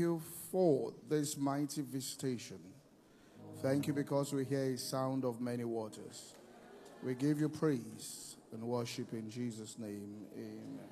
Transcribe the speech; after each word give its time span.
you 0.00 0.20
for 0.50 0.92
this 1.08 1.36
mighty 1.36 1.82
visitation. 1.82 2.58
Thank 3.62 3.86
you 3.86 3.92
because 3.92 4.32
we 4.32 4.44
hear 4.44 4.72
a 4.72 4.78
sound 4.78 5.24
of 5.24 5.40
many 5.40 5.64
waters. 5.64 6.34
We 7.04 7.14
give 7.14 7.38
you 7.38 7.48
praise 7.48 8.36
and 8.52 8.62
worship 8.62 9.12
in 9.12 9.30
Jesus' 9.30 9.78
name. 9.78 10.26
Amen. 10.34 10.88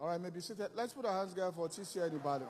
All 0.00 0.08
right, 0.08 0.20
maybe 0.20 0.40
sit. 0.40 0.58
Let's 0.74 0.92
put 0.92 1.04
our 1.04 1.18
hands 1.18 1.30
together 1.30 1.52
for 1.52 1.68
TCA 1.68 2.08
anybody. 2.08 2.44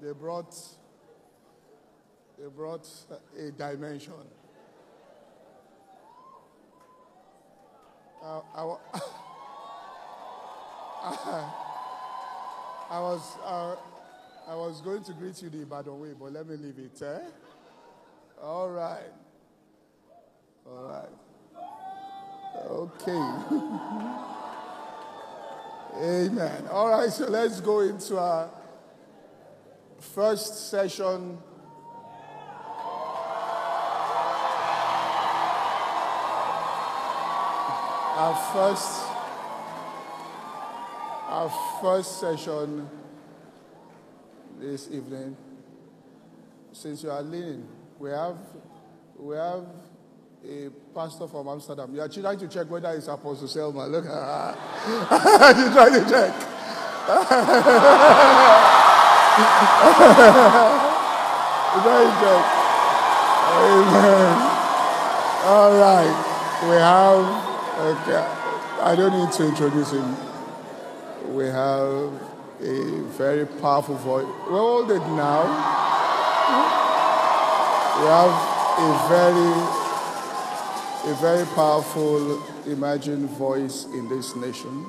They 0.00 0.12
brought 0.12 0.54
they 2.38 2.48
brought 2.48 2.86
a 3.38 3.50
dimension. 3.50 4.12
Uh, 8.24 8.40
I, 8.54 8.62
I, 12.90 12.98
was 13.00 13.36
uh, 13.44 13.76
I 14.48 14.54
was 14.54 14.80
going 14.80 15.04
to 15.04 15.12
greet 15.12 15.42
you 15.42 15.50
the 15.50 15.60
Ibadan 15.60 16.00
way, 16.00 16.14
but 16.18 16.32
let 16.32 16.48
me 16.48 16.56
leave 16.56 16.78
it. 16.78 17.02
Eh? 17.02 17.18
All 18.42 18.70
right. 18.70 19.12
All 20.66 20.84
right. 20.84 21.10
Okay. 22.70 23.12
Amen. 26.26 26.66
All 26.70 26.88
right, 26.88 27.10
so 27.12 27.26
let's 27.26 27.60
go 27.60 27.80
into 27.80 28.18
our 28.18 28.48
first 30.00 30.70
session 30.70 31.36
our 38.24 38.36
first 38.54 39.02
our 41.28 41.50
first 41.82 42.20
session 42.20 42.88
this 44.58 44.88
evening 44.90 45.36
since 46.72 47.02
you 47.02 47.10
are 47.10 47.20
leaning 47.20 47.68
we 47.98 48.08
have 48.08 48.38
we 49.18 49.36
have 49.36 49.66
a 50.42 50.70
pastor 50.94 51.28
from 51.28 51.48
amsterdam 51.48 51.94
you 51.94 52.00
are 52.00 52.08
trying 52.08 52.38
to 52.38 52.48
check 52.48 52.70
whether 52.70 52.90
it's 52.92 53.08
apostle 53.08 53.46
selman 53.46 53.92
look 53.92 54.06
at 54.06 54.10
her 54.10 54.56
you're 55.62 55.72
trying 55.72 55.92
to 55.92 56.08
check 56.08 56.32
Very 61.84 62.06
good. 62.22 62.44
Amen. 63.50 64.34
All 65.44 65.72
right. 65.76 66.16
We 66.62 66.76
have, 66.76 67.43
okay, 67.78 68.24
I 68.80 68.94
don't 68.96 69.12
need 69.18 69.32
to 69.32 69.46
introduce 69.46 69.92
him. 69.92 70.16
We 71.34 71.44
have 71.46 72.12
a 72.60 73.02
very 73.16 73.46
powerful 73.46 73.96
voice. 73.96 74.26
We're 74.48 74.60
all 74.60 74.86
dead 74.86 75.02
now. 75.12 75.42
We 78.00 78.06
have 78.06 78.34
a 78.78 78.90
very, 79.08 79.52
a 81.12 81.14
very 81.20 81.46
powerful 81.54 82.42
imagined 82.66 83.30
voice 83.30 83.84
in 83.86 84.08
this 84.08 84.34
nation. 84.36 84.86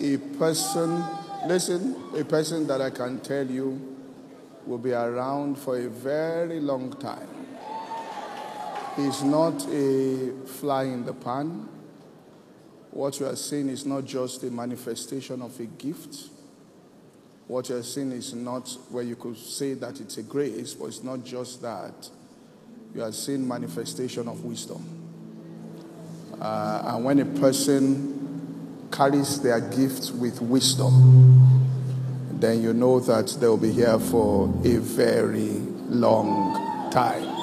A 0.00 0.16
person 0.38 1.02
Listen, 1.46 1.94
a 2.16 2.24
person 2.24 2.66
that 2.66 2.80
I 2.80 2.90
can 2.90 3.20
tell 3.20 3.46
you 3.46 3.80
will 4.66 4.78
be 4.78 4.90
around 4.92 5.56
for 5.56 5.78
a 5.78 5.88
very 5.88 6.58
long 6.58 6.92
time. 6.94 7.35
He's 8.96 9.22
not 9.22 9.66
a 9.68 10.32
fly 10.46 10.84
in 10.84 11.04
the 11.04 11.12
pan. 11.12 11.68
What 12.90 13.20
you 13.20 13.26
are 13.26 13.36
seeing 13.36 13.68
is 13.68 13.84
not 13.84 14.06
just 14.06 14.42
a 14.44 14.50
manifestation 14.50 15.42
of 15.42 15.60
a 15.60 15.66
gift. 15.66 16.30
What 17.46 17.68
you 17.68 17.76
are 17.76 17.82
seeing 17.82 18.10
is 18.12 18.32
not 18.32 18.74
where 18.88 19.04
you 19.04 19.14
could 19.14 19.36
say 19.36 19.74
that 19.74 20.00
it's 20.00 20.16
a 20.16 20.22
grace, 20.22 20.72
but 20.72 20.86
it's 20.86 21.04
not 21.04 21.24
just 21.24 21.60
that. 21.60 22.08
You 22.94 23.02
are 23.02 23.12
seeing 23.12 23.46
manifestation 23.46 24.28
of 24.28 24.42
wisdom. 24.42 24.82
Uh, 26.40 26.82
and 26.86 27.04
when 27.04 27.18
a 27.18 27.26
person 27.26 28.88
carries 28.90 29.42
their 29.42 29.60
gift 29.60 30.12
with 30.12 30.40
wisdom, 30.40 31.60
then 32.32 32.62
you 32.62 32.72
know 32.72 33.00
that 33.00 33.28
they'll 33.40 33.58
be 33.58 33.72
here 33.72 33.98
for 33.98 34.48
a 34.64 34.76
very 34.78 35.50
long 35.90 36.90
time. 36.90 37.35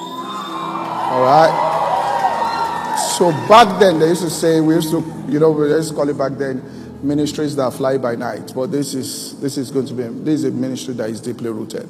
All 1.14 1.22
right? 1.22 2.98
So 3.16 3.30
back 3.48 3.78
then, 3.78 4.00
they 4.00 4.08
used 4.08 4.22
to 4.22 4.30
say, 4.30 4.60
we 4.60 4.74
used 4.74 4.90
to, 4.90 4.98
you 5.28 5.38
know, 5.38 5.52
we 5.52 5.68
used 5.68 5.90
to 5.90 5.94
call 5.94 6.08
it 6.08 6.18
back 6.18 6.32
then 6.32 6.60
ministries 7.04 7.54
that 7.54 7.72
fly 7.72 7.98
by 7.98 8.16
night. 8.16 8.52
But 8.52 8.72
this 8.72 8.94
is, 8.94 9.38
this 9.40 9.56
is 9.56 9.70
going 9.70 9.86
to 9.86 9.94
be, 9.94 10.02
this 10.24 10.42
is 10.42 10.44
a 10.46 10.50
ministry 10.50 10.94
that 10.94 11.10
is 11.10 11.20
deeply 11.20 11.50
rooted. 11.50 11.88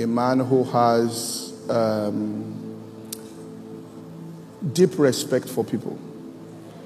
A 0.00 0.06
man 0.06 0.40
who 0.40 0.64
has 0.64 1.52
um, 1.68 2.80
deep 4.72 4.98
respect 4.98 5.50
for 5.50 5.62
people 5.62 5.98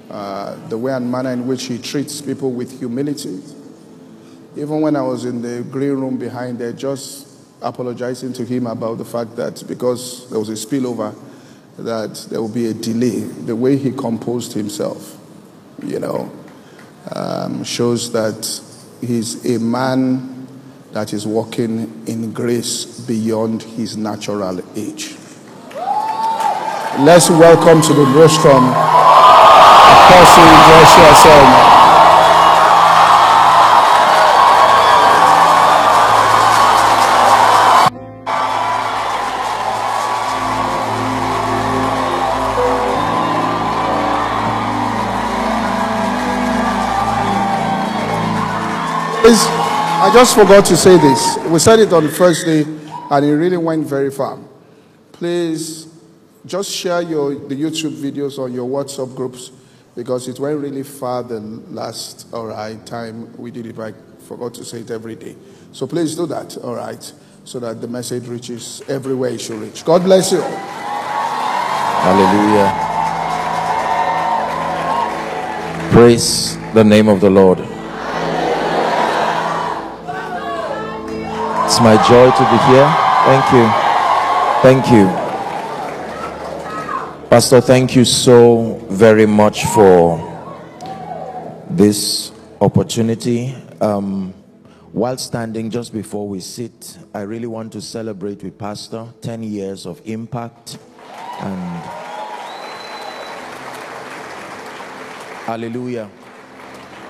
uh, 0.09 0.55
the 0.67 0.77
way 0.77 0.91
and 0.91 1.09
manner 1.09 1.31
in 1.31 1.47
which 1.47 1.63
he 1.63 1.77
treats 1.77 2.19
people 2.21 2.51
with 2.51 2.77
humility. 2.77 3.41
Even 4.57 4.81
when 4.81 4.97
I 4.97 5.01
was 5.01 5.23
in 5.23 5.41
the 5.41 5.63
green 5.63 5.93
room 5.93 6.17
behind 6.17 6.59
there, 6.59 6.73
just 6.73 7.25
apologizing 7.61 8.33
to 8.33 8.43
him 8.43 8.67
about 8.67 8.97
the 8.97 9.05
fact 9.05 9.37
that 9.37 9.63
because 9.65 10.29
there 10.29 10.39
was 10.39 10.49
a 10.49 10.53
spillover, 10.53 11.15
that 11.77 12.15
there 12.29 12.41
will 12.41 12.49
be 12.49 12.67
a 12.67 12.73
delay. 12.73 13.19
The 13.19 13.55
way 13.55 13.77
he 13.77 13.91
composed 13.91 14.53
himself, 14.53 15.17
you 15.83 15.99
know, 15.99 16.31
um, 17.15 17.63
shows 17.63 18.11
that 18.13 18.61
he's 19.01 19.45
a 19.45 19.59
man 19.59 20.47
that 20.91 21.13
is 21.13 21.27
walking 21.27 22.03
in 22.07 22.33
grace 22.33 22.99
beyond 23.01 23.61
his 23.63 23.95
natural 23.97 24.59
age. 24.75 25.15
Let's 26.99 27.29
welcome 27.29 27.81
to 27.81 27.93
the 27.93 28.05
rostrum 28.05 28.73
Apostle 30.07 30.49
Joshua 30.65 31.13
Selman. 31.21 31.96
I 49.35 50.09
just 50.13 50.35
forgot 50.35 50.65
to 50.65 50.77
say 50.77 50.97
this. 50.97 51.37
We 51.47 51.59
said 51.59 51.79
it 51.79 51.91
on 51.91 52.03
the 52.03 52.11
first 52.11 52.45
day, 52.45 52.61
and 52.61 53.25
it 53.25 53.35
really 53.35 53.57
went 53.57 53.85
very 53.85 54.11
far. 54.11 54.39
Please 55.11 55.87
just 56.45 56.71
share 56.71 57.01
your 57.01 57.35
the 57.35 57.55
YouTube 57.55 57.93
videos 57.93 58.39
on 58.39 58.53
your 58.53 58.69
WhatsApp 58.69 59.15
groups 59.15 59.51
because 59.95 60.27
it 60.27 60.39
went 60.39 60.59
really 60.59 60.83
far 60.83 61.23
the 61.23 61.39
last 61.39 62.27
all 62.31 62.47
right 62.47 62.85
time 62.85 63.35
we 63.37 63.51
did 63.51 63.65
it. 63.65 63.79
I 63.79 63.93
forgot 64.19 64.53
to 64.55 64.63
say 64.63 64.81
it 64.81 64.91
every 64.91 65.15
day. 65.15 65.35
So 65.71 65.87
please 65.87 66.15
do 66.15 66.25
that, 66.27 66.55
all 66.57 66.75
right, 66.75 67.13
so 67.43 67.59
that 67.59 67.81
the 67.81 67.87
message 67.87 68.27
reaches 68.27 68.81
everywhere 68.87 69.31
it 69.31 69.41
should 69.41 69.59
reach. 69.59 69.83
God 69.83 70.03
bless 70.03 70.31
you. 70.31 70.41
Hallelujah. 72.01 72.71
Praise 75.91 76.57
the 76.73 76.83
name 76.83 77.09
of 77.09 77.19
the 77.19 77.29
Lord. 77.29 77.76
It's 81.77 81.83
my 81.83 82.07
joy 82.07 82.31
to 82.31 82.43
be 82.49 82.57
here. 82.73 82.89
Thank 83.27 83.45
you. 83.53 83.65
Thank 84.63 84.91
you. 84.91 85.05
Pastor, 87.29 87.61
thank 87.61 87.95
you 87.95 88.03
so 88.03 88.83
very 88.89 89.27
much 89.27 89.63
for 89.65 90.17
this 91.69 92.31
opportunity. 92.61 93.53
Um, 93.79 94.33
while 94.91 95.19
standing 95.19 95.69
just 95.69 95.93
before 95.93 96.27
we 96.27 96.39
sit, 96.39 96.97
I 97.13 97.21
really 97.21 97.45
want 97.45 97.73
to 97.73 97.81
celebrate 97.81 98.41
with 98.41 98.57
Pastor 98.57 99.05
10 99.21 99.43
years 99.43 99.85
of 99.85 100.01
impact 100.03 100.79
and 101.41 101.83
hallelujah. 105.45 106.09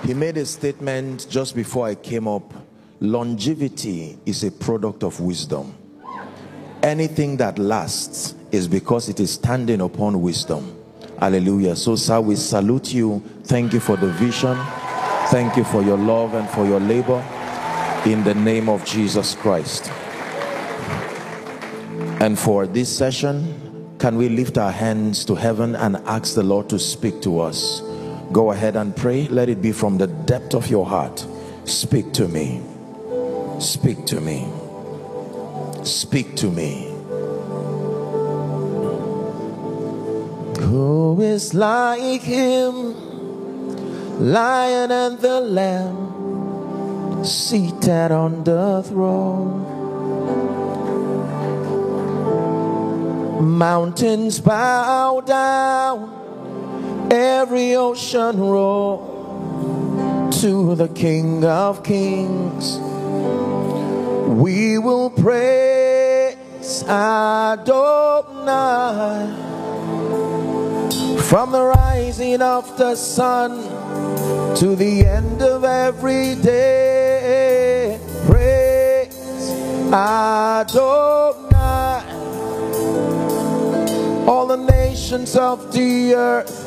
He 0.03 0.13
made 0.13 0.35
a 0.35 0.45
statement 0.45 1.27
just 1.29 1.55
before 1.55 1.87
I 1.87 1.95
came 1.95 2.27
up 2.27 2.53
longevity 2.99 4.17
is 4.25 4.43
a 4.43 4.51
product 4.51 5.03
of 5.03 5.19
wisdom. 5.19 5.75
Anything 6.83 7.37
that 7.37 7.59
lasts 7.59 8.35
is 8.51 8.67
because 8.67 9.09
it 9.09 9.19
is 9.19 9.31
standing 9.31 9.81
upon 9.81 10.21
wisdom. 10.21 10.73
Hallelujah. 11.19 11.75
So, 11.75 11.95
sir, 11.95 12.21
we 12.21 12.35
salute 12.35 12.93
you. 12.93 13.23
Thank 13.43 13.73
you 13.73 13.79
for 13.79 13.97
the 13.97 14.07
vision. 14.07 14.57
Thank 15.29 15.57
you 15.57 15.63
for 15.63 15.81
your 15.81 15.97
love 15.97 16.33
and 16.33 16.47
for 16.49 16.65
your 16.65 16.79
labor 16.79 17.19
in 18.05 18.23
the 18.23 18.33
name 18.33 18.69
of 18.69 18.85
Jesus 18.85 19.35
Christ. 19.35 19.91
And 22.21 22.37
for 22.37 22.65
this 22.65 22.95
session, 22.95 23.95
can 23.99 24.15
we 24.15 24.29
lift 24.29 24.57
our 24.57 24.71
hands 24.71 25.25
to 25.25 25.35
heaven 25.35 25.75
and 25.75 25.97
ask 26.05 26.35
the 26.35 26.43
Lord 26.43 26.69
to 26.69 26.79
speak 26.79 27.21
to 27.23 27.39
us? 27.39 27.81
Go 28.31 28.51
ahead 28.51 28.75
and 28.75 28.95
pray. 28.95 29.27
Let 29.27 29.49
it 29.49 29.61
be 29.61 29.71
from 29.71 29.97
the 29.97 30.07
depth 30.07 30.53
of 30.53 30.67
your 30.67 30.85
heart. 30.85 31.25
Speak 31.65 32.13
to 32.13 32.27
me. 32.27 32.61
Speak 33.59 34.05
to 34.05 34.21
me. 34.21 34.47
Speak 35.83 36.35
to 36.35 36.51
me. 36.51 36.93
Who 40.59 41.19
is 41.21 41.53
like 41.55 42.21
him? 42.21 42.93
Lion 44.19 44.91
and 44.91 45.17
the 45.19 45.41
Lamb 45.41 47.23
seated 47.25 48.11
on 48.11 48.43
the 48.43 48.83
throne. 48.83 49.65
Mountains 53.57 54.39
bow 54.39 55.21
down, 55.21 57.09
every 57.11 57.75
ocean 57.75 58.39
roar 58.39 60.29
to 60.31 60.75
the 60.75 60.89
King 60.89 61.43
of 61.43 61.83
Kings. 61.83 62.79
We 64.37 64.77
will 64.77 65.09
praise 65.09 66.83
Adonai 66.83 67.65
from 71.23 71.51
the 71.51 71.63
rising 71.63 72.43
of 72.43 72.77
the 72.77 72.95
sun 72.95 73.63
to 74.57 74.75
the 74.75 75.07
end 75.07 75.41
of 75.41 75.63
every 75.63 76.35
day. 76.35 77.99
Praise 78.27 79.49
Adonai 79.91 80.77
all 84.27 84.45
the 84.45 84.57
nations 84.57 85.35
of 85.35 85.73
the 85.73 86.13
earth. 86.13 86.63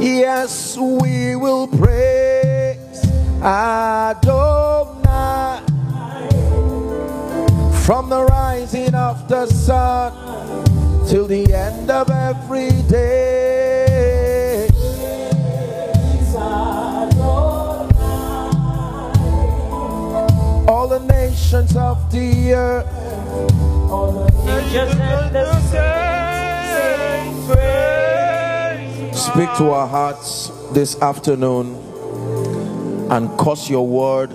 Yes, 0.00 0.76
we 0.78 1.34
will 1.34 1.66
praise 1.66 3.04
Adonai 3.42 4.51
from 7.84 8.08
the 8.08 8.24
rising 8.24 8.94
of 8.94 9.26
the 9.28 9.46
sun 9.46 10.12
till 11.08 11.26
the 11.26 11.52
end 11.52 11.90
of 11.90 12.08
every 12.10 12.70
day. 12.82 14.68
All 20.68 20.88
the 20.88 21.00
nations 21.00 21.76
of 21.76 22.10
the 22.12 22.54
earth 22.54 22.86
Speak 29.12 29.48
to 29.58 29.70
our 29.70 29.86
hearts 29.86 30.50
this 30.72 31.00
afternoon 31.02 31.76
and 33.10 33.28
cause 33.38 33.68
your 33.68 33.86
word 33.86 34.32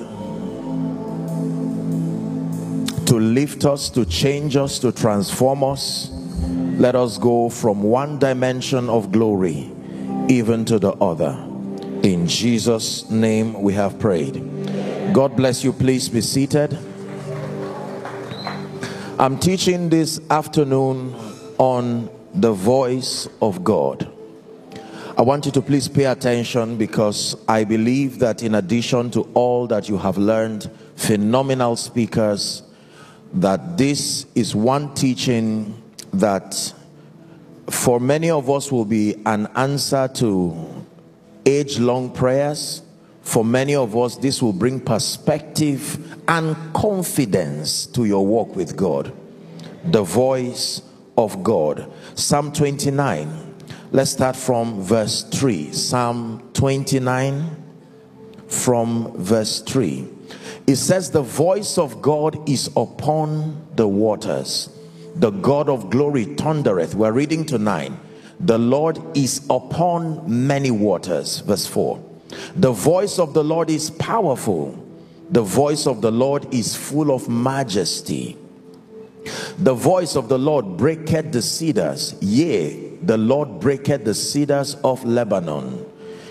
to 3.17 3.23
lift 3.23 3.65
us, 3.65 3.89
to 3.89 4.05
change 4.05 4.55
us, 4.55 4.77
to 4.77 4.91
transform 4.91 5.63
us. 5.63 6.11
Let 6.77 6.95
us 6.95 7.17
go 7.17 7.49
from 7.49 7.81
one 7.81 8.19
dimension 8.19 8.89
of 8.89 9.11
glory 9.11 9.71
even 10.29 10.65
to 10.65 10.77
the 10.77 10.91
other. 10.93 11.31
In 12.03 12.27
Jesus' 12.27 13.09
name 13.09 13.59
we 13.59 13.73
have 13.73 13.97
prayed. 13.97 14.35
God 15.13 15.35
bless 15.35 15.63
you. 15.63 15.73
Please 15.73 16.07
be 16.09 16.21
seated. 16.21 16.77
I'm 19.17 19.39
teaching 19.39 19.89
this 19.89 20.21
afternoon 20.29 21.15
on 21.57 22.11
the 22.35 22.53
voice 22.53 23.27
of 23.41 23.63
God. 23.63 24.07
I 25.17 25.23
want 25.23 25.47
you 25.47 25.51
to 25.53 25.61
please 25.63 25.87
pay 25.87 26.05
attention 26.05 26.77
because 26.77 27.35
I 27.47 27.63
believe 27.63 28.19
that 28.19 28.43
in 28.43 28.53
addition 28.53 29.09
to 29.11 29.21
all 29.33 29.65
that 29.67 29.89
you 29.89 29.97
have 29.97 30.19
learned, 30.19 30.69
phenomenal 30.95 31.77
speakers, 31.77 32.61
that 33.33 33.77
this 33.77 34.25
is 34.35 34.55
one 34.55 34.93
teaching 34.93 35.81
that 36.13 36.73
for 37.69 37.99
many 37.99 38.29
of 38.29 38.49
us 38.49 38.71
will 38.71 38.85
be 38.85 39.15
an 39.25 39.47
answer 39.55 40.07
to 40.15 40.85
age 41.45 41.79
long 41.79 42.11
prayers. 42.11 42.81
For 43.21 43.43
many 43.43 43.75
of 43.75 43.95
us, 43.97 44.15
this 44.15 44.41
will 44.41 44.53
bring 44.53 44.79
perspective 44.79 46.17
and 46.29 46.55
confidence 46.73 47.85
to 47.87 48.05
your 48.05 48.25
walk 48.25 48.55
with 48.55 48.77
God. 48.77 49.11
The 49.83 50.03
voice 50.03 50.81
of 51.17 51.43
God. 51.43 51.91
Psalm 52.15 52.53
29. 52.53 53.55
Let's 53.91 54.11
start 54.11 54.35
from 54.35 54.81
verse 54.81 55.23
3. 55.23 55.71
Psalm 55.73 56.49
29 56.53 57.63
from 58.47 59.13
verse 59.17 59.61
3. 59.61 60.07
It 60.67 60.75
says, 60.75 61.11
The 61.11 61.21
voice 61.21 61.77
of 61.77 62.01
God 62.01 62.47
is 62.47 62.69
upon 62.75 63.65
the 63.75 63.87
waters. 63.87 64.69
The 65.15 65.31
God 65.31 65.69
of 65.69 65.89
glory 65.89 66.25
thundereth. 66.25 66.93
We're 66.93 67.11
reading 67.11 67.45
to 67.47 67.57
9. 67.57 67.99
The 68.39 68.59
Lord 68.59 68.99
is 69.17 69.45
upon 69.49 70.47
many 70.47 70.69
waters. 70.69 71.39
Verse 71.39 71.65
4. 71.65 72.03
The 72.55 72.71
voice 72.71 73.17
of 73.17 73.33
the 73.33 73.43
Lord 73.43 73.69
is 73.69 73.89
powerful 73.89 74.83
the 75.29 75.41
voice 75.41 75.87
of 75.87 76.01
the 76.01 76.11
Lord 76.11 76.53
is 76.53 76.75
full 76.75 77.11
of 77.11 77.27
majesty. 77.27 78.37
The 79.57 79.73
voice 79.73 80.15
of 80.15 80.29
the 80.29 80.39
Lord 80.39 80.77
breaketh 80.77 81.33
the 81.33 81.41
cedars. 81.41 82.15
Yea, 82.21 82.95
the 83.01 83.17
Lord 83.17 83.59
breaketh 83.59 84.05
the 84.05 84.13
cedars 84.13 84.75
of 84.85 85.03
Lebanon. 85.03 85.85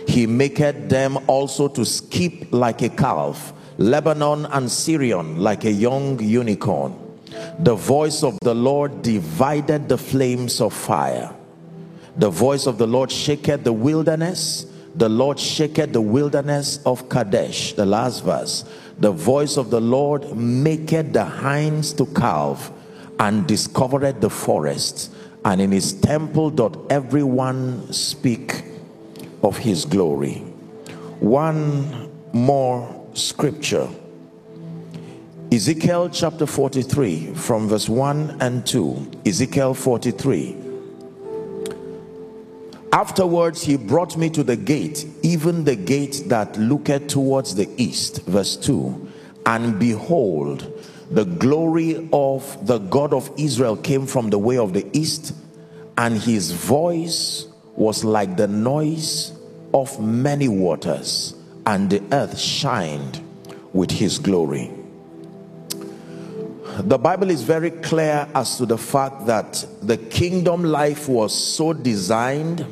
He 0.08 0.26
maketh 0.26 0.88
them 0.88 1.18
also 1.26 1.68
to 1.68 1.84
skip 1.84 2.52
like 2.52 2.80
a 2.80 2.88
calf. 2.88 3.52
Lebanon 3.78 4.46
and 4.46 4.70
Sirion 4.70 5.38
like 5.38 5.64
a 5.64 5.70
young 5.73 6.20
unicorn. 6.20 6.94
The 7.58 7.75
voice 7.75 8.23
of 8.23 8.38
the 8.40 8.55
Lord 8.55 9.02
divided 9.02 9.88
the 9.88 9.99
flames 9.99 10.61
of 10.61 10.73
fire. 10.73 11.34
The 12.17 12.31
voice 12.31 12.67
of 12.67 12.78
the 12.78 12.87
Lord 12.87 13.11
shaketh 13.11 13.64
the 13.64 13.73
wilderness. 13.73 14.67
The 14.94 15.08
Lord 15.08 15.38
shaketh 15.38 15.93
the 15.93 16.00
wilderness 16.00 16.81
of 16.87 17.08
Kadesh. 17.08 17.75
The 17.75 17.84
last 17.84 18.25
verse 18.25 18.64
the 18.99 19.12
voice 19.12 19.58
of 19.58 19.70
the 19.70 19.81
Lord 19.81 20.34
maketh 20.37 21.12
the 21.12 21.25
hinds 21.25 21.93
to 21.94 22.06
calve 22.06 22.73
and 23.19 23.46
discovereth 23.46 24.20
the 24.20 24.31
forest 24.31 25.12
and 25.44 25.61
in 25.61 25.71
his 25.71 25.92
temple 25.92 26.50
doth 26.50 26.76
everyone 26.90 27.92
speak 27.92 28.64
of 29.42 29.59
his 29.59 29.85
glory 29.85 30.38
one 31.21 32.11
more 32.33 32.95
scripture. 33.16 33.88
Ezekiel 35.52 36.11
chapter 36.11 36.46
43 36.46 37.35
from 37.35 37.68
verse 37.68 37.88
1 37.88 38.38
and 38.40 38.66
2 38.66 39.23
Ezekiel 39.25 39.75
43 39.75 40.56
Afterwards, 42.92 43.62
he 43.62 43.76
brought 43.76 44.16
me 44.16 44.30
to 44.30 44.42
the 44.42 44.56
gate, 44.56 45.04
even 45.23 45.64
the 45.64 45.76
gate 45.76 46.23
that 46.28 46.56
looketh 46.56 47.08
towards 47.08 47.54
the 47.54 47.68
east. 47.76 48.25
Verse 48.25 48.56
2 48.56 49.12
And 49.44 49.78
behold, 49.78 50.82
the 51.11 51.25
glory 51.25 52.08
of 52.11 52.66
the 52.66 52.78
God 52.78 53.12
of 53.12 53.30
Israel 53.37 53.76
came 53.76 54.06
from 54.06 54.30
the 54.30 54.38
way 54.38 54.56
of 54.56 54.73
the 54.73 54.88
east, 54.96 55.35
and 55.99 56.16
his 56.16 56.52
voice 56.52 57.49
was 57.75 58.02
like 58.02 58.38
the 58.38 58.49
noise 58.49 59.32
of 59.75 60.00
many 60.00 60.49
waters, 60.49 61.35
and 61.66 61.90
the 61.90 62.02
earth 62.12 62.38
shined 62.38 63.20
with 63.73 63.90
his 63.90 64.18
glory. 64.18 64.70
The 66.78 66.99
Bible 66.99 67.30
is 67.30 67.42
very 67.42 67.70
clear 67.70 68.28
as 68.35 68.56
to 68.58 68.66
the 68.66 68.78
fact 68.78 69.26
that 69.26 69.66
the 69.82 69.96
kingdom 69.96 70.62
life 70.62 71.08
was 71.08 71.35
so 71.35 71.73
designed 71.73 72.66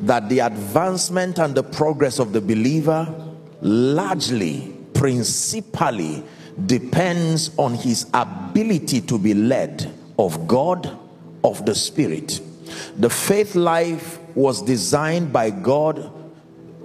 that 0.00 0.28
the 0.28 0.40
advancement 0.40 1.38
and 1.38 1.54
the 1.54 1.62
progress 1.62 2.18
of 2.18 2.32
the 2.32 2.40
believer 2.40 3.12
largely, 3.60 4.76
principally 4.94 6.22
depends 6.66 7.50
on 7.58 7.74
his 7.74 8.06
ability 8.14 9.00
to 9.00 9.18
be 9.18 9.34
led 9.34 9.92
of 10.18 10.46
God, 10.46 10.96
of 11.42 11.66
the 11.66 11.74
Spirit. 11.74 12.40
The 12.96 13.10
faith 13.10 13.54
life 13.54 14.18
was 14.34 14.62
designed 14.62 15.32
by 15.32 15.50
God 15.50 16.23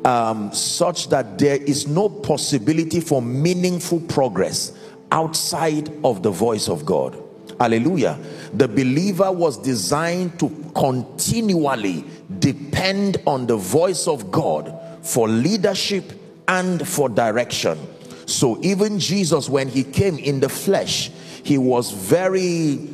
um, 0.06 0.54
such 0.54 1.10
that 1.10 1.38
there 1.38 1.58
is 1.58 1.88
no 1.88 2.10
possibility 2.10 3.00
for 3.00 3.22
meaningful 3.22 4.00
progress 4.02 4.78
outside 5.12 5.92
of 6.04 6.24
the 6.24 6.32
voice 6.32 6.70
of 6.70 6.86
God. 6.86 7.22
Hallelujah. 7.60 8.18
The 8.54 8.68
believer 8.68 9.32
was 9.32 9.58
designed 9.58 10.40
to 10.40 10.50
continually 10.76 12.06
depend 12.40 13.18
on 13.28 13.48
the 13.48 13.58
voice 13.58 14.08
of 14.08 14.32
God 14.32 14.80
for 15.02 15.28
leadership 15.28 16.14
and 16.48 16.88
for 16.88 17.10
direction. 17.10 17.78
So 18.26 18.60
even 18.64 19.00
Jesus, 19.00 19.50
when 19.50 19.68
he 19.68 19.84
came 19.84 20.18
in 20.18 20.40
the 20.40 20.50
flesh, 20.50 21.12
he 21.44 21.58
was 21.58 21.92
very 21.92 22.88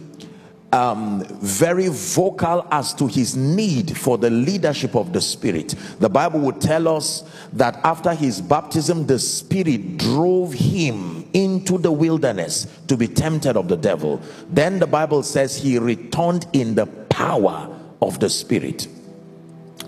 um, 0.76 1.24
very 1.40 1.88
vocal 1.88 2.68
as 2.70 2.94
to 2.96 3.08
his 3.08 3.38
need 3.38 3.98
for 3.98 4.18
the 4.18 4.30
leadership 4.30 4.94
of 4.94 5.14
the 5.14 5.22
Spirit. 5.22 5.74
The 6.00 6.10
Bible 6.10 6.42
would 6.42 6.60
tell 6.60 6.90
us 6.90 7.24
that 7.54 7.78
after 7.86 8.14
his 8.14 8.42
baptism, 8.42 9.08
the 9.08 9.18
Spirit 9.18 9.98
drove 9.98 10.54
him 10.54 11.30
into 11.34 11.78
the 11.78 11.94
wilderness 11.94 12.68
to 12.88 12.98
be 12.98 13.08
tempted 13.08 13.56
of 13.56 13.70
the 13.70 13.78
devil. 13.78 14.22
Then 14.50 14.80
the 14.80 14.88
Bible 14.88 15.24
says 15.24 15.56
he 15.56 15.80
returned 15.80 16.46
in 16.52 16.76
the 16.76 16.88
power 16.88 17.74
of 18.02 18.20
the 18.20 18.30
Spirit. 18.30 18.90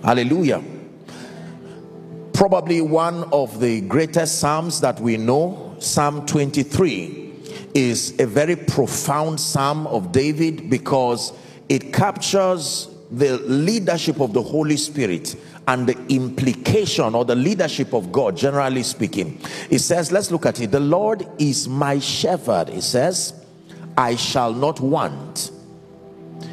Hallelujah. 0.05 0.63
Probably 2.31 2.79
one 2.79 3.25
of 3.33 3.59
the 3.59 3.81
greatest 3.81 4.39
Psalms 4.39 4.79
that 4.79 5.01
we 5.01 5.17
know, 5.17 5.75
Psalm 5.79 6.25
23 6.25 7.26
is 7.73 8.19
a 8.19 8.25
very 8.25 8.55
profound 8.55 9.39
psalm 9.39 9.87
of 9.87 10.11
David 10.11 10.69
because 10.69 11.33
it 11.69 11.93
captures 11.93 12.89
the 13.11 13.37
leadership 13.39 14.19
of 14.19 14.33
the 14.33 14.41
Holy 14.41 14.77
Spirit 14.77 15.35
and 15.67 15.87
the 15.87 15.97
implication 16.07 17.13
or 17.13 17.25
the 17.25 17.35
leadership 17.35 17.93
of 17.93 18.11
God, 18.11 18.37
generally 18.37 18.83
speaking. 18.83 19.39
It 19.69 19.79
says, 19.79 20.11
let's 20.11 20.31
look 20.31 20.45
at 20.45 20.59
it. 20.61 20.71
The 20.71 20.79
Lord 20.79 21.27
is 21.37 21.67
my 21.67 21.99
shepherd. 21.99 22.69
It 22.69 22.83
says, 22.83 23.33
I 23.97 24.15
shall 24.15 24.53
not 24.53 24.79
want. 24.79 25.51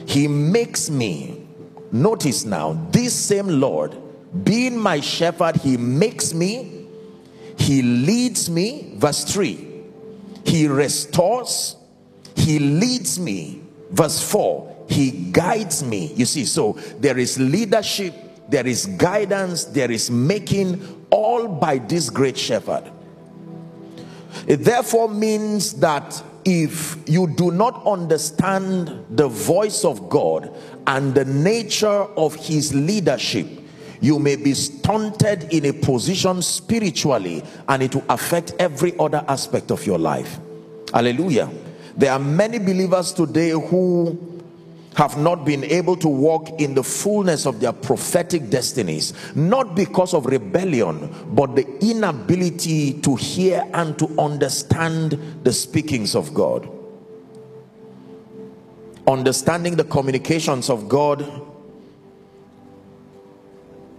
He 0.06 0.26
makes 0.26 0.90
me, 0.90 1.46
notice 1.92 2.44
now, 2.44 2.72
this 2.90 3.14
same 3.14 3.48
Lord, 3.60 3.96
being 4.42 4.78
my 4.78 5.00
shepherd, 5.00 5.56
he 5.56 5.76
makes 5.76 6.34
me, 6.34 6.86
he 7.56 7.82
leads 7.82 8.50
me. 8.50 8.94
Verse 8.96 9.24
3 9.24 9.63
he 10.44 10.68
restores 10.68 11.76
he 12.36 12.58
leads 12.58 13.18
me. 13.18 13.62
Verse 13.90 14.22
4 14.30 14.72
he 14.88 15.10
guides 15.32 15.82
me. 15.82 16.12
You 16.14 16.26
see 16.26 16.44
so 16.44 16.72
there 16.98 17.18
is 17.18 17.38
leadership 17.38 18.14
there 18.48 18.66
is 18.66 18.86
guidance 18.86 19.64
there 19.64 19.90
is 19.90 20.10
making 20.10 21.06
all 21.10 21.48
by 21.48 21.78
this 21.78 22.10
great 22.10 22.36
shepherd. 22.36 22.90
It 24.46 24.58
therefore 24.58 25.08
means 25.08 25.74
that 25.74 26.22
if 26.44 26.98
you 27.06 27.26
do 27.26 27.50
not 27.50 27.86
understand 27.86 29.06
the 29.10 29.28
voice 29.28 29.84
of 29.84 30.10
God 30.10 30.54
and 30.86 31.14
the 31.14 31.24
nature 31.24 31.88
of 31.88 32.34
his 32.34 32.74
leadership 32.74 33.46
you 34.04 34.18
may 34.18 34.36
be 34.36 34.52
stunted 34.52 35.44
in 35.50 35.64
a 35.64 35.72
position 35.72 36.42
spiritually 36.42 37.42
and 37.68 37.82
it 37.82 37.94
will 37.94 38.04
affect 38.10 38.52
every 38.58 38.92
other 38.98 39.24
aspect 39.28 39.70
of 39.70 39.86
your 39.86 39.98
life. 39.98 40.38
Hallelujah. 40.92 41.50
There 41.96 42.12
are 42.12 42.18
many 42.18 42.58
believers 42.58 43.14
today 43.14 43.52
who 43.52 44.42
have 44.94 45.16
not 45.16 45.46
been 45.46 45.64
able 45.64 45.96
to 45.96 46.08
walk 46.08 46.60
in 46.60 46.74
the 46.74 46.82
fullness 46.82 47.46
of 47.46 47.60
their 47.60 47.72
prophetic 47.72 48.50
destinies 48.50 49.14
not 49.34 49.74
because 49.74 50.12
of 50.12 50.26
rebellion 50.26 51.10
but 51.34 51.56
the 51.56 51.66
inability 51.80 53.00
to 53.00 53.16
hear 53.16 53.66
and 53.72 53.98
to 53.98 54.06
understand 54.20 55.12
the 55.44 55.52
speakings 55.52 56.14
of 56.14 56.34
God. 56.34 56.68
Understanding 59.06 59.76
the 59.76 59.84
communications 59.84 60.68
of 60.68 60.90
God 60.90 61.43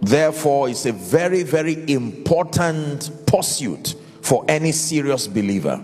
therefore 0.06 0.68
it's 0.68 0.86
a 0.86 0.92
very 0.92 1.42
very 1.42 1.90
important 1.90 3.10
pursuit 3.26 3.94
for 4.22 4.44
any 4.48 4.72
serious 4.72 5.28
believer. 5.28 5.82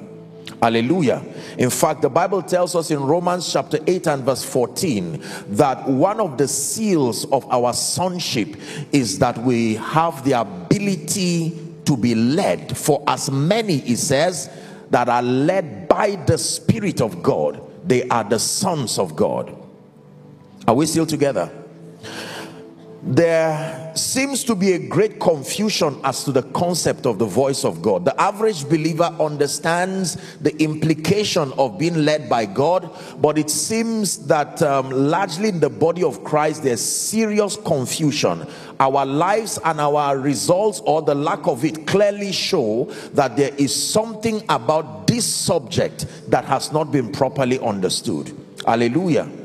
Hallelujah. 0.61 1.25
In 1.59 1.71
fact 1.71 2.03
the 2.03 2.11
bible 2.11 2.43
tells 2.43 2.75
us 2.75 2.91
in 2.91 3.01
romans 3.01 3.53
chapter 3.53 3.79
8 3.87 4.07
and 4.09 4.25
verse 4.25 4.45
14 4.45 5.23
that 5.49 5.89
one 5.89 6.21
of 6.21 6.39
the 6.39 6.47
seals 6.49 7.25
of 7.27 7.49
our 7.51 7.73
sonship 7.73 8.57
is 8.93 9.19
that 9.19 9.39
we 9.39 9.75
have 9.75 10.25
the 10.25 10.33
ability 10.33 11.59
to 11.85 11.97
be 11.97 12.15
led. 12.15 12.77
For 12.77 13.03
as 13.07 13.31
many 13.31 13.79
he 13.79 13.97
says 13.97 14.51
that 14.91 15.09
are 15.09 15.23
led 15.23 15.89
by 15.89 16.17
the 16.27 16.39
spirit 16.39 17.01
of 17.01 17.23
god 17.23 17.61
they 17.85 18.09
are 18.09 18.25
the 18.25 18.39
sons 18.39 18.99
of 18.99 19.17
god. 19.17 19.57
Are 20.67 20.75
we 20.75 20.87
still 20.87 21.07
together 21.07 21.51
there 23.05 23.93
seems 23.97 24.45
to 24.45 24.55
be 24.55 24.75
a 24.75 24.79
great 24.79 25.19
confusion 25.19 25.99
as 26.05 26.23
to 26.23 26.31
the 26.31 26.43
concept 26.43 27.05
of 27.05 27.19
the 27.19 27.27
voice 27.27 27.65
of 27.65 27.83
God. 27.83 28.05
The 28.05 28.19
average 28.21 28.65
believer 28.69 29.15
understands 29.19 30.17
the 30.41 30.57
implication 30.63 31.53
of 31.59 31.79
being 31.79 32.05
led 32.05 32.29
by 32.29 32.47
God, 32.47 32.91
but 33.21 33.39
it 33.39 33.51
seems 33.51 34.27
that 34.29 34.63
um, 34.63 34.91
largely 34.91 35.49
in 35.49 35.59
the 35.59 35.69
body 35.69 36.05
of 36.05 36.23
Christ, 36.23 36.63
there's 36.63 36.81
serious 36.81 37.57
confusion. 37.57 38.47
Our 38.79 39.05
lives 39.05 39.59
and 39.65 39.81
our 39.81 40.17
results, 40.17 40.81
or 40.85 41.03
the 41.03 41.15
lack 41.15 41.49
of 41.49 41.65
it, 41.65 41.89
clearly 41.89 42.31
show 42.31 42.85
that 43.15 43.37
there 43.37 43.55
is 43.57 43.75
something 43.75 44.45
about 44.49 45.09
this 45.09 45.27
subject 45.27 46.07
that 46.31 46.45
has 46.45 46.73
not 46.73 46.93
been 46.93 47.11
properly 47.11 47.59
understood. 47.59 48.37
Hallelujah. 48.65 49.42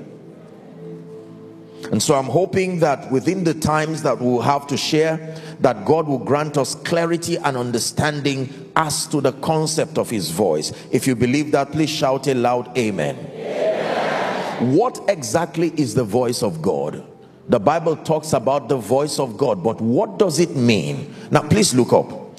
And 1.91 2.01
so 2.03 2.15
I'm 2.15 2.25
hoping 2.25 2.79
that 2.79 3.09
within 3.11 3.43
the 3.43 3.53
times 3.53 4.03
that 4.03 4.19
we'll 4.19 4.41
have 4.41 4.67
to 4.67 4.77
share, 4.77 5.35
that 5.61 5.85
God 5.85 6.07
will 6.07 6.17
grant 6.19 6.57
us 6.57 6.75
clarity 6.75 7.37
and 7.37 7.55
understanding 7.55 8.71
as 8.75 9.07
to 9.07 9.21
the 9.21 9.31
concept 9.33 9.97
of 9.97 10.09
his 10.09 10.29
voice. 10.29 10.71
If 10.91 11.07
you 11.07 11.15
believe 11.15 11.51
that, 11.51 11.71
please 11.71 11.89
shout 11.89 12.27
a 12.27 12.33
loud 12.33 12.77
amen. 12.77 13.17
amen. 13.17 14.75
What 14.75 14.99
exactly 15.07 15.71
is 15.77 15.93
the 15.93 16.03
voice 16.03 16.43
of 16.43 16.61
God? 16.61 17.05
The 17.49 17.59
Bible 17.59 17.95
talks 17.95 18.33
about 18.33 18.67
the 18.67 18.75
voice 18.75 19.19
of 19.19 19.37
God, 19.37 19.63
but 19.63 19.79
what 19.79 20.19
does 20.19 20.39
it 20.39 20.55
mean? 20.55 21.15
Now, 21.31 21.47
please 21.47 21.73
look 21.73 21.93
up. 21.93 22.37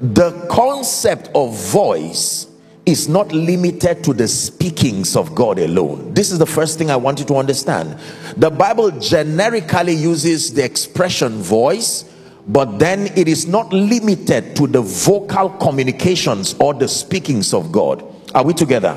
The 0.00 0.46
concept 0.48 1.30
of 1.34 1.56
voice 1.56 2.51
is 2.84 3.08
not 3.08 3.32
limited 3.32 4.02
to 4.02 4.12
the 4.12 4.26
speakings 4.26 5.14
of 5.14 5.34
God 5.34 5.58
alone. 5.58 6.14
This 6.14 6.32
is 6.32 6.38
the 6.38 6.46
first 6.46 6.78
thing 6.78 6.90
I 6.90 6.96
want 6.96 7.20
you 7.20 7.24
to 7.26 7.36
understand. 7.36 7.96
The 8.36 8.50
Bible 8.50 8.90
generically 8.98 9.92
uses 9.92 10.52
the 10.52 10.64
expression 10.64 11.42
voice, 11.42 12.04
but 12.48 12.80
then 12.80 13.06
it 13.16 13.28
is 13.28 13.46
not 13.46 13.72
limited 13.72 14.56
to 14.56 14.66
the 14.66 14.82
vocal 14.82 15.50
communications 15.50 16.54
or 16.58 16.74
the 16.74 16.88
speakings 16.88 17.54
of 17.54 17.70
God. 17.70 18.04
Are 18.34 18.44
we 18.44 18.52
together? 18.52 18.94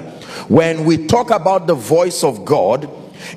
When 0.48 0.86
we 0.86 1.06
talk 1.06 1.30
about 1.30 1.68
the 1.68 1.75
voice 1.75 2.24
of 2.24 2.44
God, 2.44 2.89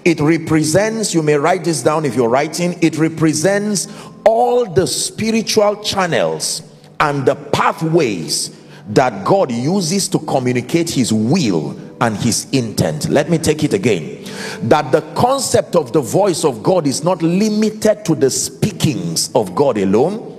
it 0.05 0.19
represents, 0.19 1.12
you 1.12 1.23
may 1.23 1.35
write 1.35 1.64
this 1.64 1.83
down 1.83 2.07
if 2.07 2.14
you're 2.14 2.28
writing, 2.28 2.78
it 2.83 2.97
represents 2.97 3.88
all 4.25 4.64
the 4.64 4.87
spiritual 4.87 5.83
channels 5.83 6.62
and 7.00 7.26
the 7.26 7.35
pathways 7.35 8.57
that 8.88 9.25
God 9.25 9.52
uses 9.52 10.09
to 10.09 10.18
communicate 10.21 10.90
his 10.90 11.12
will 11.12 11.78
and 12.00 12.16
his 12.16 12.49
intent. 12.50 13.09
Let 13.09 13.28
me 13.28 13.38
take 13.38 13.64
it 13.64 13.75
again. 13.75 14.25
That 14.62 14.92
the 14.92 15.02
concept 15.14 15.76
of 15.76 15.92
the 15.92 16.00
voice 16.00 16.45
of 16.45 16.62
God 16.62 16.87
is 16.87 17.04
not 17.04 17.23
limited 17.23 18.04
to 18.07 18.14
the 18.14 18.30
speakings 18.30 19.30
of 19.35 19.54
God 19.54 19.78
alone, 19.78 20.35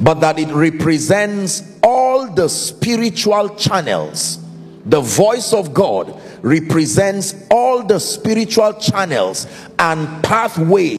but 0.00 0.20
that 0.20 0.38
it 0.38 0.48
represents 0.48 1.62
all 1.82 2.30
the 2.30 2.48
spiritual 2.48 3.50
channels. 3.56 4.38
The 4.86 5.00
voice 5.00 5.52
of 5.52 5.74
God 5.74 6.18
represents 6.40 7.34
all 7.50 7.82
the 7.82 7.98
spiritual 7.98 8.72
channels 8.74 9.46
and 9.78 10.22
pathways 10.24 10.98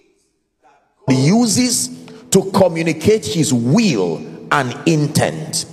he 1.09 1.27
uses 1.27 1.87
to 2.29 2.51
communicate 2.51 3.25
his 3.25 3.51
will 3.51 4.17
and 4.51 4.77
intent 4.87 5.65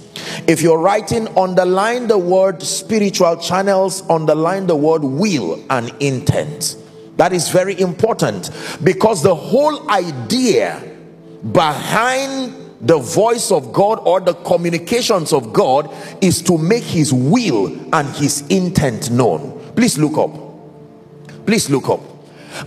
if 0.46 0.62
you're 0.62 0.78
writing, 0.78 1.28
underline 1.36 2.06
the 2.08 2.18
word 2.18 2.62
spiritual 2.62 3.36
channels, 3.36 4.08
underline 4.08 4.66
the 4.66 4.76
word 4.76 5.02
will 5.02 5.62
and 5.70 5.92
intent. 6.00 6.76
That 7.16 7.32
is 7.32 7.48
very 7.48 7.78
important 7.80 8.50
because 8.84 9.22
the 9.22 9.34
whole 9.34 9.90
idea 9.90 10.82
behind 11.52 12.54
the 12.80 12.98
voice 12.98 13.50
of 13.50 13.72
God 13.72 14.00
or 14.04 14.20
the 14.20 14.34
communications 14.34 15.32
of 15.32 15.52
God 15.52 15.92
is 16.20 16.42
to 16.42 16.58
make 16.58 16.84
his 16.84 17.12
will 17.12 17.68
and 17.94 18.08
his 18.16 18.46
intent 18.48 19.10
known. 19.10 19.72
Please 19.74 19.98
look 19.98 20.18
up. 20.18 21.46
Please 21.46 21.70
look 21.70 21.88
up. 21.88 22.00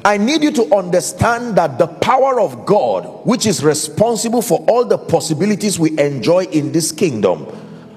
I 0.06 0.18
need 0.18 0.44
you 0.44 0.52
to 0.52 0.76
understand 0.76 1.56
that 1.58 1.78
the 1.78 1.88
power 1.88 2.40
of 2.40 2.66
God, 2.66 3.26
which 3.26 3.46
is 3.46 3.64
responsible 3.64 4.42
for 4.42 4.64
all 4.68 4.86
the 4.86 4.98
possibilities 4.98 5.80
we 5.80 5.98
enjoy 6.00 6.46
in 6.46 6.72
this 6.72 6.92
kingdom, 6.92 7.48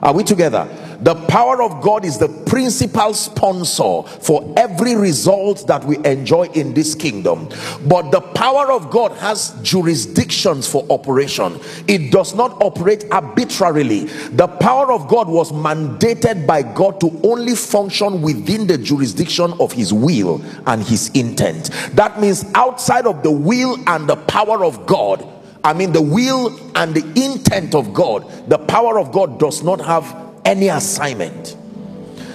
are 0.03 0.13
we 0.13 0.25
together? 0.25 0.69
The 1.03 1.17
power 1.27 1.63
of 1.63 1.83
God 1.83 2.05
is 2.05 2.19
the 2.19 2.29
principal 2.29 3.13
sponsor 3.13 4.03
for 4.21 4.55
every 4.57 4.95
result 4.95 5.67
that 5.67 5.85
we 5.85 5.97
enjoy 6.05 6.45
in 6.55 6.75
this 6.75 6.95
kingdom. 6.95 7.49
But 7.87 8.11
the 8.13 8.21
power 8.21 8.71
of 8.71 8.91
God 8.91 9.11
has 9.19 9.51
jurisdictions 9.63 10.69
for 10.69 10.87
operation, 10.91 11.59
it 11.89 12.13
does 12.13 12.35
not 12.35 12.53
operate 12.63 13.05
arbitrarily. 13.11 14.05
The 14.31 14.47
power 14.47 14.93
of 14.93 15.09
God 15.09 15.29
was 15.29 15.51
mandated 15.51 16.47
by 16.47 16.63
God 16.63 17.01
to 17.01 17.21
only 17.25 17.57
function 17.57 18.23
within 18.23 18.69
the 18.69 18.79
jurisdiction 18.79 19.55
of 19.59 19.73
His 19.73 19.93
will 19.93 20.41
and 20.67 20.83
His 20.83 21.09
intent. 21.11 21.71
That 21.95 22.21
means 22.21 22.45
outside 22.55 23.07
of 23.07 23.25
the 23.25 23.31
will 23.31 23.77
and 23.89 24.09
the 24.09 24.17
power 24.17 24.65
of 24.65 24.87
God. 24.87 25.29
I 25.65 25.73
mean, 25.73 25.93
the 25.93 26.03
will 26.03 26.59
and 26.77 26.95
the 26.95 27.05
intent 27.25 27.75
of 27.75 27.95
God, 27.95 28.49
the 28.49 28.59
power 28.59 28.99
of 28.99 29.13
God 29.13 29.39
does 29.39 29.63
not 29.63 29.81
have 29.81 30.32
any 30.45 30.69
assignment 30.69 31.57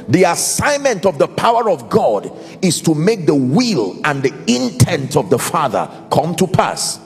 the 0.08 0.24
assignment 0.24 1.06
of 1.06 1.18
the 1.18 1.28
power 1.28 1.70
of 1.70 1.90
God 1.90 2.32
is 2.62 2.82
to 2.84 2.96
make 2.96 3.26
the 3.26 3.36
will 3.36 4.00
and 4.06 4.24
the 4.24 4.34
intent 4.48 5.18
of 5.18 5.30
the 5.30 5.38
Father 5.38 5.90
come 6.12 6.34
to 6.36 6.48
pass. 6.48 7.00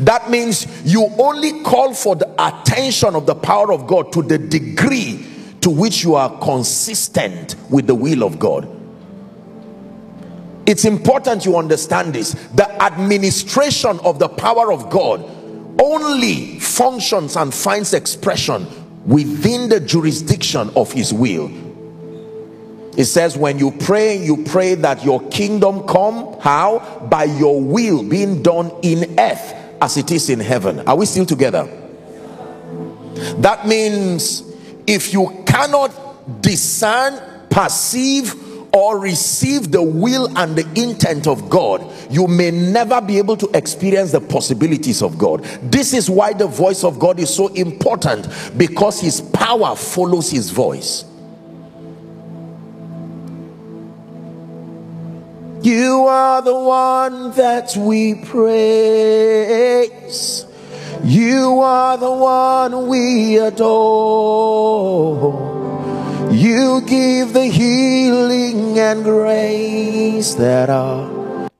That 0.00 0.30
means 0.30 0.66
you 0.84 1.06
only 1.18 1.62
call 1.62 1.94
for 1.94 2.16
the 2.16 2.32
attention 2.38 3.14
of 3.14 3.26
the 3.26 3.34
power 3.34 3.72
of 3.72 3.86
God 3.86 4.12
to 4.14 4.22
the 4.22 4.38
degree 4.38 5.24
to 5.60 5.70
which 5.70 6.02
you 6.02 6.14
are 6.14 6.38
consistent 6.40 7.54
with 7.70 7.86
the 7.86 7.94
will 7.94 8.24
of 8.24 8.38
God. 8.38 8.74
It's 10.66 10.84
important 10.84 11.44
you 11.44 11.56
understand 11.56 12.14
this. 12.14 12.32
The 12.54 12.82
administration 12.82 14.00
of 14.00 14.18
the 14.18 14.28
power 14.28 14.72
of 14.72 14.90
God 14.90 15.22
only 15.80 16.58
functions 16.58 17.36
and 17.36 17.54
finds 17.54 17.94
expression 17.94 18.66
within 19.08 19.70
the 19.70 19.80
jurisdiction 19.80 20.70
of 20.76 20.92
his 20.92 21.12
will. 21.12 21.50
It 22.96 23.06
says 23.06 23.36
when 23.36 23.58
you 23.58 23.70
pray 23.70 24.22
you 24.22 24.44
pray 24.44 24.74
that 24.74 25.04
your 25.04 25.26
kingdom 25.30 25.86
come. 25.86 26.38
How? 26.40 27.06
By 27.10 27.24
your 27.24 27.60
will 27.60 28.02
being 28.02 28.42
done 28.42 28.70
in 28.82 29.18
earth 29.18 29.54
as 29.80 29.96
it 29.96 30.10
is 30.10 30.28
in 30.28 30.40
heaven. 30.40 30.80
Are 30.80 30.96
we 30.96 31.06
still 31.06 31.24
together? 31.24 31.66
That 33.38 33.66
means 33.66 34.42
if 34.86 35.12
you 35.12 35.42
cannot 35.46 36.42
discern 36.42 37.20
perceive 37.48 38.34
or 38.72 38.98
receive 38.98 39.70
the 39.72 39.82
will 39.82 40.36
and 40.38 40.56
the 40.56 40.66
intent 40.80 41.26
of 41.26 41.48
God, 41.48 41.90
you 42.10 42.26
may 42.26 42.50
never 42.50 43.00
be 43.00 43.18
able 43.18 43.36
to 43.36 43.48
experience 43.54 44.12
the 44.12 44.20
possibilities 44.20 45.02
of 45.02 45.18
God. 45.18 45.42
This 45.62 45.92
is 45.92 46.10
why 46.10 46.32
the 46.32 46.46
voice 46.46 46.84
of 46.84 46.98
God 46.98 47.18
is 47.18 47.34
so 47.34 47.48
important 47.48 48.28
because 48.56 49.00
his 49.00 49.20
power 49.20 49.74
follows 49.74 50.30
his 50.30 50.50
voice. 50.50 51.04
You 55.62 56.06
are 56.06 56.40
the 56.40 56.54
one 56.54 57.32
that 57.32 57.76
we 57.76 58.14
praise. 58.24 59.66
You 61.02 61.60
are 61.60 61.98
the 61.98 62.10
one 62.10 62.86
we 62.86 63.38
adore. 63.38 64.78
You 66.38 66.82
give 66.82 67.32
the 67.32 67.46
healing 67.46 68.78
and 68.78 69.02
grace 69.02 70.34
that 70.34 70.70
our 70.70 71.50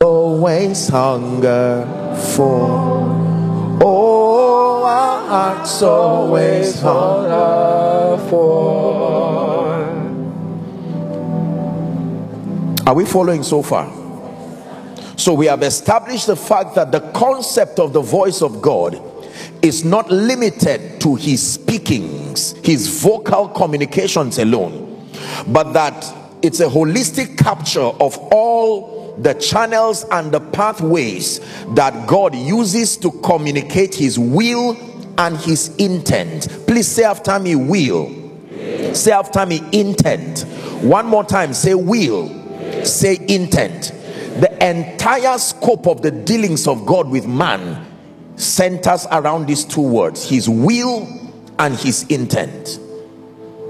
always 0.00 0.86
hunger 0.86 1.84
for. 2.36 3.80
Oh, 3.82 4.84
our 4.84 5.28
hearts 5.28 5.82
always 5.82 6.80
hunger 6.80 8.22
for. 8.30 9.74
Are 12.86 12.94
we 12.94 13.04
following 13.04 13.42
so 13.42 13.62
far? 13.62 13.90
So 15.16 15.34
we 15.34 15.46
have 15.46 15.64
established 15.64 16.28
the 16.28 16.36
fact 16.36 16.76
that 16.76 16.92
the 16.92 17.00
concept 17.10 17.80
of 17.80 17.92
the 17.92 18.00
voice 18.00 18.42
of 18.42 18.62
God 18.62 19.02
is 19.60 19.84
not 19.84 20.08
limited 20.08 21.00
to 21.00 21.16
his 21.16 21.58
speakings, 21.72 22.52
his 22.62 23.02
vocal 23.02 23.48
communications 23.48 24.38
alone, 24.38 25.08
but 25.48 25.72
that 25.72 26.14
it's 26.42 26.60
a 26.60 26.66
holistic 26.66 27.38
capture 27.38 27.80
of 27.80 28.18
all 28.30 29.16
the 29.18 29.32
channels 29.34 30.04
and 30.10 30.32
the 30.32 30.40
pathways 30.40 31.40
that 31.74 32.06
God 32.06 32.34
uses 32.34 32.98
to 32.98 33.10
communicate 33.22 33.94
his 33.94 34.18
will 34.18 34.76
and 35.16 35.38
his 35.38 35.74
intent. 35.76 36.48
Please 36.66 36.88
say 36.88 37.04
after 37.04 37.38
me, 37.38 37.56
will. 37.56 38.10
Say 38.94 39.12
after 39.12 39.46
me, 39.46 39.62
intent. 39.72 40.40
One 40.82 41.06
more 41.06 41.24
time, 41.24 41.54
say 41.54 41.74
will. 41.74 42.84
Say 42.84 43.18
intent. 43.28 43.92
The 44.40 44.50
entire 44.60 45.38
scope 45.38 45.86
of 45.86 46.02
the 46.02 46.10
dealings 46.10 46.66
of 46.68 46.84
God 46.84 47.08
with 47.08 47.26
man 47.26 47.86
centers 48.36 49.06
around 49.10 49.46
these 49.46 49.64
two 49.64 49.82
words 49.82 50.28
his 50.28 50.48
will 50.48 51.21
and 51.62 51.76
his 51.76 52.02
intent. 52.08 52.80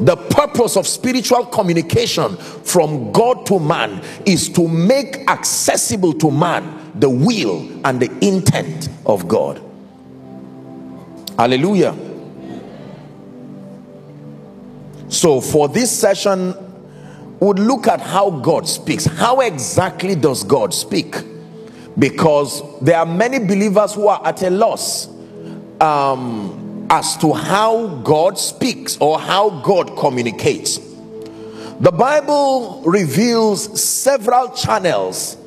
The 0.00 0.16
purpose 0.16 0.78
of 0.78 0.86
spiritual 0.86 1.44
communication 1.44 2.36
from 2.38 3.12
God 3.12 3.44
to 3.46 3.60
man 3.60 4.02
is 4.24 4.48
to 4.54 4.66
make 4.66 5.28
accessible 5.28 6.14
to 6.14 6.30
man 6.30 6.90
the 6.94 7.10
will 7.10 7.68
and 7.86 8.00
the 8.00 8.10
intent 8.26 8.88
of 9.04 9.28
God. 9.28 9.62
Hallelujah. 11.38 11.94
So 15.08 15.42
for 15.42 15.68
this 15.68 15.90
session 15.96 16.54
we'll 17.40 17.54
look 17.54 17.88
at 17.88 18.00
how 18.00 18.30
God 18.30 18.66
speaks. 18.66 19.04
How 19.04 19.40
exactly 19.40 20.14
does 20.14 20.44
God 20.44 20.72
speak? 20.72 21.16
Because 21.98 22.62
there 22.80 22.96
are 22.96 23.04
many 23.04 23.38
believers 23.38 23.94
who 23.94 24.08
are 24.08 24.26
at 24.26 24.42
a 24.42 24.48
loss. 24.48 25.08
Um, 25.78 26.61
as 26.92 27.16
to 27.16 27.32
how 27.32 27.86
God 28.02 28.38
speaks 28.38 28.98
or 28.98 29.18
how 29.18 29.48
God 29.62 29.96
communicates. 29.96 30.78
The 31.80 31.90
Bible 31.90 32.82
reveals 32.84 33.82
several 33.82 34.50
channels 34.50 35.38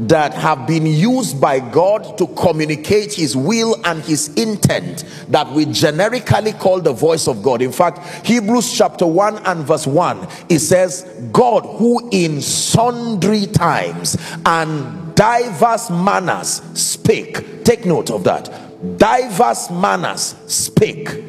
that 0.00 0.34
have 0.34 0.66
been 0.66 0.86
used 0.86 1.40
by 1.40 1.60
God 1.60 2.18
to 2.18 2.26
communicate 2.26 3.14
his 3.14 3.36
will 3.36 3.80
and 3.84 4.02
his 4.02 4.34
intent 4.34 5.04
that 5.28 5.48
we 5.52 5.66
generically 5.66 6.52
call 6.52 6.80
the 6.80 6.92
voice 6.92 7.28
of 7.28 7.44
God. 7.44 7.62
In 7.62 7.70
fact, 7.70 8.26
Hebrews 8.26 8.76
chapter 8.76 9.06
1 9.06 9.38
and 9.46 9.64
verse 9.64 9.86
1, 9.86 10.26
it 10.48 10.58
says, 10.58 11.04
God 11.30 11.60
who 11.78 12.08
in 12.10 12.42
sundry 12.42 13.46
times 13.46 14.16
and 14.44 15.14
diverse 15.14 15.90
manners 15.90 16.60
spake 16.74 17.64
take 17.64 17.86
note 17.86 18.10
of 18.10 18.24
that 18.24 18.67
diverse 18.96 19.70
manners 19.70 20.36
spake 20.46 21.22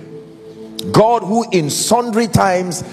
god 0.91 1.23
who 1.23 1.49
in 1.51 1.69
sundry 1.69 2.27
times 2.27 2.83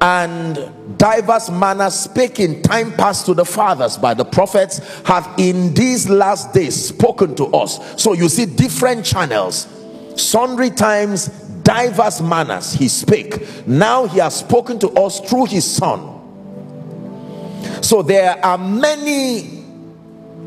and 0.00 0.98
diverse 0.98 1.50
manners 1.50 1.94
spake 1.94 2.40
in 2.40 2.62
time 2.62 2.90
past 2.92 3.26
to 3.26 3.34
the 3.34 3.44
fathers 3.44 3.98
by 3.98 4.14
the 4.14 4.24
prophets 4.24 4.78
have 5.02 5.32
in 5.38 5.74
these 5.74 6.08
last 6.08 6.54
days 6.54 6.88
spoken 6.88 7.34
to 7.34 7.44
us. 7.46 8.02
So 8.02 8.14
you 8.14 8.28
see 8.28 8.46
different 8.46 9.04
channels. 9.04 9.68
Sundry 10.16 10.70
times 10.70 11.28
diverse 11.62 12.22
manners 12.22 12.72
he 12.72 12.88
spake 12.88 13.66
now 13.66 14.06
he 14.06 14.18
has 14.18 14.36
spoken 14.36 14.78
to 14.78 14.88
us 14.92 15.20
through 15.20 15.44
his 15.44 15.70
son. 15.70 16.16
So 17.82 18.02
there 18.02 18.44
are 18.44 18.56
many 18.56 19.59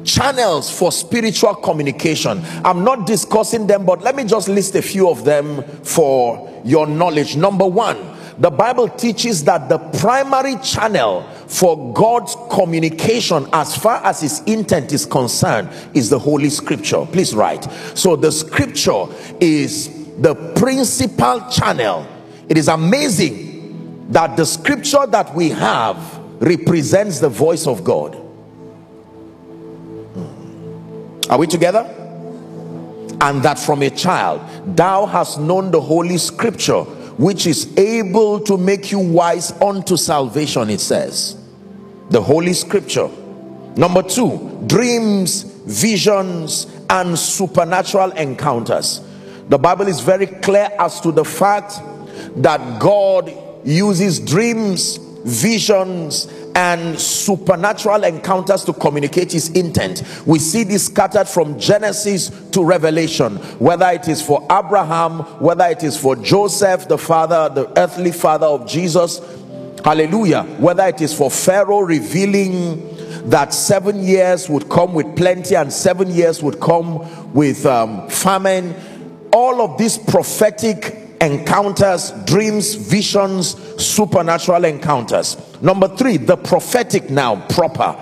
channels 0.03 0.69
for 0.71 0.91
spiritual 0.91 1.55
communication. 1.55 2.41
I'm 2.63 2.83
not 2.83 3.07
discussing 3.07 3.67
them 3.67 3.85
but 3.85 4.01
let 4.01 4.15
me 4.15 4.23
just 4.23 4.47
list 4.47 4.75
a 4.75 4.81
few 4.81 5.09
of 5.09 5.25
them 5.25 5.63
for 5.83 6.61
your 6.63 6.87
knowledge. 6.87 7.35
Number 7.35 7.65
one 7.65 8.13
the 8.39 8.49
bible 8.49 8.89
teaches 8.89 9.43
that 9.43 9.69
the 9.69 9.77
primary 9.77 10.55
channel 10.57 11.23
for 11.47 11.93
god's 11.93 12.35
communication 12.49 13.47
as 13.53 13.77
far 13.77 14.03
as 14.03 14.21
his 14.21 14.41
intent 14.41 14.91
is 14.91 15.05
concerned 15.05 15.69
is 15.93 16.09
the 16.09 16.17
holy 16.17 16.49
scripture. 16.49 17.05
Please 17.11 17.35
write. 17.35 17.63
So 17.95 18.15
the 18.15 18.31
scripture 18.31 19.05
is 19.39 19.89
the 20.19 20.33
principal 20.55 21.47
channel. 21.49 22.07
It 22.49 22.57
is 22.57 22.67
amazing 22.67 24.07
that 24.11 24.35
the 24.35 24.45
scripture 24.45 25.05
that 25.07 25.33
we 25.35 25.49
have 25.49 25.97
represents 26.41 27.19
the 27.19 27.29
voice 27.29 27.67
of 27.67 27.83
god 27.83 28.22
are 31.33 31.39
we 31.39 31.47
together? 31.47 31.79
And 33.19 33.41
that 33.41 33.57
from 33.57 33.81
a 33.81 33.89
child 33.89 34.39
thou 34.77 35.07
hast 35.07 35.39
known 35.39 35.71
the 35.71 35.81
holy 35.81 36.19
scripture, 36.19 36.83
which 37.17 37.47
is 37.47 37.75
able 37.75 38.39
to 38.41 38.55
make 38.55 38.91
you 38.91 38.99
wise 38.99 39.51
unto 39.59 39.97
salvation, 39.97 40.69
it 40.69 40.79
says. 40.79 41.35
The 42.11 42.21
holy 42.21 42.53
scripture. 42.53 43.09
Number 43.75 44.03
two, 44.03 44.63
dreams, 44.67 45.41
visions, 45.41 46.67
and 46.87 47.17
supernatural 47.17 48.11
encounters. 48.11 49.01
The 49.49 49.57
Bible 49.57 49.87
is 49.87 50.01
very 50.01 50.27
clear 50.27 50.69
as 50.77 51.01
to 51.01 51.11
the 51.11 51.25
fact 51.25 51.79
that 52.43 52.79
God 52.79 53.33
uses 53.65 54.19
dreams, 54.19 54.97
visions, 55.25 56.27
and 56.55 56.99
supernatural 56.99 58.03
encounters 58.03 58.63
to 58.65 58.73
communicate 58.73 59.31
his 59.31 59.49
intent. 59.49 60.03
We 60.25 60.39
see 60.39 60.63
this 60.63 60.85
scattered 60.85 61.27
from 61.27 61.59
Genesis 61.59 62.29
to 62.51 62.63
Revelation, 62.63 63.37
whether 63.59 63.87
it 63.87 64.07
is 64.07 64.21
for 64.21 64.43
Abraham, 64.51 65.19
whether 65.41 65.65
it 65.65 65.83
is 65.83 65.97
for 65.97 66.15
Joseph, 66.15 66.87
the 66.87 66.97
father, 66.97 67.49
the 67.53 67.79
earthly 67.79 68.11
father 68.11 68.47
of 68.47 68.67
Jesus. 68.67 69.21
Hallelujah. 69.83 70.43
Whether 70.59 70.87
it 70.87 71.01
is 71.01 71.13
for 71.13 71.29
Pharaoh 71.29 71.81
revealing 71.81 72.89
that 73.29 73.53
seven 73.53 74.03
years 74.03 74.49
would 74.49 74.69
come 74.69 74.93
with 74.93 75.15
plenty 75.15 75.55
and 75.55 75.71
seven 75.71 76.09
years 76.09 76.43
would 76.43 76.59
come 76.59 77.33
with 77.33 77.65
um, 77.65 78.07
famine. 78.09 78.75
All 79.31 79.61
of 79.61 79.77
these 79.77 79.97
prophetic 79.97 81.02
encounters, 81.23 82.12
dreams, 82.25 82.75
visions, 82.75 83.55
supernatural 83.83 84.65
encounters. 84.65 85.38
Number 85.62 85.88
three, 85.88 86.17
the 86.17 86.36
prophetic 86.36 87.09
now, 87.09 87.45
proper. 87.47 87.95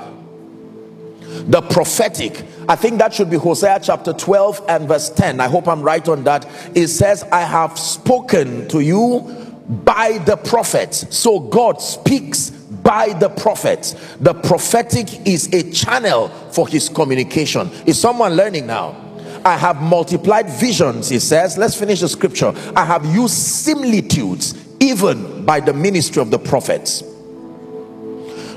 The 1.20 1.62
prophetic. 1.62 2.44
I 2.68 2.76
think 2.76 3.00
that 3.00 3.14
should 3.14 3.30
be 3.30 3.38
Hosea 3.38 3.80
chapter 3.84 4.14
12 4.14 4.66
and 4.68 4.88
verse 4.88 5.10
10. 5.10 5.40
I 5.40 5.48
hope 5.48 5.68
I'm 5.68 5.82
right 5.82 6.08
on 6.08 6.24
that. 6.24 6.48
It 6.76 6.88
says, 6.88 7.24
I 7.32 7.42
have 7.42 7.78
spoken 7.78 8.68
to 8.70 8.82
you 8.82 9.22
by 9.70 10.18
the 10.26 10.38
prophets. 10.38 11.16
So 11.16 11.40
God 11.40 11.82
speaks 11.82 12.50
by 12.50 13.14
the 13.14 13.30
prophets. 13.30 13.94
The 14.20 14.34
prophetic 14.34 15.28
is 15.28 15.54
a 15.54 15.72
channel 15.72 16.30
for 16.52 16.68
his 16.68 16.90
communication. 16.90 17.70
Is 17.86 18.00
someone 18.00 18.34
learning 18.36 18.68
now? 18.68 19.11
I 19.46 19.58
have 19.58 19.82
multiplied 19.82 20.50
visions, 20.50 21.10
he 21.10 21.20
says. 21.20 21.58
Let's 21.58 21.76
finish 21.76 22.02
the 22.02 22.10
scripture. 22.10 22.54
I 22.76 22.86
have 22.86 23.06
used 23.06 23.34
similitudes 23.34 24.54
even 24.80 25.46
by 25.46 25.60
the 25.60 25.74
ministry 25.74 26.22
of 26.22 26.32
the 26.32 26.40
prophets. 26.40 27.04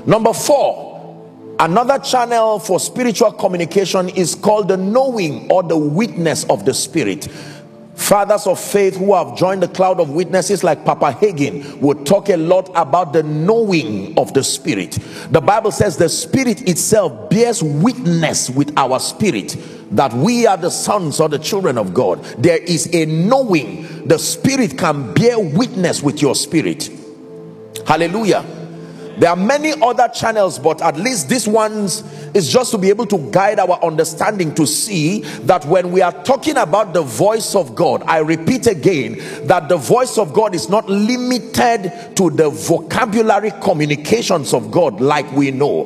Number 0.05 0.33
four, 0.33 1.55
another 1.59 1.99
channel 1.99 2.59
for 2.59 2.79
spiritual 2.79 3.31
communication 3.31 4.09
is 4.09 4.35
called 4.35 4.67
the 4.67 4.77
knowing 4.77 5.49
or 5.51 5.63
the 5.63 5.77
witness 5.77 6.43
of 6.45 6.65
the 6.65 6.73
spirit 6.73 7.27
fathers 7.95 8.45
of 8.45 8.59
faith 8.59 8.97
who 8.97 9.13
have 9.13 9.37
joined 9.37 9.63
the 9.63 9.67
cloud 9.69 9.99
of 9.99 10.09
witnesses 10.09 10.63
like 10.63 10.83
papa 10.83 11.13
hagin 11.13 11.79
would 11.79 12.05
talk 12.05 12.29
a 12.29 12.35
lot 12.35 12.69
about 12.75 13.13
the 13.13 13.23
knowing 13.23 14.17
of 14.17 14.33
the 14.33 14.43
spirit 14.43 14.99
the 15.31 15.39
bible 15.39 15.71
says 15.71 15.95
the 15.95 16.09
spirit 16.09 16.67
itself 16.67 17.29
bears 17.29 17.63
witness 17.63 18.49
with 18.49 18.77
our 18.77 18.99
spirit 18.99 19.55
that 19.91 20.13
we 20.13 20.47
are 20.47 20.57
the 20.57 20.69
sons 20.69 21.19
or 21.19 21.29
the 21.29 21.39
children 21.39 21.77
of 21.77 21.93
God. 21.93 22.23
There 22.37 22.57
is 22.57 22.93
a 22.93 23.05
knowing. 23.05 24.07
The 24.07 24.19
spirit 24.19 24.77
can 24.77 25.13
bear 25.13 25.39
witness 25.39 26.01
with 26.01 26.21
your 26.21 26.35
spirit. 26.35 26.89
Hallelujah. 27.85 28.43
There 29.17 29.29
are 29.29 29.35
many 29.35 29.73
other 29.81 30.09
channels, 30.09 30.59
but 30.59 30.81
at 30.81 30.97
least 30.97 31.29
this 31.29 31.47
one's 31.47 32.03
is 32.35 32.51
just 32.51 32.71
to 32.71 32.77
be 32.77 32.89
able 32.89 33.05
to 33.05 33.17
guide 33.31 33.59
our 33.59 33.81
understanding 33.81 34.53
to 34.55 34.67
see 34.67 35.21
that 35.43 35.63
when 35.65 35.91
we 35.91 36.01
are 36.01 36.11
talking 36.25 36.57
about 36.57 36.93
the 36.93 37.01
voice 37.01 37.55
of 37.55 37.75
God, 37.75 38.03
I 38.03 38.17
repeat 38.17 38.67
again 38.67 39.47
that 39.47 39.69
the 39.69 39.77
voice 39.77 40.17
of 40.17 40.33
God 40.33 40.53
is 40.53 40.67
not 40.67 40.89
limited 40.89 41.93
to 42.17 42.29
the 42.29 42.49
vocabulary 42.49 43.51
communications 43.61 44.53
of 44.53 44.69
God 44.69 44.99
like 44.99 45.31
we 45.31 45.51
know 45.51 45.85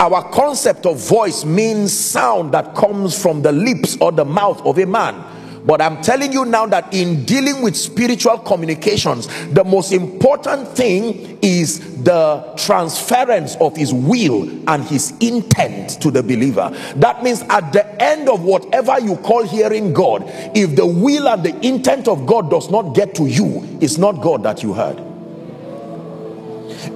our 0.00 0.30
concept 0.30 0.86
of 0.86 0.98
voice 1.08 1.44
means 1.44 1.92
sound 1.92 2.52
that 2.52 2.74
comes 2.74 3.20
from 3.20 3.42
the 3.42 3.52
lips 3.52 3.96
or 4.00 4.12
the 4.12 4.24
mouth 4.24 4.60
of 4.64 4.78
a 4.78 4.86
man. 4.86 5.24
But 5.66 5.82
i'm 5.82 6.00
telling 6.00 6.32
you 6.32 6.44
now 6.44 6.66
that 6.66 6.94
in 6.94 7.24
dealing 7.24 7.60
with 7.60 7.76
spiritual 7.76 8.38
communications 8.38 9.26
the 9.52 9.64
most 9.64 9.92
important 9.92 10.68
thing 10.68 11.38
is 11.42 12.04
the 12.04 12.54
transference 12.56 13.56
of 13.56 13.76
his 13.76 13.92
will 13.92 14.48
and 14.68 14.84
his 14.84 15.12
intent 15.18 16.00
to 16.02 16.12
the 16.12 16.22
believer. 16.22 16.70
That 16.94 17.24
means 17.24 17.42
at 17.48 17.72
the 17.72 18.00
end 18.00 18.28
of 18.28 18.42
whatever 18.44 19.00
you 19.00 19.16
call 19.16 19.42
hearing 19.42 19.92
god 19.92 20.22
if 20.54 20.76
the 20.76 20.86
will 20.86 21.28
and 21.28 21.42
the 21.42 21.66
intent 21.66 22.06
of 22.06 22.26
god 22.26 22.48
does 22.48 22.70
not 22.70 22.94
get 22.94 23.16
to 23.16 23.26
you 23.26 23.78
it's 23.80 23.98
not 23.98 24.22
god 24.22 24.44
that 24.44 24.62
you 24.62 24.72
heard 24.72 25.02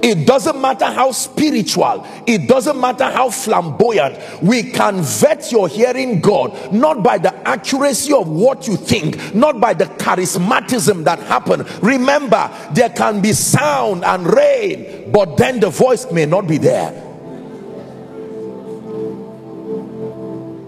it 0.01 0.25
doesn't 0.27 0.59
matter 0.59 0.85
how 0.85 1.11
spiritual, 1.11 2.05
it 2.25 2.47
doesn't 2.47 2.79
matter 2.79 3.05
how 3.05 3.29
flamboyant. 3.29 4.17
We 4.41 4.63
can 4.71 5.01
vet 5.01 5.51
your 5.51 5.67
hearing 5.67 6.21
God 6.21 6.73
not 6.73 7.03
by 7.03 7.17
the 7.17 7.33
accuracy 7.47 8.13
of 8.13 8.27
what 8.27 8.67
you 8.67 8.77
think, 8.77 9.33
not 9.33 9.59
by 9.59 9.73
the 9.73 9.85
charismatism 9.85 11.03
that 11.03 11.19
happened. 11.19 11.69
Remember, 11.83 12.49
there 12.73 12.89
can 12.89 13.21
be 13.21 13.33
sound 13.33 14.03
and 14.03 14.25
rain, 14.25 15.11
but 15.11 15.37
then 15.37 15.59
the 15.59 15.69
voice 15.69 16.11
may 16.11 16.25
not 16.25 16.47
be 16.47 16.57
there. 16.57 16.91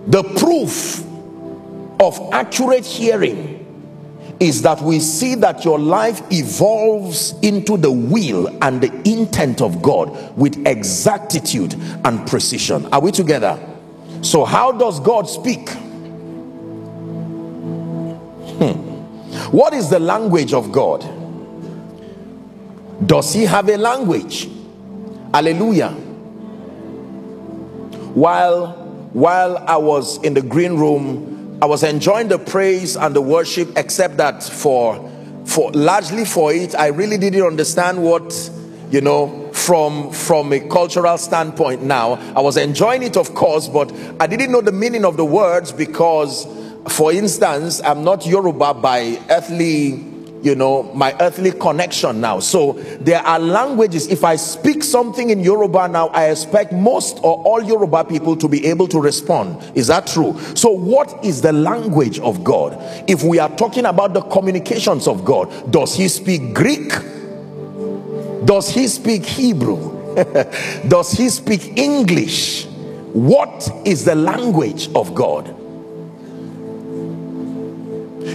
The 0.07 0.23
proof 0.37 1.03
of 1.99 2.19
accurate 2.33 2.85
hearing 2.85 3.62
is 4.43 4.61
that 4.61 4.81
we 4.81 4.99
see 4.99 5.35
that 5.35 5.63
your 5.63 5.79
life 5.79 6.21
evolves 6.31 7.33
into 7.41 7.77
the 7.77 7.91
will 7.91 8.47
and 8.61 8.81
the 8.81 8.91
intent 9.09 9.61
of 9.61 9.81
God 9.81 10.37
with 10.37 10.67
exactitude 10.67 11.73
and 12.03 12.27
precision. 12.27 12.85
Are 12.87 12.99
we 12.99 13.11
together? 13.11 13.57
So, 14.21 14.43
how 14.43 14.73
does 14.73 14.99
God 14.99 15.29
speak? 15.29 15.69
Hmm. 18.59 18.73
What 19.51 19.73
is 19.73 19.89
the 19.89 19.99
language 19.99 20.53
of 20.53 20.71
God? 20.71 21.01
Does 23.07 23.33
he 23.33 23.43
have 23.43 23.69
a 23.69 23.77
language? 23.77 24.49
Hallelujah. 25.33 25.89
While 28.13 28.83
while 29.13 29.57
I 29.57 29.77
was 29.77 30.21
in 30.23 30.33
the 30.33 30.41
green 30.41 30.75
room 30.75 31.33
I 31.63 31.65
was 31.65 31.81
enjoying 31.81 32.27
the 32.27 32.39
praise 32.39 32.97
and 32.97 33.15
the 33.15 33.21
worship, 33.21 33.69
except 33.77 34.17
that 34.17 34.43
for 34.43 35.09
for 35.45 35.71
largely 35.71 36.25
for 36.25 36.51
it, 36.51 36.75
I 36.75 36.87
really 36.87 37.17
didn't 37.17 37.41
understand 37.41 38.03
what 38.03 38.51
you 38.91 38.99
know 38.99 39.49
from 39.53 40.11
from 40.11 40.51
a 40.51 40.59
cultural 40.59 41.17
standpoint 41.17 41.81
now. 41.81 42.15
I 42.35 42.41
was 42.41 42.57
enjoying 42.57 43.01
it 43.01 43.15
of 43.15 43.33
course 43.33 43.69
but 43.69 43.93
i 44.19 44.27
didn't 44.27 44.51
know 44.51 44.59
the 44.59 44.73
meaning 44.73 45.05
of 45.05 45.15
the 45.15 45.23
words 45.23 45.71
because 45.71 46.45
for 46.89 47.13
instance 47.13 47.81
i'm 47.85 48.03
not 48.03 48.25
yoruba 48.25 48.73
by 48.73 49.17
earthly 49.29 50.12
you 50.43 50.55
know 50.55 50.83
my 50.93 51.15
earthly 51.21 51.51
connection 51.51 52.19
now. 52.19 52.39
So 52.39 52.73
there 52.99 53.21
are 53.21 53.39
languages. 53.39 54.07
If 54.07 54.23
i 54.23 54.35
speak 54.35 54.83
something 54.83 55.29
in 55.29 55.39
yoruba 55.39 55.87
now 55.87 56.07
i 56.07 56.29
expect 56.29 56.73
most 56.73 57.17
or 57.23 57.41
all 57.43 57.63
yoruba 57.63 58.03
people 58.03 58.35
to 58.37 58.47
be 58.47 58.65
able 58.65 58.87
to 58.89 58.99
respond. 58.99 59.71
Is 59.75 59.87
that 59.87 60.05
true? 60.05 60.37
So 60.55 60.69
what 60.69 61.23
is 61.23 61.41
the 61.41 61.53
language 61.53 62.19
of 62.19 62.43
god? 62.43 62.77
If 63.09 63.23
we 63.23 63.39
are 63.39 63.49
talking 63.55 63.85
about 63.85 64.13
the 64.13 64.21
communications 64.21 65.07
of 65.07 65.23
god 65.23 65.71
does 65.71 65.95
he 65.95 66.07
speak 66.07 66.53
greek? 66.53 66.91
Does 68.45 68.69
he 68.69 68.87
speak 68.87 69.25
hebrew? 69.25 69.91
Does 70.87 71.11
he 71.13 71.29
speak 71.29 71.77
english? 71.77 72.65
What 73.13 73.69
is 73.85 74.05
the 74.05 74.15
language 74.15 74.89
of 74.93 75.15
god 75.15 75.62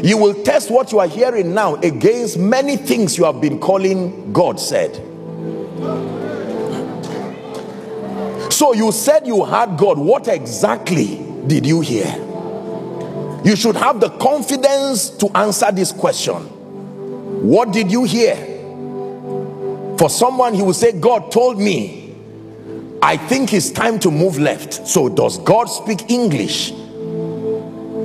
you 0.03 0.17
will 0.19 0.43
test 0.45 0.71
what 0.71 0.93
you 0.93 0.99
are 0.99 1.09
hearing 1.09 1.55
now 1.55 1.75
against 1.77 2.39
many 2.39 2.77
things 2.77 3.17
you 3.17 3.25
have 3.25 3.41
been 3.41 3.59
calling 3.59 4.33
God 4.33 4.61
said. 4.61 4.95
So 8.53 8.73
you 8.73 8.91
said 8.93 9.27
you 9.27 9.45
had 9.45 9.77
God. 9.77 9.99
What 9.99 10.29
exactly 10.29 11.25
did 11.47 11.65
you 11.65 11.81
hear? 11.81 12.07
You 13.45 13.55
should 13.57 13.77
have 13.77 14.01
the 14.01 14.11
confidence 14.11 15.11
to 15.11 15.29
answer 15.37 15.71
this 15.71 15.93
question. 15.93 16.35
What 17.49 17.73
did 17.73 17.91
you 17.91 18.05
hear? 18.05 18.35
For 19.97 20.11
someone, 20.11 20.55
he 20.55 20.63
will 20.63 20.75
say, 20.75 20.93
God 20.93 21.31
told 21.31 21.59
me, 21.59 22.17
I 23.01 23.17
think 23.17 23.53
it's 23.53 23.71
time 23.71 23.99
to 24.01 24.11
move 24.11 24.39
left. 24.39 24.87
So, 24.87 25.09
does 25.09 25.39
God 25.39 25.67
speak 25.67 26.11
English? 26.11 26.73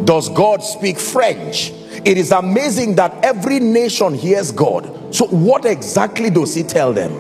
Does 0.06 0.30
God 0.30 0.64
speak 0.64 0.98
French? 1.00 1.72
It 2.06 2.18
is 2.18 2.32
amazing 2.32 2.96
that 2.96 3.24
every 3.24 3.60
nation 3.60 4.14
hears 4.14 4.52
God. 4.52 5.14
So, 5.16 5.28
what 5.28 5.66
exactly 5.66 6.30
does 6.30 6.54
He 6.56 6.64
tell 6.64 6.92
them? 6.94 7.12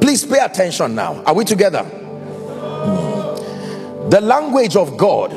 Please 0.00 0.24
pay 0.26 0.38
attention 0.44 0.94
now. 0.94 1.22
Are 1.24 1.34
we 1.34 1.44
together? 1.44 1.84
The 4.10 4.20
language 4.20 4.74
of 4.74 4.96
God 4.96 5.32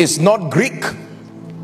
is 0.00 0.18
not 0.20 0.50
Greek, 0.50 0.84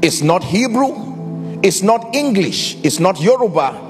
it's 0.02 0.20
not 0.20 0.42
Hebrew, 0.42 1.60
it's 1.62 1.80
not 1.82 2.14
English, 2.14 2.76
it's 2.82 2.98
not 2.98 3.20
Yoruba, 3.20 3.83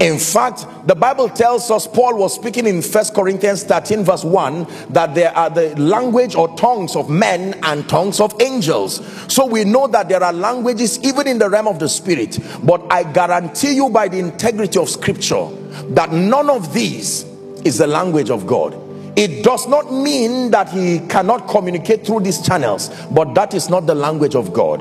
In 0.00 0.18
fact, 0.18 0.66
the 0.86 0.94
Bible 0.94 1.28
tells 1.28 1.70
us, 1.70 1.86
Paul 1.86 2.16
was 2.16 2.34
speaking 2.34 2.66
in 2.66 2.82
First 2.82 3.14
Corinthians 3.14 3.62
13, 3.62 4.02
verse 4.04 4.24
1, 4.24 4.66
that 4.90 5.14
there 5.14 5.34
are 5.36 5.48
the 5.48 5.78
language 5.80 6.34
or 6.34 6.54
tongues 6.56 6.96
of 6.96 7.08
men 7.08 7.58
and 7.62 7.88
tongues 7.88 8.20
of 8.20 8.34
angels. 8.40 9.00
So 9.32 9.46
we 9.46 9.64
know 9.64 9.86
that 9.88 10.08
there 10.08 10.22
are 10.22 10.32
languages 10.32 10.98
even 11.04 11.28
in 11.28 11.38
the 11.38 11.48
realm 11.48 11.68
of 11.68 11.78
the 11.78 11.88
spirit. 11.88 12.38
But 12.64 12.84
I 12.90 13.04
guarantee 13.04 13.74
you, 13.74 13.88
by 13.88 14.08
the 14.08 14.18
integrity 14.18 14.80
of 14.80 14.88
scripture, 14.88 15.48
that 15.90 16.12
none 16.12 16.50
of 16.50 16.74
these 16.74 17.22
is 17.64 17.78
the 17.78 17.86
language 17.86 18.30
of 18.30 18.46
God. 18.46 18.80
It 19.16 19.44
does 19.44 19.68
not 19.68 19.92
mean 19.92 20.50
that 20.50 20.70
he 20.70 20.98
cannot 21.06 21.46
communicate 21.46 22.04
through 22.04 22.20
these 22.20 22.44
channels, 22.44 22.90
but 23.12 23.32
that 23.34 23.54
is 23.54 23.70
not 23.70 23.86
the 23.86 23.94
language 23.94 24.34
of 24.34 24.52
God. 24.52 24.80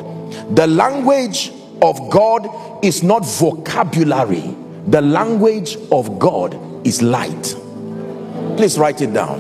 The 0.56 0.66
language 0.66 1.52
of 1.84 2.10
God 2.10 2.84
is 2.84 3.04
not 3.04 3.24
vocabulary 3.24 4.56
the 4.88 5.02
language 5.02 5.78
of 5.92 6.20
God 6.20 6.58
is 6.86 7.02
light. 7.02 7.56
Please 8.58 8.78
write 8.78 9.02
it 9.02 9.14
down. 9.14 9.40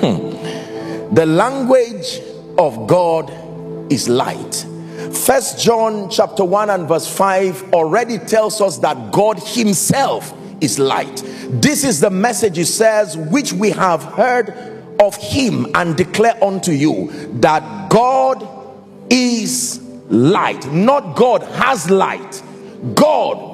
Hmm. 0.00 1.14
The 1.14 1.26
language 1.26 2.20
of 2.58 2.86
God 2.86 3.30
is 3.92 4.08
light. 4.08 4.66
First 5.12 5.60
John 5.60 6.10
chapter 6.10 6.44
1 6.44 6.70
and 6.70 6.88
verse 6.88 7.06
5 7.06 7.74
already 7.74 8.18
tells 8.18 8.60
us 8.60 8.78
that 8.78 9.12
God 9.12 9.38
himself 9.38 10.32
is 10.60 10.78
light. 10.78 11.22
This 11.48 11.84
is 11.84 12.00
the 12.00 12.10
message 12.10 12.56
he 12.56 12.64
says 12.64 13.16
which 13.16 13.52
we 13.52 13.70
have 13.70 14.02
heard 14.02 14.50
of 15.00 15.16
him 15.16 15.66
and 15.74 15.96
declare 15.96 16.42
unto 16.42 16.72
you 16.72 17.10
that 17.40 17.90
God 17.90 18.48
is 19.10 19.80
light. 20.08 20.66
Not 20.72 21.16
God 21.16 21.42
has 21.42 21.90
light. 21.90 22.42
God 22.94 23.51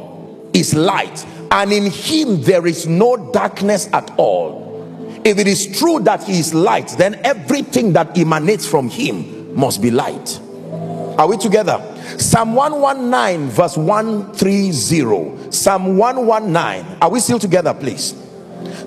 is 0.60 0.74
light 0.74 1.24
and 1.50 1.72
in 1.72 1.90
him 1.90 2.42
there 2.42 2.66
is 2.66 2.86
no 2.86 3.30
darkness 3.32 3.88
at 3.92 4.10
all. 4.18 4.66
If 5.24 5.38
it 5.38 5.46
is 5.46 5.78
true 5.78 6.00
that 6.00 6.24
he 6.24 6.38
is 6.38 6.54
light 6.54 6.88
then 6.98 7.14
everything 7.24 7.92
that 7.94 8.16
emanates 8.18 8.66
from 8.66 8.88
him 8.88 9.54
must 9.54 9.80
be 9.80 9.90
light. 9.90 10.40
Are 11.18 11.26
we 11.26 11.36
together? 11.36 11.82
Psalm 12.18 12.54
119 12.54 13.48
verse 13.50 13.76
130 13.76 15.52
psalm 15.52 15.96
119 15.96 16.98
are 17.02 17.10
we 17.10 17.20
still 17.20 17.38
together 17.38 17.74
please? 17.74 18.14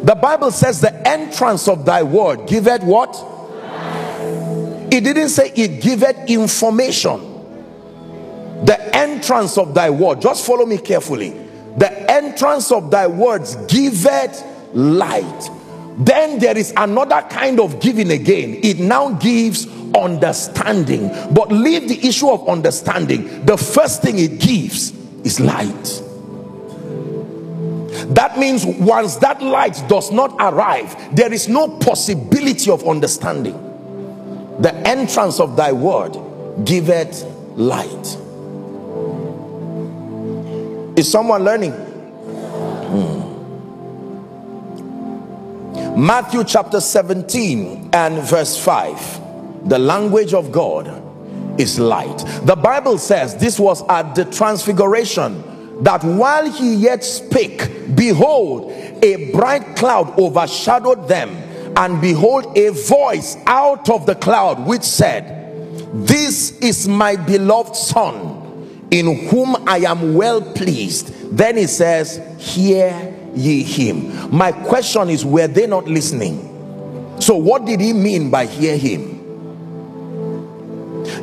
The 0.04 0.16
bible 0.16 0.52
says 0.52 0.82
the 0.82 1.08
entrance 1.08 1.68
of 1.68 1.86
thy 1.86 2.04
word 2.04 2.48
giveth 2.48 2.84
what? 2.84 3.16
It 4.92 5.04
didn't 5.04 5.30
say 5.30 5.52
it 5.56 5.82
giveth 5.82 6.30
information. 6.30 7.20
The 8.66 8.96
entrance 8.96 9.58
of 9.58 9.74
thy 9.74 9.90
word. 9.90 10.22
Just 10.22 10.46
follow 10.46 10.66
me 10.66 10.78
carefully 10.78 11.51
the 11.78 12.12
entrance 12.12 12.72
of 12.72 12.92
thy 12.92 13.08
words 13.08 13.56
giveth 13.68 14.44
light. 14.74 15.50
Then 15.98 16.40
there 16.40 16.58
is 16.58 16.74
another 16.78 17.22
kind 17.30 17.60
of 17.60 17.80
giving 17.80 18.12
again. 18.12 18.60
It 18.64 18.80
now 18.80 19.14
gives 19.14 19.68
understanding. 19.96 21.10
But 21.34 21.52
leave 21.52 21.88
the 21.90 22.08
issue 22.08 22.30
of 22.30 22.48
understanding. 22.48 23.46
The 23.46 23.58
first 23.58 24.02
thing 24.02 24.20
it 24.20 24.40
gives 24.40 24.92
is 25.26 25.40
light. 25.40 26.02
That 28.14 28.38
means 28.38 28.66
once 28.66 29.18
that 29.18 29.42
light 29.42 29.82
does 29.88 30.12
not 30.12 30.36
arrive 30.40 31.16
there 31.16 31.32
is 31.32 31.48
no 31.48 31.68
possibility 31.78 32.72
of 32.72 32.88
understanding. 32.88 33.54
The 34.60 34.74
entrance 34.88 35.40
of 35.40 35.56
thy 35.56 35.72
word 35.72 36.18
giveth 36.66 37.24
light 37.56 38.18
is 41.02 41.12
someone 41.12 41.44
learning? 41.44 41.74
Hmm. 42.94 43.22
Matthew 46.00 46.44
chapter 46.44 46.80
17 46.80 47.90
and 47.92 48.22
verse 48.24 48.56
5. 48.64 49.68
The 49.68 49.80
language 49.80 50.34
of 50.34 50.52
God 50.52 51.02
is 51.60 51.80
light. 51.80 52.20
The 52.44 52.56
Bible 52.56 52.98
says 53.00 53.36
this 53.36 53.60
was 53.60 53.84
at 53.90 54.14
the 54.16 54.26
transfiguration 54.26 55.84
that 55.84 56.04
while 56.04 56.50
he 56.50 56.76
yet 56.76 57.04
spake, 57.04 57.96
behold, 57.96 58.72
a 59.04 59.32
bright 59.32 59.76
cloud 59.76 60.18
overshadowed 60.20 61.08
them, 61.08 61.30
and 61.78 62.00
behold, 62.00 62.56
a 62.56 62.70
voice 62.70 63.38
out 63.48 63.90
of 63.90 64.06
the 64.06 64.16
cloud 64.16 64.68
which 64.68 64.84
said, 64.84 65.24
This 65.94 66.60
is 66.60 66.88
my 66.88 67.16
beloved 67.16 67.76
Son 67.76 68.31
in 68.91 69.30
whom 69.30 69.56
I 69.67 69.80
am 69.80 70.13
well 70.13 70.41
pleased. 70.41 71.36
Then 71.36 71.58
he 71.58 71.65
says, 71.65 72.21
Hear 72.38 73.17
ye 73.34 73.63
him. 73.63 74.36
My 74.36 74.51
question 74.51 75.10
is, 75.10 75.25
were 75.25 75.47
they 75.47 75.65
not 75.65 75.88
listening? 75.88 76.49
So, 77.19 77.36
what 77.36 77.65
did 77.65 77.80
he 77.80 77.93
mean 77.93 78.30
by 78.30 78.45
hear 78.45 78.77
him? 78.77 79.19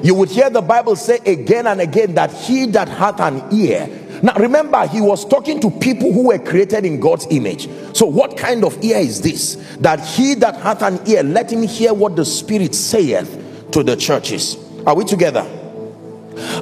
You 0.02 0.14
would 0.14 0.30
hear 0.30 0.48
the 0.48 0.62
Bible 0.62 0.96
say 0.96 1.18
again 1.26 1.66
and 1.66 1.80
again 1.80 2.14
that 2.14 2.32
he 2.32 2.66
that 2.66 2.88
hath 2.88 3.20
an 3.20 3.42
ear. 3.52 3.88
Now, 4.22 4.34
remember, 4.34 4.86
he 4.86 5.00
was 5.00 5.24
talking 5.24 5.60
to 5.60 5.70
people 5.70 6.12
who 6.12 6.28
were 6.28 6.38
created 6.38 6.84
in 6.84 6.98
God's 6.98 7.26
image. 7.30 7.68
So, 7.94 8.06
what 8.06 8.36
kind 8.36 8.64
of 8.64 8.82
ear 8.82 8.98
is 8.98 9.20
this? 9.20 9.56
That 9.80 10.00
he 10.00 10.34
that 10.36 10.56
hath 10.56 10.82
an 10.82 11.00
ear, 11.06 11.22
let 11.22 11.52
him 11.52 11.62
hear 11.62 11.92
what 11.92 12.16
the 12.16 12.24
Spirit 12.24 12.74
saith 12.74 13.70
to 13.72 13.82
the 13.82 13.96
churches. 13.96 14.56
Are 14.86 14.94
we 14.94 15.04
together? 15.04 15.57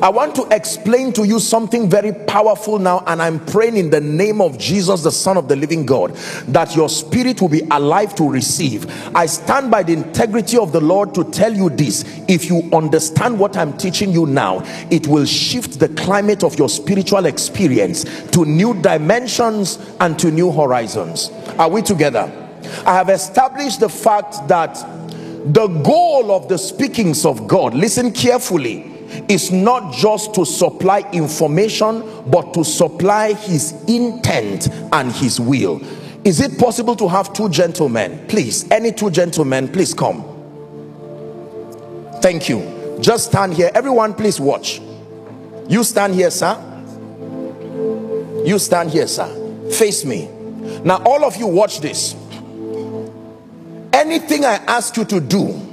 I 0.02 0.08
want 0.08 0.34
to 0.36 0.48
explain 0.50 1.12
to 1.14 1.24
you 1.24 1.38
something 1.38 1.88
very 1.88 2.12
powerful 2.12 2.78
now 2.78 3.02
and 3.06 3.20
I'm 3.20 3.44
praying 3.46 3.76
in 3.76 3.90
the 3.90 4.00
name 4.00 4.40
of 4.40 4.58
Jesus 4.58 5.02
the 5.02 5.12
son 5.12 5.36
of 5.36 5.48
the 5.48 5.56
living 5.56 5.86
God 5.86 6.14
that 6.48 6.74
your 6.74 6.88
spirit 6.88 7.40
will 7.40 7.48
be 7.48 7.62
alive 7.70 8.14
to 8.16 8.28
receive. 8.28 8.86
I 9.14 9.26
stand 9.26 9.70
by 9.70 9.82
the 9.82 9.92
integrity 9.92 10.58
of 10.58 10.72
the 10.72 10.80
Lord 10.80 11.14
to 11.14 11.24
tell 11.24 11.54
you 11.54 11.70
this. 11.70 12.04
If 12.28 12.46
you 12.46 12.68
understand 12.72 13.38
what 13.38 13.56
I'm 13.56 13.76
teaching 13.76 14.12
you 14.12 14.26
now 14.26 14.62
it 14.90 15.06
will 15.06 15.26
shift 15.26 15.78
the 15.78 15.88
climate 15.90 16.42
of 16.42 16.58
your 16.58 16.68
spiritual 16.68 17.26
experience 17.26 18.04
to 18.30 18.44
new 18.44 18.74
dimensions 18.80 19.78
and 20.00 20.18
to 20.18 20.30
new 20.30 20.50
horizons. 20.50 21.30
Are 21.58 21.68
we 21.68 21.82
together? 21.82 22.32
I 22.84 22.94
have 22.94 23.10
established 23.10 23.80
the 23.80 23.88
fact 23.88 24.48
that 24.48 24.74
the 25.52 25.68
goal 25.68 26.32
of 26.32 26.48
the 26.48 26.58
speakings 26.58 27.24
of 27.24 27.46
God 27.46 27.74
listen 27.74 28.10
carefully 28.10 28.95
is 29.28 29.52
not 29.52 29.92
just 29.92 30.34
to 30.34 30.44
supply 30.44 31.00
information 31.12 32.02
but 32.30 32.52
to 32.54 32.64
supply 32.64 33.32
his 33.32 33.72
intent 33.86 34.68
and 34.92 35.12
his 35.12 35.40
will. 35.40 35.80
Is 36.24 36.40
it 36.40 36.58
possible 36.58 36.96
to 36.96 37.08
have 37.08 37.32
two 37.32 37.48
gentlemen? 37.48 38.26
Please 38.28 38.68
any 38.70 38.92
two 38.92 39.10
gentlemen 39.10 39.68
please 39.68 39.94
come. 39.94 40.24
Thank 42.20 42.48
you. 42.48 42.98
Just 43.00 43.26
stand 43.26 43.54
here. 43.54 43.70
Everyone 43.74 44.14
please 44.14 44.40
watch. 44.40 44.80
You 45.68 45.84
stand 45.84 46.14
here 46.14 46.30
sir. 46.30 46.54
You 48.44 48.58
stand 48.58 48.90
here 48.90 49.06
sir. 49.06 49.28
Face 49.70 50.04
me. 50.04 50.28
Now 50.84 51.02
all 51.04 51.24
of 51.24 51.36
you 51.36 51.46
watch 51.46 51.80
this. 51.80 52.14
Anything 53.92 54.44
i 54.44 54.54
ask 54.66 54.96
you 54.96 55.04
to 55.04 55.20
do 55.20 55.66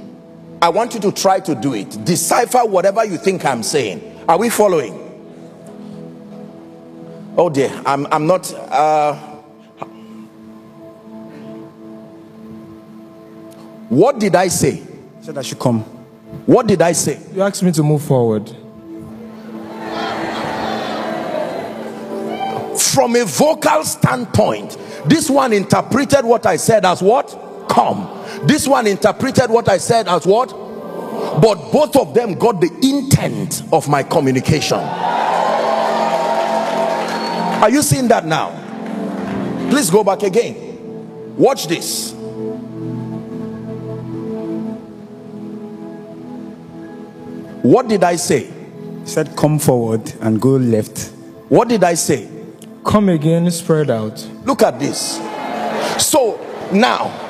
I 0.64 0.70
want 0.70 0.94
you 0.94 1.00
to 1.00 1.12
try 1.12 1.40
to 1.40 1.54
do 1.54 1.74
it. 1.74 1.90
Decipher 2.06 2.60
whatever 2.60 3.04
you 3.04 3.18
think 3.18 3.44
I'm 3.44 3.62
saying. 3.62 4.24
Are 4.26 4.38
we 4.38 4.48
following? 4.48 4.94
Oh 7.36 7.50
dear, 7.50 7.70
I'm, 7.84 8.06
I'm 8.06 8.26
not. 8.26 8.50
Uh, 8.54 9.14
what 13.90 14.18
did 14.18 14.34
I 14.34 14.48
say? 14.48 14.82
I 15.18 15.22
said 15.22 15.36
I 15.36 15.42
should 15.42 15.58
come. 15.58 15.80
What 16.46 16.66
did 16.66 16.80
I 16.80 16.92
say? 16.92 17.20
You 17.34 17.42
asked 17.42 17.62
me 17.62 17.70
to 17.72 17.82
move 17.82 18.02
forward. 18.02 18.48
From 22.78 23.16
a 23.16 23.24
vocal 23.26 23.84
standpoint, 23.84 24.78
this 25.04 25.28
one 25.28 25.52
interpreted 25.52 26.24
what 26.24 26.46
I 26.46 26.56
said 26.56 26.86
as 26.86 27.02
what? 27.02 27.66
Come 27.68 28.13
this 28.46 28.66
one 28.68 28.86
interpreted 28.86 29.50
what 29.50 29.68
I 29.68 29.78
said 29.78 30.08
as 30.08 30.26
what? 30.26 30.50
But 31.40 31.72
both 31.72 31.96
of 31.96 32.14
them 32.14 32.34
got 32.34 32.60
the 32.60 32.70
intent 32.82 33.62
of 33.72 33.88
my 33.88 34.02
communication. 34.02 34.78
Are 37.64 37.70
you 37.70 37.82
seeing 37.82 38.08
that 38.08 38.26
now? 38.26 38.50
Please 39.70 39.90
go 39.90 40.04
back 40.04 40.22
again. 40.22 41.36
Watch 41.36 41.66
this. 41.66 42.12
What 47.62 47.88
did 47.88 48.04
I 48.04 48.16
say? 48.16 48.44
He 49.00 49.06
said, 49.06 49.34
Come 49.36 49.58
forward 49.58 50.12
and 50.20 50.38
go 50.40 50.50
left. 50.50 51.10
What 51.48 51.68
did 51.68 51.82
I 51.82 51.94
say? 51.94 52.28
Come 52.84 53.08
again, 53.08 53.50
spread 53.50 53.88
out. 53.88 54.22
Look 54.44 54.62
at 54.62 54.78
this. 54.78 55.16
So 55.98 56.38
now, 56.70 57.23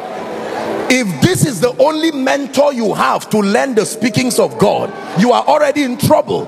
if 0.90 1.22
this 1.22 1.46
is 1.46 1.60
the 1.60 1.74
only 1.82 2.10
mentor 2.12 2.72
you 2.72 2.94
have 2.94 3.28
to 3.30 3.38
learn 3.38 3.74
the 3.74 3.84
speakings 3.84 4.38
of 4.38 4.58
God 4.58 4.92
you 5.20 5.32
are 5.32 5.44
already 5.44 5.82
in 5.82 5.98
trouble 5.98 6.46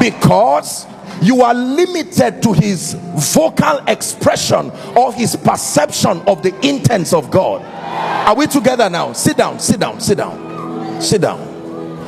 because 0.00 0.86
you 1.20 1.42
are 1.42 1.54
limited 1.54 2.42
to 2.42 2.52
his 2.52 2.94
vocal 2.94 3.78
expression 3.88 4.70
or 4.96 5.12
his 5.12 5.34
perception 5.36 6.20
of 6.28 6.42
the 6.42 6.54
intents 6.66 7.12
of 7.12 7.30
God. 7.30 7.62
Are 7.62 8.36
we 8.36 8.46
together 8.46 8.88
now? 8.88 9.12
Sit 9.12 9.36
down, 9.36 9.58
sit 9.58 9.80
down, 9.80 10.00
sit 10.00 10.18
down, 10.18 11.02
sit 11.02 11.20
down. 11.20 11.38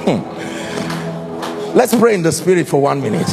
Hmm. 0.05 1.77
Let's 1.77 1.95
pray 1.95 2.15
in 2.15 2.23
the 2.23 2.33
spirit 2.33 2.69
for 2.69 2.81
one 2.81 3.01
minute. 3.01 3.27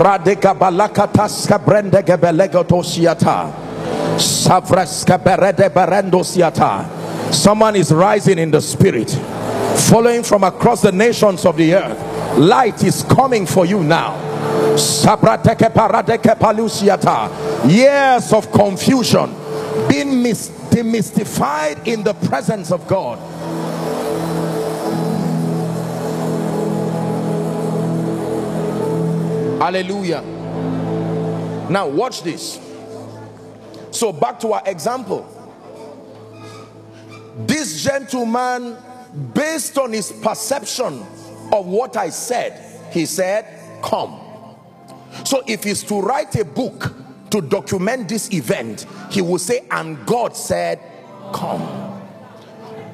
Pradeka 0.00 0.54
balakatas 0.54 1.46
kabrende 1.46 2.02
gebelegotosiata. 2.02 3.52
Savreska 4.16 5.18
berede. 5.18 5.70
Someone 7.32 7.76
is 7.76 7.92
rising 7.92 8.38
in 8.38 8.50
the 8.50 8.60
spirit, 8.60 9.10
following 9.88 10.22
from 10.22 10.42
across 10.44 10.80
the 10.82 10.90
nations 10.90 11.44
of 11.44 11.56
the 11.56 11.74
earth. 11.74 12.38
Light 12.38 12.82
is 12.82 13.02
coming 13.02 13.46
for 13.46 13.66
you 13.66 13.84
now. 13.84 14.16
Years 17.66 18.32
of 18.32 18.50
confusion 18.52 19.34
being 19.88 20.24
demystified 20.70 21.86
in 21.86 22.02
the 22.02 22.14
presence 22.14 22.72
of 22.72 22.86
God. 22.88 23.18
Hallelujah. 29.60 30.22
Now, 31.68 31.86
watch 31.86 32.22
this. 32.22 32.58
So, 33.90 34.10
back 34.10 34.40
to 34.40 34.54
our 34.54 34.62
example. 34.64 35.28
This 37.40 37.84
gentleman, 37.84 38.78
based 39.34 39.76
on 39.76 39.92
his 39.92 40.12
perception 40.12 41.02
of 41.52 41.66
what 41.66 41.98
I 41.98 42.08
said, 42.08 42.90
he 42.90 43.04
said, 43.04 43.46
Come. 43.82 44.18
So, 45.24 45.42
if 45.46 45.64
he's 45.64 45.82
to 45.84 46.00
write 46.00 46.34
a 46.36 46.44
book 46.46 46.94
to 47.28 47.42
document 47.42 48.08
this 48.08 48.32
event, 48.32 48.86
he 49.10 49.20
will 49.20 49.38
say, 49.38 49.66
And 49.70 50.06
God 50.06 50.34
said, 50.34 50.80
Come. 51.34 51.60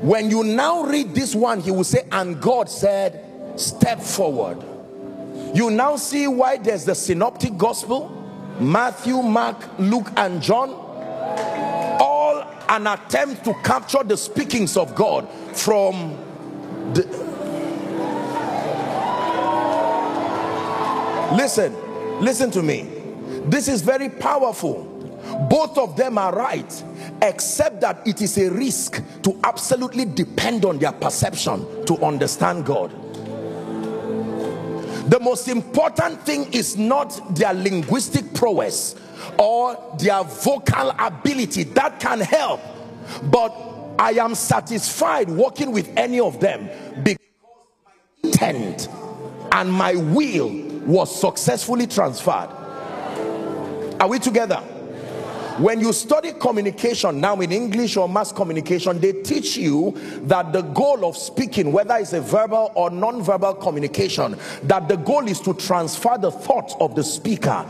When 0.01 0.31
you 0.31 0.43
now 0.43 0.83
read 0.83 1.15
this 1.15 1.33
one, 1.33 1.61
he 1.61 1.71
will 1.71 1.85
say, 1.85 2.09
And 2.11 2.43
God 2.43 2.69
said, 2.69 3.55
Step 3.55 4.01
forward. 4.01 4.76
You 5.55 5.71
now 5.71 5.97
see 5.97 6.27
why 6.27 6.57
there's 6.59 6.85
the 6.85 6.95
synoptic 6.95 7.57
gospel 7.57 8.13
Matthew, 8.61 9.21
Mark, 9.21 9.57
Luke, 9.79 10.11
and 10.17 10.41
John. 10.41 10.71
All 12.01 12.43
an 12.69 12.87
attempt 12.87 13.45
to 13.45 13.55
capture 13.63 14.03
the 14.03 14.17
speakings 14.17 14.77
of 14.77 14.95
God 14.95 15.29
from 15.53 16.17
the. 16.95 17.03
Listen, 21.37 21.75
listen 22.23 22.51
to 22.53 22.63
me. 22.63 22.91
This 23.47 23.69
is 23.69 23.83
very 23.83 24.09
powerful. 24.09 24.85
Both 25.51 25.77
of 25.77 25.97
them 25.97 26.19
are 26.19 26.35
right, 26.35 26.85
except 27.21 27.81
that 27.81 28.07
it 28.07 28.23
is 28.23 28.39
a 28.39 28.51
risk 28.51 29.03
to 29.23 29.39
absolutely 29.45 30.05
depend 30.05 30.65
on 30.65 30.79
their 30.79 30.93
perception 30.93 31.85
to 31.87 31.97
understand 32.05 32.65
God. 32.65 32.93
The 35.07 35.21
most 35.21 35.49
important 35.49 36.21
thing 36.23 36.53
is 36.53 36.77
not 36.77 37.35
their 37.37 37.55
linguistic 37.55 38.35
prowess 38.35 38.97
or 39.39 39.97
their 39.99 40.25
vocal 40.25 40.91
ability. 40.99 41.65
That 41.65 42.01
can 42.01 42.21
help. 42.21 42.61
But 43.25 43.55
I 43.99 44.13
am 44.13 44.35
satisfied 44.35 45.31
working 45.31 45.71
with 45.71 45.89
any 45.97 46.19
of 46.19 46.41
them 46.41 46.69
because 47.05 47.25
my 47.85 47.93
intent 48.25 48.89
and 49.53 49.73
my 49.73 49.95
will 49.95 50.51
was 50.87 51.21
successfully 51.21 51.87
transferred. 51.87 52.51
Are 54.01 54.09
we 54.09 54.19
together? 54.19 54.63
When 55.59 55.81
you 55.81 55.95
study 55.95 56.33
communication 56.33 57.19
now 57.19 57.41
in 57.41 57.51
English 57.51 57.97
or 57.97 58.11
mass 58.11 58.31
communication, 58.31 59.01
they 59.01 59.13
teach 59.15 59.57
you 59.57 59.93
that 60.25 60.53
the 60.53 60.61
goal 60.61 61.07
of 61.07 61.17
speaking, 61.17 61.73
whether 61.73 61.97
it's 61.97 62.13
a 62.13 62.21
verbal 62.21 62.73
or 62.75 62.91
non-verbal 62.91 63.55
communication, 63.55 64.39
that 64.65 64.87
the 64.87 64.97
goal 64.97 65.27
is 65.27 65.41
to 65.41 65.55
transfer 65.55 66.19
the 66.19 66.31
thoughts 66.31 66.75
of 66.79 66.95
the 66.95 67.03
speaker 67.03 67.67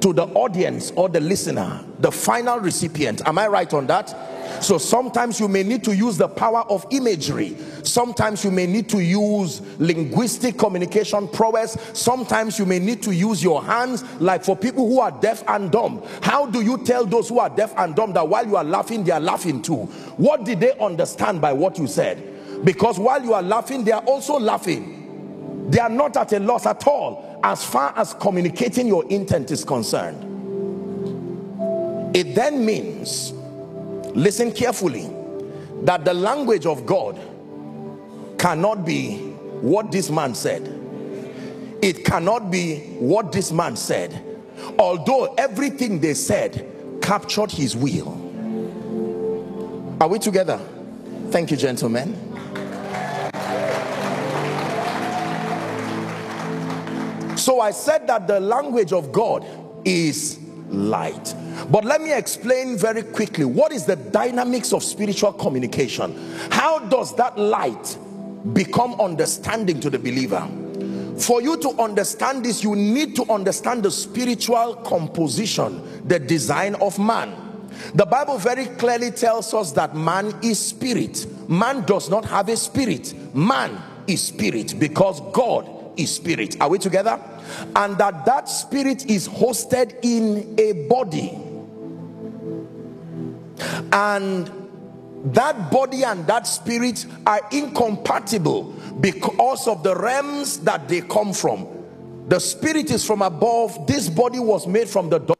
to 0.00 0.12
the 0.12 0.26
audience 0.34 0.92
or 0.92 1.08
the 1.08 1.20
listener, 1.20 1.84
the 1.98 2.10
final 2.10 2.58
recipient. 2.58 3.26
Am 3.26 3.38
I 3.38 3.48
right 3.48 3.72
on 3.72 3.86
that? 3.88 4.14
So 4.62 4.78
sometimes 4.78 5.38
you 5.38 5.46
may 5.46 5.62
need 5.62 5.84
to 5.84 5.94
use 5.94 6.16
the 6.16 6.28
power 6.28 6.62
of 6.68 6.86
imagery. 6.90 7.56
Sometimes 7.82 8.44
you 8.44 8.50
may 8.50 8.66
need 8.66 8.88
to 8.90 8.98
use 8.98 9.60
linguistic 9.78 10.58
communication 10.58 11.28
prowess. 11.28 11.76
Sometimes 11.92 12.58
you 12.58 12.66
may 12.66 12.78
need 12.78 13.02
to 13.04 13.14
use 13.14 13.42
your 13.42 13.62
hands, 13.62 14.04
like 14.20 14.42
for 14.42 14.56
people 14.56 14.88
who 14.88 15.00
are 15.00 15.10
deaf 15.10 15.44
and 15.48 15.70
dumb. 15.70 16.02
How 16.22 16.46
do 16.46 16.60
you 16.60 16.78
tell 16.78 17.04
those 17.04 17.28
who 17.28 17.38
are 17.38 17.50
deaf 17.50 17.72
and 17.76 17.94
dumb 17.94 18.12
that 18.14 18.28
while 18.28 18.46
you 18.46 18.56
are 18.56 18.64
laughing, 18.64 19.04
they 19.04 19.12
are 19.12 19.20
laughing 19.20 19.62
too? 19.62 19.84
What 20.16 20.44
did 20.44 20.60
they 20.60 20.76
understand 20.78 21.40
by 21.40 21.52
what 21.52 21.78
you 21.78 21.86
said? 21.86 22.64
Because 22.64 22.98
while 22.98 23.22
you 23.22 23.34
are 23.34 23.42
laughing, 23.42 23.84
they 23.84 23.92
are 23.92 24.02
also 24.02 24.38
laughing. 24.38 25.68
They 25.70 25.78
are 25.78 25.90
not 25.90 26.16
at 26.16 26.32
a 26.32 26.40
loss 26.40 26.66
at 26.66 26.86
all 26.86 27.27
as 27.42 27.64
far 27.64 27.92
as 27.96 28.14
communicating 28.14 28.86
your 28.86 29.04
intent 29.10 29.50
is 29.50 29.64
concerned. 29.64 30.24
It 32.16 32.34
then 32.34 32.64
means 32.64 33.32
listen 34.14 34.52
carefully 34.52 35.10
that 35.82 36.04
the 36.04 36.14
language 36.14 36.66
of 36.66 36.84
God 36.84 37.18
cannot 38.38 38.84
be 38.84 39.18
what 39.60 39.92
this 39.92 40.10
man 40.10 40.34
said. 40.34 40.74
It 41.82 42.04
cannot 42.04 42.50
be 42.50 42.78
what 42.98 43.30
this 43.30 43.52
man 43.52 43.76
said. 43.76 44.24
Although 44.78 45.34
everything 45.34 46.00
they 46.00 46.14
said 46.14 46.98
captured 47.00 47.52
his 47.52 47.76
will. 47.76 48.24
Are 50.00 50.08
we 50.08 50.18
together? 50.18 50.58
Thank 51.30 51.50
you 51.50 51.56
gentlemen 51.56 52.28
so 57.38 57.60
I 57.60 57.70
said 57.70 58.06
that 58.08 58.26
the 58.26 58.40
language 58.40 58.92
of 58.92 59.12
God 59.12 59.46
is 59.84 60.38
light. 60.68 61.34
But 61.70 61.84
let 61.84 62.00
me 62.00 62.12
explain 62.12 62.76
very 62.76 63.02
quickly 63.02 63.44
what 63.44 63.72
is 63.72 63.84
the 63.84 63.96
dynamics 63.96 64.72
of 64.72 64.82
spiritual 64.82 65.32
communication? 65.32 66.14
How 66.50 66.78
does 66.78 67.14
that 67.16 67.38
light 67.38 67.96
become 68.52 69.00
understanding 69.00 69.80
to 69.80 69.90
the 69.90 69.98
believer? 69.98 70.46
For 71.18 71.42
you 71.42 71.56
to 71.58 71.70
understand 71.80 72.44
this 72.44 72.62
you 72.62 72.76
need 72.76 73.16
to 73.16 73.30
understand 73.30 73.82
the 73.82 73.90
spiritual 73.90 74.76
composition 74.76 76.06
the 76.06 76.18
design 76.18 76.74
of 76.76 76.98
man. 76.98 77.34
The 77.94 78.06
bible 78.06 78.38
very 78.38 78.66
clearly 78.66 79.10
tells 79.10 79.52
us 79.54 79.72
that 79.72 79.96
man 79.96 80.34
is 80.42 80.58
spirit. 80.58 81.26
Man 81.48 81.82
does 81.84 82.08
not 82.08 82.24
have 82.24 82.48
a 82.48 82.56
spirit. 82.56 83.14
Man 83.34 83.80
is 84.06 84.22
spirit 84.22 84.74
because 84.78 85.20
god 85.32 85.77
is 85.98 86.14
spirit. 86.14 86.60
Are 86.60 86.68
we 86.68 86.78
together? 86.78 87.20
And 87.76 87.98
that 87.98 88.24
that 88.26 88.48
spirit 88.48 89.06
is 89.06 89.28
hosted 89.28 89.96
in 90.02 90.54
a 90.58 90.88
body. 90.88 91.38
And 93.92 94.50
that 95.34 95.70
body 95.70 96.04
and 96.04 96.26
that 96.26 96.46
spirit 96.46 97.06
are 97.26 97.40
incompatible 97.50 98.72
because 99.00 99.66
of 99.66 99.82
the 99.82 99.94
realms 99.96 100.60
that 100.60 100.88
they 100.88 101.00
come 101.00 101.32
from. 101.32 101.66
The 102.28 102.38
spirit 102.38 102.90
is 102.90 103.04
from 103.04 103.22
above. 103.22 103.86
This 103.86 104.08
body 104.08 104.38
was 104.38 104.66
made 104.66 104.88
from 104.88 105.08
the 105.08 105.37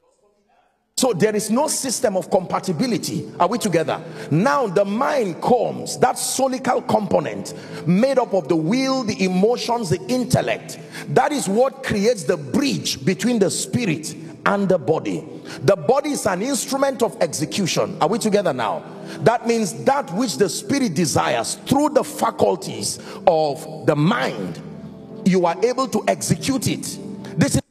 so 0.98 1.12
there 1.12 1.36
is 1.36 1.48
no 1.48 1.68
system 1.68 2.16
of 2.16 2.28
compatibility. 2.28 3.30
Are 3.38 3.46
we 3.46 3.56
together? 3.58 4.02
Now 4.32 4.66
the 4.66 4.84
mind 4.84 5.40
comes 5.40 5.96
that 5.98 6.16
soulical 6.16 6.88
component 6.88 7.54
made 7.86 8.18
up 8.18 8.34
of 8.34 8.48
the 8.48 8.56
will 8.56 9.04
the 9.04 9.24
emotions 9.24 9.90
the 9.90 10.00
intellect 10.08 10.80
that 11.10 11.30
is 11.30 11.48
what 11.48 11.84
creates 11.84 12.24
the 12.24 12.36
bridge 12.36 13.04
between 13.04 13.38
the 13.38 13.48
spirit 13.48 14.12
and 14.44 14.68
the 14.68 14.76
body. 14.76 15.24
The 15.60 15.76
body 15.76 16.10
is 16.10 16.26
an 16.26 16.42
instrument 16.42 17.04
of 17.04 17.16
execution. 17.22 17.96
Are 18.00 18.08
we 18.08 18.18
together 18.18 18.52
now? 18.52 18.82
That 19.20 19.46
means 19.46 19.84
that 19.84 20.12
which 20.14 20.36
the 20.36 20.48
spirit 20.48 20.94
desires 20.94 21.54
through 21.66 21.90
the 21.90 22.02
faculties 22.02 22.98
of 23.24 23.86
the 23.86 23.94
mind 23.94 24.60
you 25.24 25.46
are 25.46 25.64
able 25.64 25.86
to 25.86 26.02
execute 26.08 26.66
it. 26.66 26.98
This 27.38 27.54
is 27.54 27.67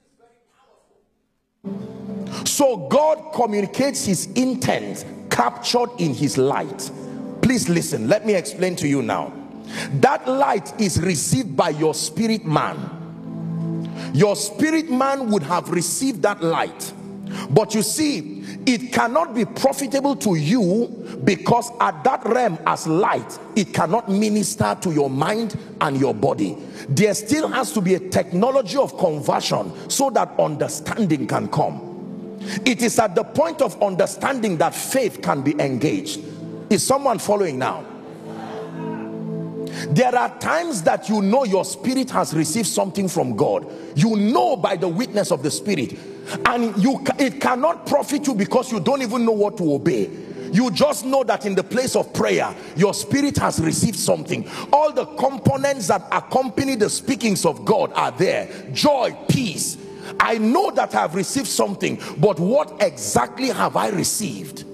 so 2.57 2.75
God 2.87 3.33
communicates 3.35 4.03
his 4.03 4.25
intent 4.33 5.05
captured 5.29 5.91
in 5.99 6.15
his 6.15 6.39
light. 6.39 6.89
Please 7.43 7.69
listen, 7.69 8.07
let 8.07 8.25
me 8.25 8.33
explain 8.33 8.75
to 8.77 8.87
you 8.87 9.03
now. 9.03 9.31
That 9.99 10.27
light 10.27 10.81
is 10.81 10.99
received 10.99 11.55
by 11.55 11.69
your 11.69 11.93
spirit 11.93 12.45
man. 12.45 14.11
Your 14.11 14.35
spirit 14.35 14.89
man 14.89 15.29
would 15.29 15.43
have 15.43 15.69
received 15.69 16.23
that 16.23 16.41
light. 16.41 16.93
But 17.51 17.75
you 17.75 17.83
see, 17.83 18.43
it 18.65 18.91
cannot 18.91 19.35
be 19.35 19.45
profitable 19.45 20.15
to 20.15 20.33
you 20.33 21.19
because 21.25 21.69
at 21.79 22.03
that 22.05 22.25
realm 22.25 22.57
as 22.65 22.87
light 22.87 23.37
it 23.55 23.71
cannot 23.71 24.09
minister 24.09 24.75
to 24.81 24.91
your 24.91 25.09
mind 25.09 25.57
and 25.81 25.99
your 25.99 26.13
body 26.13 26.57
there 26.89 27.13
still 27.13 27.47
has 27.47 27.71
to 27.71 27.81
be 27.81 27.95
a 27.95 27.99
technology 28.09 28.77
of 28.77 28.97
conversion 28.97 29.71
so 29.89 30.09
that 30.09 30.29
understanding 30.39 31.27
can 31.27 31.47
come 31.49 31.86
it 32.65 32.81
is 32.81 32.99
at 32.99 33.15
the 33.15 33.23
point 33.23 33.61
of 33.61 33.81
understanding 33.81 34.57
that 34.57 34.73
faith 34.73 35.21
can 35.21 35.41
be 35.41 35.59
engaged. 35.59 36.21
Is 36.69 36.85
someone 36.85 37.19
following 37.19 37.57
now? 37.59 37.85
There 39.89 40.15
are 40.15 40.37
times 40.39 40.81
that 40.83 41.07
you 41.07 41.21
know 41.21 41.43
your 41.43 41.63
spirit 41.63 42.09
has 42.11 42.33
received 42.33 42.67
something 42.67 43.07
from 43.07 43.35
God. 43.35 43.71
You 43.95 44.15
know 44.15 44.55
by 44.55 44.75
the 44.75 44.87
witness 44.87 45.31
of 45.31 45.43
the 45.43 45.51
spirit. 45.51 45.97
And 46.45 46.75
you 46.81 47.03
it 47.19 47.39
cannot 47.39 47.85
profit 47.85 48.27
you 48.27 48.33
because 48.33 48.71
you 48.71 48.79
don't 48.79 49.01
even 49.01 49.23
know 49.23 49.31
what 49.31 49.57
to 49.57 49.73
obey. 49.73 50.09
You 50.51 50.71
just 50.71 51.05
know 51.05 51.23
that 51.25 51.45
in 51.45 51.55
the 51.55 51.63
place 51.63 51.95
of 51.95 52.13
prayer 52.13 52.53
your 52.75 52.93
spirit 52.93 53.37
has 53.37 53.59
received 53.59 53.97
something. 53.97 54.49
All 54.73 54.91
the 54.91 55.05
components 55.05 55.87
that 55.87 56.07
accompany 56.11 56.75
the 56.75 56.89
speakings 56.89 57.45
of 57.45 57.63
God 57.63 57.91
are 57.93 58.11
there. 58.11 58.49
Joy 58.73 59.15
peace 59.29 59.77
I 60.19 60.37
know 60.37 60.71
that 60.71 60.93
I 60.95 61.01
have 61.01 61.15
received 61.15 61.47
something 61.47 62.01
but 62.17 62.39
what 62.39 62.81
exactly 62.81 63.49
have 63.49 63.75
I 63.75 63.89
received? 63.89 64.65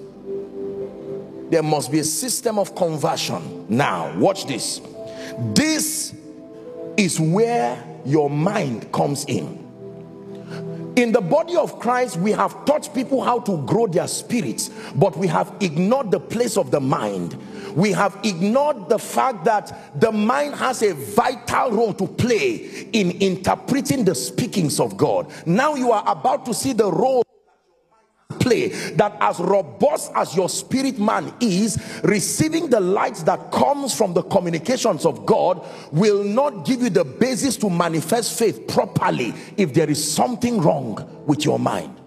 There 1.50 1.62
must 1.62 1.92
be 1.92 2.00
a 2.00 2.04
system 2.04 2.58
of 2.58 2.74
conversion. 2.74 3.66
Now 3.68 4.16
watch 4.18 4.46
this. 4.46 4.80
This 5.54 6.14
is 6.96 7.20
where 7.20 7.82
your 8.04 8.30
mind 8.30 8.90
comes 8.92 9.24
in. 9.26 9.62
In 10.96 11.10
the 11.10 11.20
body 11.20 11.56
of 11.56 11.80
Christ 11.80 12.16
we 12.16 12.30
have 12.32 12.64
taught 12.64 12.92
people 12.94 13.22
how 13.22 13.40
to 13.40 13.58
grow 13.66 13.86
their 13.86 14.06
spirits 14.06 14.70
but 14.94 15.16
we 15.16 15.26
have 15.26 15.52
ignored 15.60 16.10
the 16.10 16.20
place 16.20 16.56
of 16.56 16.70
the 16.70 16.80
mind 16.80 17.36
we 17.74 17.92
have 17.92 18.18
ignored 18.22 18.88
the 18.88 18.98
fact 18.98 19.44
that 19.44 20.00
the 20.00 20.12
mind 20.12 20.54
has 20.54 20.82
a 20.82 20.94
vital 20.94 21.72
role 21.72 21.94
to 21.94 22.06
play 22.06 22.88
in 22.92 23.10
interpreting 23.20 24.04
the 24.04 24.14
speakings 24.14 24.80
of 24.80 24.96
God. 24.96 25.30
Now 25.46 25.74
you 25.74 25.92
are 25.92 26.04
about 26.06 26.46
to 26.46 26.54
see 26.54 26.72
the 26.72 26.90
role 26.90 27.24
play 28.40 28.68
that 28.68 29.16
as 29.20 29.38
robust 29.38 30.12
as 30.14 30.36
your 30.36 30.48
spirit 30.48 30.98
man 30.98 31.32
is 31.40 32.00
receiving 32.04 32.68
the 32.68 32.80
light 32.80 33.16
that 33.16 33.50
comes 33.52 33.96
from 33.96 34.12
the 34.12 34.22
communications 34.22 35.06
of 35.06 35.24
God 35.24 35.64
will 35.92 36.24
not 36.24 36.64
give 36.64 36.82
you 36.82 36.90
the 36.90 37.04
basis 37.04 37.56
to 37.58 37.70
manifest 37.70 38.38
faith 38.38 38.66
properly 38.66 39.34
if 39.56 39.72
there 39.72 39.88
is 39.88 40.12
something 40.12 40.60
wrong 40.60 41.24
with 41.26 41.44
your 41.44 41.58
mind 41.58 42.00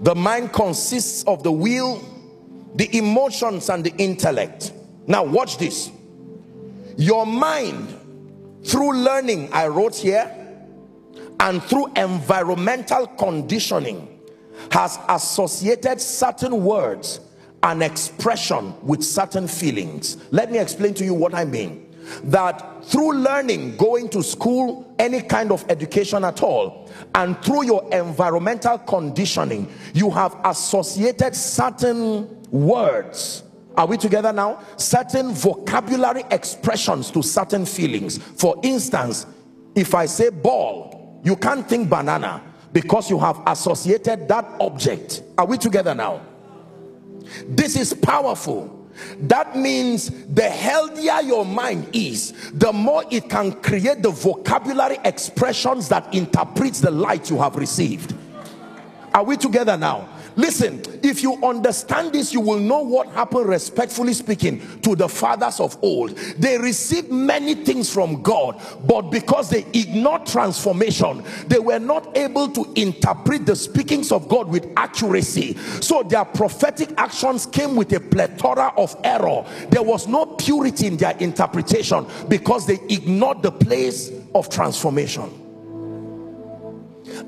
the 0.00 0.14
mind 0.14 0.52
consists 0.52 1.22
of 1.24 1.42
the 1.42 1.52
will 1.52 2.02
the 2.74 2.96
emotions 2.96 3.68
and 3.68 3.84
the 3.84 3.94
intellect. 3.96 4.72
Now 5.06 5.24
watch 5.24 5.58
this. 5.58 5.90
Your 6.96 7.26
mind 7.26 7.96
through 8.64 8.98
learning 8.98 9.48
I 9.52 9.66
wrote 9.66 9.96
here 9.96 10.36
and 11.40 11.62
through 11.62 11.92
environmental 11.96 13.06
conditioning 13.06 14.20
has 14.70 14.98
associated 15.08 16.00
certain 16.00 16.62
words 16.62 17.20
and 17.62 17.82
expression 17.82 18.74
with 18.86 19.02
certain 19.02 19.48
feelings. 19.48 20.18
Let 20.30 20.52
me 20.52 20.58
explain 20.58 20.94
to 20.94 21.04
you 21.04 21.14
what 21.14 21.34
i 21.34 21.44
mean. 21.44 21.94
That 22.24 22.79
through 22.90 23.12
learning 23.12 23.76
going 23.76 24.08
to 24.08 24.20
school 24.20 24.92
any 24.98 25.22
kind 25.22 25.52
of 25.52 25.64
education 25.68 26.24
at 26.24 26.42
all 26.42 26.90
and 27.14 27.40
through 27.44 27.64
your 27.64 27.88
environmental 27.94 28.78
conditioning 28.78 29.72
you 29.94 30.10
have 30.10 30.36
associated 30.44 31.34
certain 31.36 32.42
words. 32.50 33.44
Are 33.76 33.86
we 33.86 33.96
together 33.96 34.32
now? 34.32 34.60
Certain 34.76 35.32
vocabulary 35.32 36.24
expressions 36.32 37.12
to 37.12 37.22
certain 37.22 37.64
feelings. 37.64 38.18
For 38.18 38.60
instance 38.64 39.26
if 39.76 39.94
i 39.94 40.04
say 40.04 40.30
ball 40.30 41.20
you 41.22 41.36
can't 41.36 41.68
think 41.68 41.88
banana 41.88 42.42
because 42.72 43.08
you 43.08 43.18
have 43.20 43.40
associated 43.46 44.26
that 44.28 44.44
object. 44.60 45.22
Are 45.38 45.46
we 45.46 45.58
together 45.58 45.94
now? 45.94 46.22
This 47.46 47.76
is 47.76 47.94
powerful 47.94 48.79
that 49.20 49.56
means 49.56 50.10
the 50.26 50.48
healthier 50.48 51.20
your 51.22 51.44
mind 51.44 51.88
is 51.92 52.32
the 52.52 52.72
more 52.72 53.04
it 53.10 53.28
can 53.28 53.52
create 53.52 54.02
the 54.02 54.10
vocabulary 54.10 54.98
expressions 55.04 55.88
that 55.88 56.12
interprets 56.14 56.80
the 56.80 56.90
light 56.90 57.30
you 57.30 57.40
have 57.40 57.56
received. 57.56 58.14
Are 59.12 59.24
we 59.24 59.36
together 59.36 59.76
now 59.76 60.08
listen 60.40 60.82
if 61.02 61.22
you 61.22 61.34
understand 61.44 62.12
this 62.12 62.32
you 62.32 62.40
will 62.40 62.58
know 62.58 62.80
what 62.80 63.08
happened 63.08 63.46
respectfully 63.46 64.12
speaking 64.12 64.60
to 64.80 64.94
the 64.96 65.08
fathers 65.08 65.60
of 65.60 65.76
old. 65.82 66.16
They 66.38 66.58
received 66.58 67.10
many 67.10 67.54
things 67.54 67.92
from 67.92 68.22
god 68.22 68.60
but 68.86 69.02
because 69.02 69.50
they 69.50 69.64
ignored 69.72 70.26
transformation 70.26 71.24
they 71.46 71.58
were 71.58 71.78
not 71.78 72.16
able 72.16 72.48
to 72.48 72.72
interpret 72.74 73.46
the 73.46 73.56
speakings 73.56 74.12
of 74.12 74.28
god 74.28 74.48
with 74.48 74.66
accuracy. 74.76 75.56
So 75.80 76.02
their 76.02 76.24
prophetic 76.24 76.92
actions 76.96 77.46
came 77.46 77.76
with 77.76 77.92
a 77.92 78.00
plethora 78.00 78.72
of 78.76 78.96
error. 79.04 79.44
There 79.70 79.82
was 79.82 80.06
no 80.06 80.26
purity 80.26 80.86
in 80.86 80.96
their 80.96 81.16
interpretation 81.18 82.06
because 82.28 82.66
they 82.66 82.78
ignored 82.88 83.42
the 83.42 83.52
place 83.52 84.10
of 84.34 84.48
transformation 84.48 85.39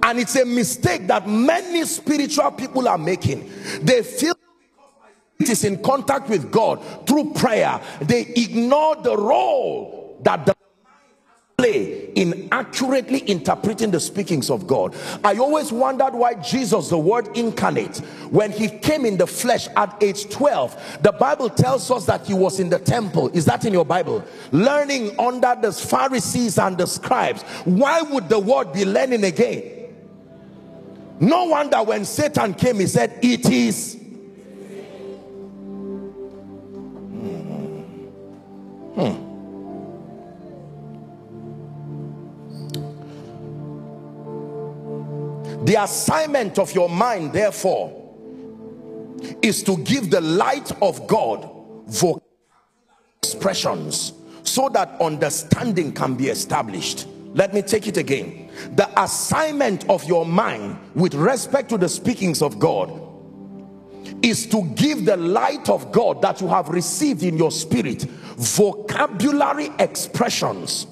and 0.03 0.18
it's 0.18 0.36
a 0.36 0.44
mistake 0.44 1.07
that 1.07 1.28
many 1.28 1.84
spiritual 1.84 2.50
people 2.53 2.88
are 2.88 2.98
making 2.98 3.50
they 3.82 4.03
feel 4.03 4.34
it 5.38 5.48
is 5.48 5.64
in 5.64 5.82
contact 5.82 6.28
with 6.28 6.50
God 6.50 7.07
through 7.07 7.32
prayer 7.34 7.80
they 8.00 8.22
ignore 8.36 8.96
the 8.96 9.16
role 9.16 10.18
that 10.22 10.46
the 10.46 10.55
play 11.62 12.11
in 12.16 12.48
accurately 12.50 13.20
interpreting 13.20 13.90
the 13.90 14.00
speakings 14.00 14.50
of 14.50 14.66
God. 14.66 14.96
I 15.22 15.36
always 15.36 15.70
wondered 15.70 16.12
why 16.12 16.34
Jesus, 16.34 16.88
the 16.88 16.98
word 16.98 17.36
incarnate, 17.36 17.98
when 18.30 18.50
he 18.50 18.68
came 18.68 19.05
in 19.05 19.16
the 19.16 19.26
flesh 19.26 19.68
at 19.76 20.03
age 20.03 20.28
12, 20.28 21.03
the 21.03 21.12
Bible 21.12 21.48
tells 21.48 21.90
us 21.90 22.05
that 22.07 22.26
he 22.26 22.34
was 22.34 22.59
in 22.59 22.68
the 22.68 22.78
temple. 22.78 23.28
Is 23.28 23.44
that 23.44 23.64
in 23.64 23.72
your 23.72 23.84
Bible? 23.84 24.24
Learning 24.50 25.18
under 25.20 25.57
the 25.61 25.72
Pharisees 25.72 26.59
and 26.59 26.76
the 26.76 26.86
scribes. 26.86 27.42
Why 27.64 28.03
would 28.03 28.28
the 28.28 28.40
word 28.40 28.72
be 28.72 28.84
learning 28.84 29.24
again? 29.24 29.82
No 31.20 31.44
wonder 31.44 31.82
when 31.82 32.04
Satan 32.04 32.54
came, 32.54 32.80
he 32.80 32.86
said, 32.86 33.18
It 33.22 33.48
is. 33.48 33.94
Hmm. 37.12 37.82
Hmm. 38.94 39.32
The 45.64 45.82
assignment 45.82 46.58
of 46.58 46.74
your 46.74 46.88
mind, 46.88 47.32
therefore, 47.32 48.02
is 49.40 49.62
to 49.62 49.76
give 49.78 50.10
the 50.10 50.20
light 50.20 50.72
of 50.82 51.06
God 51.06 51.48
vocal 51.86 52.24
expressions 53.22 54.12
so 54.42 54.68
that 54.70 55.00
understanding 55.00 55.92
can 55.92 56.14
be 56.14 56.28
established. 56.28 57.06
Let 57.35 57.55
me 57.55 57.62
take 57.62 57.87
it 57.87 57.97
again. 57.97 58.51
The 58.74 58.89
assignment 59.01 59.89
of 59.89 60.05
your 60.05 60.26
mind 60.26 60.78
with 60.95 61.14
respect 61.14 61.70
to 61.70 61.78
the 61.78 61.89
speakings 61.89 62.43
of 62.43 62.59
God 62.59 63.01
is 64.22 64.47
to 64.47 64.62
give 64.74 65.05
the 65.05 65.16
light 65.16 65.68
of 65.68 65.91
God 65.93 66.20
that 66.22 66.41
you 66.41 66.49
have 66.49 66.68
received 66.68 67.22
in 67.22 67.37
your 67.37 67.51
spirit 67.51 68.03
vocabulary 68.03 69.70
expressions 69.78 70.87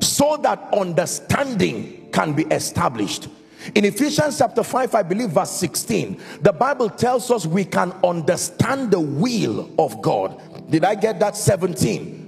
so 0.00 0.36
that 0.38 0.68
understanding 0.74 2.10
can 2.12 2.32
be 2.32 2.44
established. 2.44 3.28
In 3.74 3.84
Ephesians 3.84 4.38
chapter 4.38 4.62
5 4.62 4.94
I 4.94 5.02
believe 5.02 5.30
verse 5.30 5.50
16 5.52 6.20
the 6.40 6.52
Bible 6.52 6.90
tells 6.90 7.30
us 7.30 7.46
we 7.46 7.64
can 7.64 7.92
understand 8.04 8.90
the 8.90 9.00
will 9.00 9.70
of 9.78 10.02
God. 10.02 10.70
Did 10.70 10.84
I 10.84 10.94
get 10.96 11.20
that? 11.20 11.36
17 11.36 12.25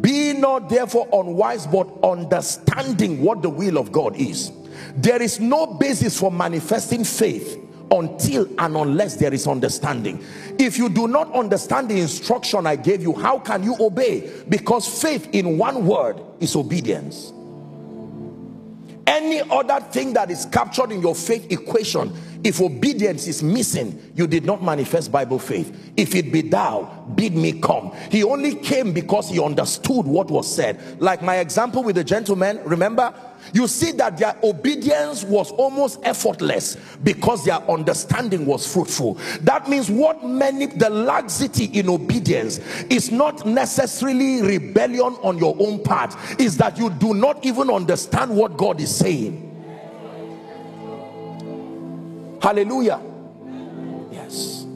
be 0.00 0.34
not 0.34 0.68
therefore 0.68 1.08
unwise 1.12 1.66
but 1.66 1.88
understanding 2.04 3.22
what 3.22 3.42
the 3.42 3.48
will 3.48 3.78
of 3.78 3.90
God 3.90 4.16
is. 4.16 4.52
There 4.96 5.20
is 5.20 5.40
no 5.40 5.66
basis 5.66 6.18
for 6.18 6.30
manifesting 6.30 7.04
faith 7.04 7.58
until 7.90 8.46
and 8.58 8.76
unless 8.76 9.16
there 9.16 9.32
is 9.32 9.46
understanding. 9.46 10.22
If 10.58 10.76
you 10.76 10.88
do 10.88 11.08
not 11.08 11.32
understand 11.34 11.88
the 11.88 11.98
instruction 12.00 12.66
I 12.66 12.76
gave 12.76 13.02
you 13.02 13.14
how 13.14 13.38
can 13.38 13.62
you 13.62 13.76
obey? 13.80 14.30
Because 14.48 14.86
faith 15.00 15.28
in 15.32 15.56
one 15.56 15.86
word 15.86 16.20
is 16.40 16.54
obedience. 16.54 17.32
Any 19.06 19.40
other 19.50 19.80
thing 19.80 20.12
that 20.12 20.30
is 20.30 20.44
captured 20.46 20.92
in 20.92 21.00
your 21.00 21.14
faith 21.14 21.50
equation 21.50 22.12
If 22.44 22.60
obedience 22.60 23.26
is 23.26 23.42
missing, 23.42 24.12
you 24.14 24.26
did 24.26 24.44
not 24.44 24.62
manifest 24.62 25.10
Bible 25.10 25.38
faith. 25.38 25.92
If 25.96 26.14
it 26.14 26.32
be 26.32 26.42
thou, 26.42 27.06
bid 27.14 27.34
me 27.34 27.60
come. 27.60 27.92
He 28.10 28.22
only 28.22 28.54
came 28.54 28.92
because 28.92 29.28
he 29.28 29.42
understood 29.42 30.06
what 30.06 30.30
was 30.30 30.52
said. 30.52 31.00
Like 31.00 31.20
my 31.20 31.36
example 31.36 31.82
with 31.82 31.96
the 31.96 32.04
gentleman, 32.04 32.60
remember? 32.64 33.12
You 33.52 33.66
see 33.66 33.92
that 33.92 34.18
their 34.18 34.36
obedience 34.42 35.24
was 35.24 35.50
almost 35.52 36.00
effortless 36.04 36.76
because 37.02 37.44
their 37.44 37.58
understanding 37.70 38.46
was 38.46 38.70
fruitful. 38.70 39.14
That 39.40 39.68
means 39.68 39.90
what 39.90 40.24
many, 40.24 40.66
the 40.66 40.90
laxity 40.90 41.64
in 41.66 41.88
obedience 41.88 42.58
is 42.90 43.10
not 43.10 43.46
necessarily 43.46 44.42
rebellion 44.42 45.16
on 45.22 45.38
your 45.38 45.56
own 45.58 45.82
part, 45.82 46.14
is 46.38 46.56
that 46.58 46.78
you 46.78 46.90
do 46.90 47.14
not 47.14 47.44
even 47.44 47.70
understand 47.70 48.34
what 48.34 48.56
God 48.56 48.80
is 48.80 48.94
saying. 48.94 49.47
Hallelujah. 52.40 53.00
Yes. 54.12 54.66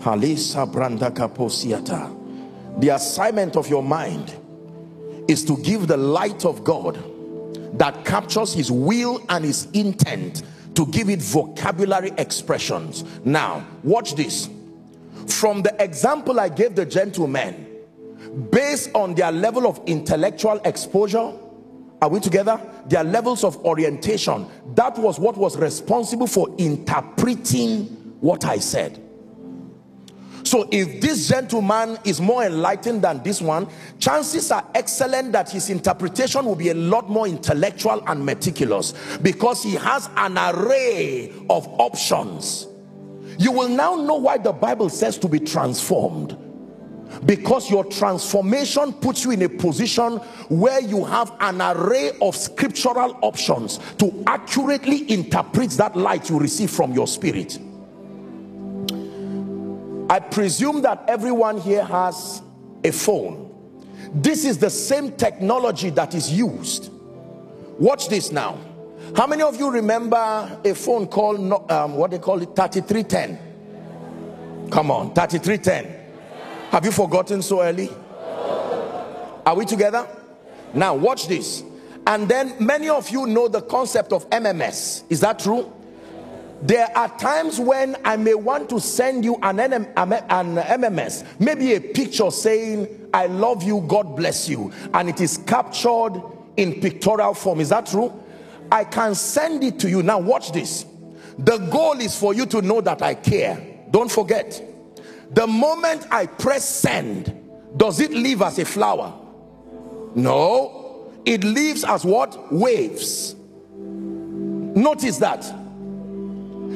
Halisa 0.00 0.70
branda 0.70 1.10
kaposiata. 1.10 2.80
The 2.80 2.90
assignment 2.90 3.56
of 3.56 3.68
your 3.68 3.82
mind 3.82 4.34
is 5.28 5.44
to 5.44 5.56
give 5.58 5.86
the 5.86 5.96
light 5.96 6.44
of 6.44 6.62
God 6.64 7.02
that 7.78 8.04
captures 8.04 8.54
his 8.54 8.70
will 8.70 9.22
and 9.28 9.44
his 9.44 9.66
intent 9.72 10.42
to 10.74 10.86
give 10.86 11.10
it 11.10 11.20
vocabulary 11.20 12.12
expressions. 12.18 13.04
Now, 13.24 13.66
watch 13.82 14.14
this. 14.14 14.48
From 15.26 15.62
the 15.62 15.74
example 15.82 16.38
I 16.38 16.48
gave 16.48 16.74
the 16.74 16.86
gentleman, 16.86 17.66
based 18.50 18.90
on 18.94 19.14
their 19.14 19.32
level 19.32 19.66
of 19.66 19.80
intellectual 19.86 20.60
exposure, 20.64 21.32
are 22.00 22.08
we 22.08 22.20
together? 22.20 22.60
Their 22.86 23.04
levels 23.04 23.44
of 23.44 23.56
orientation. 23.64 24.46
That 24.74 24.96
was 24.98 25.18
what 25.18 25.36
was 25.36 25.56
responsible 25.56 26.26
for 26.26 26.54
interpreting 26.58 27.86
what 28.20 28.44
I 28.44 28.58
said. 28.58 29.04
So 30.44 30.66
if 30.70 31.02
this 31.02 31.28
gentleman 31.28 31.98
is 32.04 32.20
more 32.20 32.44
enlightened 32.44 33.02
than 33.02 33.22
this 33.22 33.42
one, 33.42 33.68
chances 33.98 34.50
are 34.50 34.64
excellent 34.74 35.32
that 35.32 35.50
his 35.50 35.68
interpretation 35.68 36.46
will 36.46 36.54
be 36.54 36.70
a 36.70 36.74
lot 36.74 37.10
more 37.10 37.26
intellectual 37.26 38.02
and 38.06 38.24
meticulous 38.24 38.94
because 39.20 39.62
he 39.62 39.74
has 39.74 40.08
an 40.16 40.38
array 40.38 41.34
of 41.50 41.68
options. 41.78 42.66
You 43.38 43.52
will 43.52 43.68
now 43.68 43.96
know 43.96 44.14
why 44.14 44.38
the 44.38 44.52
Bible 44.52 44.88
says 44.88 45.18
to 45.18 45.28
be 45.28 45.38
transformed 45.38 46.38
because 47.24 47.70
your 47.70 47.84
transformation 47.84 48.92
puts 48.92 49.24
you 49.24 49.32
in 49.32 49.42
a 49.42 49.48
position 49.48 50.18
where 50.48 50.80
you 50.80 51.04
have 51.04 51.32
an 51.40 51.60
array 51.60 52.12
of 52.20 52.36
scriptural 52.36 53.18
options 53.22 53.78
to 53.98 54.22
accurately 54.26 55.10
interpret 55.10 55.70
that 55.72 55.96
light 55.96 56.28
you 56.28 56.38
receive 56.38 56.70
from 56.70 56.92
your 56.92 57.06
spirit. 57.06 57.58
I 60.10 60.20
presume 60.20 60.82
that 60.82 61.04
everyone 61.08 61.60
here 61.60 61.84
has 61.84 62.42
a 62.84 62.92
phone. 62.92 63.44
This 64.14 64.44
is 64.44 64.58
the 64.58 64.70
same 64.70 65.12
technology 65.12 65.90
that 65.90 66.14
is 66.14 66.32
used. 66.32 66.90
Watch 67.78 68.08
this 68.08 68.32
now. 68.32 68.58
How 69.16 69.26
many 69.26 69.42
of 69.42 69.58
you 69.58 69.70
remember 69.70 70.60
a 70.64 70.74
phone 70.74 71.06
called 71.06 71.70
um, 71.70 71.94
what 71.94 72.10
they 72.10 72.18
call 72.18 72.40
it? 72.42 72.54
3310 72.56 73.48
come 74.70 74.90
on 74.90 75.14
3310 75.14 75.97
have 76.70 76.84
you 76.84 76.92
forgotten 76.92 77.42
so 77.42 77.62
early? 77.62 77.90
Are 79.46 79.54
we 79.54 79.64
together? 79.64 80.06
Now 80.74 80.94
watch 80.94 81.26
this. 81.26 81.62
And 82.06 82.28
then 82.28 82.54
many 82.58 82.88
of 82.88 83.08
you 83.10 83.26
know 83.26 83.48
the 83.48 83.62
concept 83.62 84.12
of 84.12 84.28
MMS. 84.30 85.04
Is 85.08 85.20
that 85.20 85.38
true? 85.38 85.72
There 86.60 86.88
are 86.96 87.08
times 87.18 87.60
when 87.60 87.96
I 88.04 88.16
may 88.16 88.34
want 88.34 88.68
to 88.70 88.80
send 88.80 89.24
you 89.24 89.36
an, 89.42 89.60
an 89.60 89.86
MMS, 89.94 91.24
maybe 91.38 91.74
a 91.74 91.80
picture 91.80 92.30
saying, 92.30 93.08
I 93.14 93.26
love 93.26 93.62
you, 93.62 93.84
God 93.86 94.16
bless 94.16 94.48
you. 94.48 94.72
And 94.92 95.08
it 95.08 95.20
is 95.20 95.38
captured 95.38 96.20
in 96.56 96.80
pictorial 96.80 97.34
form. 97.34 97.60
Is 97.60 97.68
that 97.68 97.86
true? 97.86 98.12
I 98.70 98.84
can 98.84 99.14
send 99.14 99.62
it 99.64 99.78
to 99.80 99.88
you. 99.88 100.02
Now 100.02 100.18
watch 100.18 100.52
this. 100.52 100.84
The 101.38 101.58
goal 101.58 102.00
is 102.00 102.18
for 102.18 102.34
you 102.34 102.44
to 102.46 102.60
know 102.60 102.80
that 102.80 103.00
I 103.00 103.14
care. 103.14 103.64
Don't 103.90 104.10
forget 104.10 104.60
the 105.30 105.46
moment 105.46 106.06
I 106.10 106.26
press 106.26 106.68
send 106.68 107.34
does 107.76 108.00
it 108.00 108.10
leave 108.12 108.42
as 108.42 108.58
a 108.58 108.64
flower? 108.64 109.12
No. 110.14 111.12
It 111.24 111.44
leaves 111.44 111.84
as 111.84 112.04
what? 112.04 112.52
Waves. 112.52 113.34
Notice 113.76 115.18
that. 115.18 115.44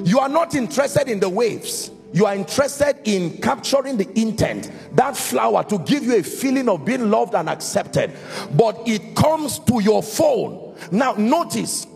You 0.04 0.18
are 0.18 0.28
not 0.28 0.54
interested 0.54 1.08
in 1.08 1.20
the 1.20 1.28
waves. 1.28 1.90
You 2.12 2.26
are 2.26 2.34
interested 2.34 2.96
in 3.04 3.38
capturing 3.40 3.96
the 3.96 4.20
intent 4.20 4.70
that 4.96 5.16
flower 5.16 5.64
to 5.64 5.78
give 5.78 6.04
you 6.04 6.16
a 6.16 6.22
feeling 6.22 6.68
of 6.68 6.84
being 6.84 7.10
loved 7.10 7.34
and 7.34 7.48
accepted. 7.48 8.12
But 8.54 8.82
it 8.86 9.16
comes 9.16 9.58
to 9.60 9.80
your 9.80 10.02
phone. 10.02 10.76
Now 10.90 11.14
notice 11.14 11.86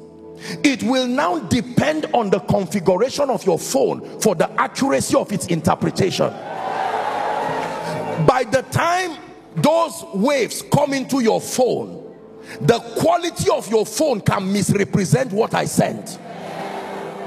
it 0.63 0.83
will 0.83 1.07
now 1.07 1.39
depend 1.39 2.07
on 2.13 2.31
the 2.31 2.41
configuration 2.41 3.31
of 3.31 3.45
your 3.45 3.59
phone 3.59 4.21
for 4.21 4.35
the 4.35 4.51
accuracy 4.61 5.17
of 5.17 5.33
its 5.33 5.47
interpretation. 5.47 6.31
By 8.27 8.45
the 8.51 8.63
time 8.71 9.19
those 9.57 10.05
waves 10.15 10.63
come 10.73 10.93
into 10.93 11.21
your 11.21 11.41
phone 11.41 12.07
the 12.61 12.79
quality 13.01 13.51
of 13.51 13.69
your 13.71 13.85
phone 13.85 14.21
can 14.21 14.53
misrepresent 14.53 15.33
what 15.33 15.55
I 15.55 15.65
sent. 15.65 16.19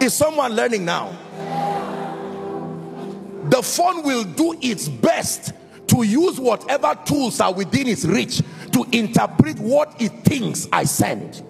Is 0.01 0.13
someone 0.13 0.53
learning 0.55 0.85
now? 0.85 1.11
The 3.49 3.61
phone 3.61 4.03
will 4.03 4.23
do 4.23 4.57
its 4.61 4.87
best 4.87 5.53
to 5.87 6.03
use 6.03 6.39
whatever 6.39 6.97
tools 7.05 7.41
are 7.41 7.53
within 7.53 7.87
its 7.87 8.05
reach 8.05 8.41
to 8.71 8.85
interpret 8.91 9.59
what 9.59 9.99
it 10.01 10.11
thinks 10.23 10.67
I 10.71 10.85
send 10.85 11.43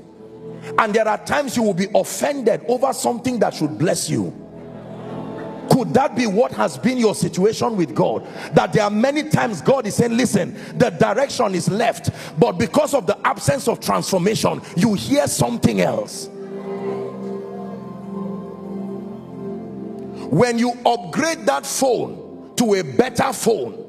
and 0.78 0.94
there 0.94 1.08
are 1.08 1.18
times 1.26 1.56
you 1.56 1.64
will 1.64 1.74
be 1.74 1.88
offended 1.96 2.64
over 2.68 2.94
something 2.94 3.40
that 3.40 3.54
should 3.54 3.78
bless 3.78 4.10
you. 4.10 4.34
Could 5.72 5.94
that 5.94 6.16
be 6.16 6.26
what 6.26 6.52
has 6.54 6.78
been 6.78 6.98
your 6.98 7.16
situation 7.16 7.78
with 7.78 7.94
God? 7.94 8.28
That 8.54 8.74
there 8.74 8.84
are 8.84 8.90
many 8.90 9.30
times 9.30 9.62
God 9.62 9.86
is 9.86 9.96
saying 9.96 10.18
listen 10.18 10.58
the 10.78 10.90
direction 10.90 11.54
is 11.56 11.70
left 11.70 12.10
but 12.40 12.54
because 12.54 12.94
of 12.94 13.06
the 13.06 13.18
absence 13.26 13.68
of 13.68 13.80
transformation 13.80 14.62
you 14.76 14.94
hear 14.96 15.28
something 15.28 15.82
else. 15.82 16.28
When 20.32 20.60
you 20.60 20.74
upgrade 20.86 21.46
that 21.46 21.66
phone 21.66 22.54
to 22.58 22.76
a 22.76 22.84
better 22.84 23.32
phone 23.32 23.86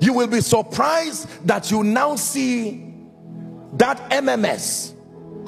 you 0.00 0.12
will 0.12 0.26
be 0.26 0.40
surprised 0.40 1.46
that 1.46 1.70
you 1.70 1.84
now 1.84 2.16
see 2.16 2.92
that 3.74 4.10
MMS 4.10 4.94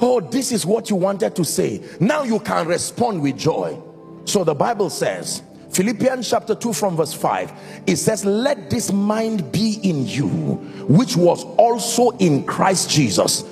oh 0.01 0.19
this 0.19 0.51
is 0.51 0.65
what 0.65 0.89
you 0.89 0.95
wanted 0.95 1.35
to 1.35 1.45
say. 1.45 1.83
Now 1.99 2.23
you 2.23 2.39
can 2.39 2.67
respond 2.67 3.21
with 3.21 3.37
joy. 3.37 3.81
So 4.25 4.43
the 4.43 4.55
bible 4.55 4.89
says 4.89 5.43
philippians 5.71 6.29
chapter 6.29 6.55
2 6.55 6.71
from 6.71 6.95
verse 6.95 7.13
5 7.13 7.51
it 7.85 7.97
says 7.97 8.23
let 8.23 8.69
this 8.69 8.93
mind 8.93 9.51
be 9.51 9.77
in 9.83 10.07
you 10.07 10.29
which 10.87 11.17
was 11.17 11.43
also 11.57 12.11
in 12.17 12.43
christ 12.45 12.89
jesus. 12.89 13.43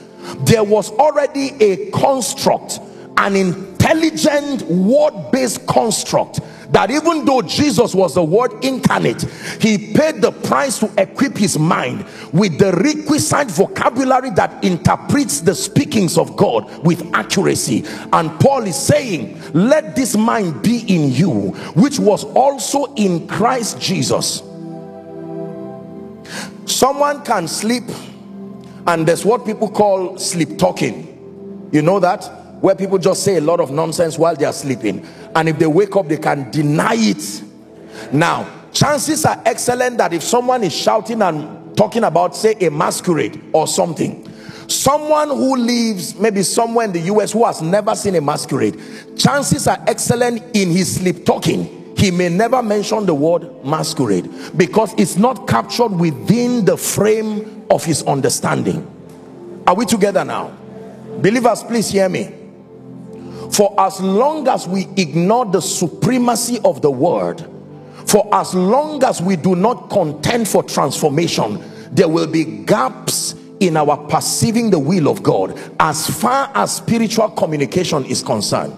There 0.46 0.64
was 0.64 0.90
already 0.92 1.50
a 1.62 1.92
construct 1.92 2.80
an 3.18 3.36
intelligent 3.36 4.64
word-based 4.64 5.68
construct 5.68 6.40
that 6.74 6.90
even 6.90 7.24
though 7.24 7.42
Jesus 7.42 7.94
was 7.96 8.16
the 8.16 8.24
word 8.24 8.52
incarnate 8.64 9.22
he 9.62 9.94
paid 9.94 10.22
the 10.22 10.32
price 10.32 10.80
to 10.80 10.92
equip 10.98 11.38
his 11.38 11.58
mind 11.58 12.06
with 12.34 12.58
the 12.58 12.72
requisite 12.74 13.50
vocabulary 13.50 14.32
that 14.32 14.64
interprets 14.64 15.42
the 15.42 15.54
speakings 15.54 16.18
of 16.18 16.36
God 16.36 16.84
with 16.84 17.04
accuracy. 17.14 17.86
And 18.12 18.38
Paul 18.40 18.64
is 18.64 18.76
saying 18.76 19.40
let 19.54 19.96
this 19.96 20.18
mind 20.18 20.62
be 20.64 20.80
in 20.94 21.12
you 21.12 21.52
which 21.76 22.00
was 22.00 22.24
also 22.24 22.94
in 22.96 23.28
Christ 23.28 23.80
Jesus. 23.80 24.42
Someone 26.66 27.24
can 27.24 27.48
sleep 27.48 27.84
and 28.88 29.08
there's 29.08 29.24
what 29.24 29.46
people 29.46 29.70
call 29.70 30.18
sleep 30.18 30.58
talking. 30.58 31.70
You 31.72 31.82
know 31.84 32.00
that 32.00 32.43
where 32.64 32.76
people 32.76 32.98
just 32.98 33.24
say 33.24 33.36
a 33.36 33.42
lot 33.42 33.60
of 33.60 33.72
nonsense 33.72 34.18
while 34.18 34.34
they 34.38 34.46
are 34.46 34.54
sleeping. 34.54 35.06
And 35.36 35.50
if 35.50 35.60
they 35.60 35.68
wake 35.68 35.98
up 35.98 36.08
they 36.08 36.16
can 36.16 36.50
deny 36.50 36.94
it. 36.96 37.44
Now 38.14 38.50
chances 38.72 39.26
are 39.26 39.40
excellent 39.46 39.98
that 39.98 40.14
if 40.14 40.24
someone 40.24 40.64
is 40.64 40.74
shouting 40.74 41.22
and 41.22 41.76
talking 41.76 42.06
about 42.06 42.38
say 42.38 42.54
a 42.62 42.72
masquerade 42.72 43.44
or 43.52 43.68
something 43.68 44.28
someone 44.68 45.28
who 45.28 45.58
lives 45.58 46.16
maybe 46.16 46.42
somewhere 46.42 46.86
in 46.86 46.94
the 46.94 47.02
US 47.02 47.34
who 47.34 47.46
has 47.46 47.62
never 47.62 47.94
seen 47.94 48.16
a 48.16 48.22
masquerade 48.22 48.80
chances 49.18 49.68
are 49.68 49.78
excellent 49.86 50.42
in 50.56 50.72
his 50.72 50.96
sleep 50.96 51.26
talking 51.26 51.94
he 51.98 52.12
may 52.12 52.30
never 52.30 52.64
mention 52.64 53.06
the 53.06 53.14
word 53.14 53.64
masquerade 53.66 54.30
because 54.58 54.94
it's 54.98 55.18
not 55.18 55.48
captured 55.48 55.92
within 55.92 56.66
the 56.66 56.76
frame 56.76 57.66
of 57.70 57.86
his 57.86 58.04
understanding. 58.04 58.86
Are 59.66 59.76
we 59.76 59.86
together 59.86 60.26
now? 60.26 60.58
Believers 61.22 61.64
please 61.64 61.90
hear 61.90 62.10
me 62.10 62.43
For 63.54 63.80
as 63.80 64.02
long 64.02 64.48
as 64.48 64.68
we 64.68 64.88
ignore 64.98 65.46
the 65.46 65.62
supremacy 65.62 66.60
of 66.66 66.82
the 66.82 66.90
word, 66.90 67.46
for 68.08 68.28
as 68.34 68.56
long 68.56 69.04
as 69.04 69.22
we 69.22 69.36
do 69.36 69.56
not 69.56 69.92
contend 69.92 70.48
for 70.48 70.64
transformation, 70.64 71.64
there 71.92 72.08
will 72.08 72.26
be 72.26 72.44
gaps 72.44 73.36
in 73.60 73.78
our 73.78 73.96
perceiving 74.08 74.72
the 74.72 74.80
will 74.80 75.08
of 75.08 75.22
God 75.22 75.58
as 75.80 76.10
far 76.20 76.52
as 76.56 76.78
spiritual 76.78 77.30
communication 77.30 78.04
is 78.06 78.24
concerned. 78.24 78.76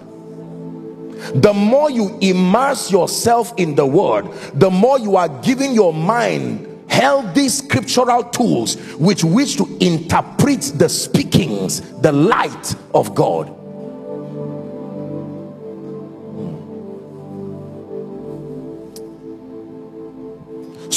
The 1.34 1.54
more 1.54 1.90
you 1.90 2.18
immerse 2.20 2.92
yourself 2.92 3.54
in 3.56 3.74
the 3.74 3.86
word 3.86 4.30
the 4.52 4.70
more 4.70 4.98
you 4.98 5.16
are 5.16 5.30
giving 5.40 5.72
your 5.72 5.94
mind 5.94 6.84
healthy 6.88 7.48
scriptural 7.48 8.22
tools 8.24 8.76
with 8.96 9.24
which 9.24 9.56
to 9.56 9.64
interpret 9.80 10.60
the 10.76 10.88
speakings 10.88 11.80
the 12.02 12.12
light 12.12 12.74
of 12.94 13.14
God 13.14 13.55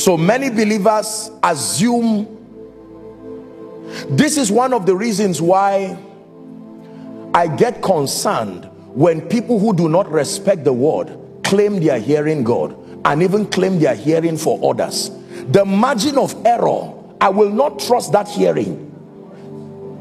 so 0.09 0.17
many 0.17 0.49
believers 0.49 1.29
assume 1.43 2.25
this 4.09 4.37
is 4.37 4.51
one 4.51 4.73
of 4.73 4.87
the 4.87 4.95
reasons 4.95 5.39
why 5.39 5.95
I 7.31 7.45
get 7.45 7.83
concerned 7.83 8.67
when 8.95 9.21
people 9.21 9.59
who 9.59 9.71
do 9.71 9.87
not 9.87 10.11
respect 10.11 10.63
the 10.63 10.73
word 10.73 11.15
claim 11.43 11.79
they 11.79 11.91
are 11.91 11.99
hearing 11.99 12.43
God 12.43 12.75
and 13.05 13.21
even 13.21 13.45
claim 13.45 13.77
they 13.77 13.85
are 13.85 13.93
hearing 13.93 14.35
for 14.35 14.59
others. 14.67 15.11
The 15.49 15.63
margin 15.63 16.17
of 16.17 16.35
error, 16.43 16.91
I 17.21 17.29
will 17.29 17.51
not 17.51 17.77
trust 17.77 18.11
that 18.13 18.27
hearing. 18.27 18.89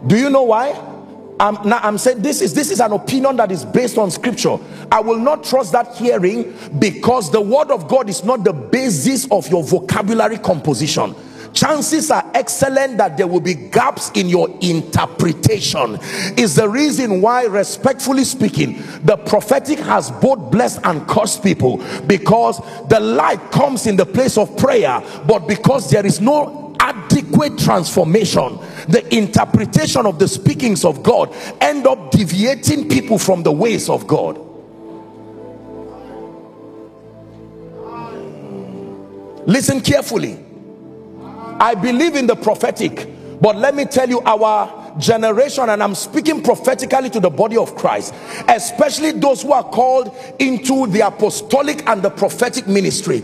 Do 0.06 0.16
you 0.16 0.30
know 0.30 0.44
why? 0.44 0.70
I'm, 1.40 1.68
now 1.68 1.78
I'm 1.82 1.98
saying 1.98 2.22
this 2.22 2.42
is 2.42 2.52
this 2.52 2.70
is 2.70 2.80
an 2.80 2.92
opinion 2.92 3.36
that 3.36 3.52
is 3.52 3.64
based 3.64 3.98
on 3.98 4.10
scripture. 4.10 4.58
I 4.90 5.00
will 5.00 5.18
not 5.18 5.44
trust 5.44 5.72
that 5.72 5.96
hearing 5.96 6.54
because 6.78 7.30
the 7.30 7.40
word 7.40 7.70
of 7.70 7.88
God 7.88 8.08
is 8.08 8.24
not 8.24 8.44
the 8.44 8.52
basis 8.52 9.30
of 9.30 9.48
your 9.48 9.62
vocabulary 9.62 10.38
composition. 10.38 11.14
Chances 11.52 12.10
are 12.10 12.28
excellent 12.34 12.98
that 12.98 13.16
there 13.16 13.26
will 13.26 13.40
be 13.40 13.54
gaps 13.54 14.10
in 14.10 14.28
your 14.28 14.48
interpretation. 14.60 15.98
Is 16.36 16.54
the 16.54 16.68
reason 16.68 17.20
why 17.20 17.44
respectfully 17.44 18.24
speaking 18.24 18.82
the 19.04 19.16
prophetic 19.16 19.78
has 19.80 20.10
both 20.10 20.50
blessed 20.50 20.80
and 20.84 21.06
cursed 21.08 21.42
people. 21.42 21.78
Because 22.06 22.58
the 22.88 23.00
light 23.00 23.50
comes 23.50 23.86
in 23.86 23.96
the 23.96 24.06
place 24.06 24.36
of 24.36 24.56
prayer 24.56 25.02
but 25.26 25.46
because 25.46 25.90
there 25.90 26.04
is 26.04 26.20
no 26.20 26.67
adequate 26.80 27.58
transformation 27.58 28.58
the 28.88 29.04
interpretation 29.14 30.06
of 30.06 30.18
the 30.18 30.28
speakings 30.28 30.84
of 30.84 31.02
God 31.02 31.34
end 31.60 31.86
up 31.86 32.10
deviating 32.10 32.88
people 32.88 33.18
from 33.18 33.42
the 33.42 33.52
ways 33.52 33.88
of 33.88 34.06
God. 34.06 34.44
Listen 39.46 39.80
carefully. 39.80 40.44
I 41.60 41.74
believe 41.74 42.14
in 42.14 42.26
the 42.26 42.36
prophetic 42.36 43.08
but 43.40 43.56
let 43.56 43.74
me 43.74 43.84
tell 43.84 44.08
you 44.08 44.20
our 44.22 44.96
generation 44.98 45.68
and 45.68 45.82
I'm 45.82 45.94
speaking 45.94 46.42
prophetically 46.42 47.08
to 47.10 47.20
the 47.20 47.30
body 47.30 47.56
of 47.56 47.74
Christ 47.76 48.14
especially 48.48 49.12
those 49.12 49.42
who 49.42 49.52
are 49.52 49.64
called 49.64 50.14
into 50.38 50.86
the 50.88 51.00
apostolic 51.00 51.86
and 51.88 52.02
the 52.02 52.10
prophetic 52.10 52.66
ministry 52.66 53.22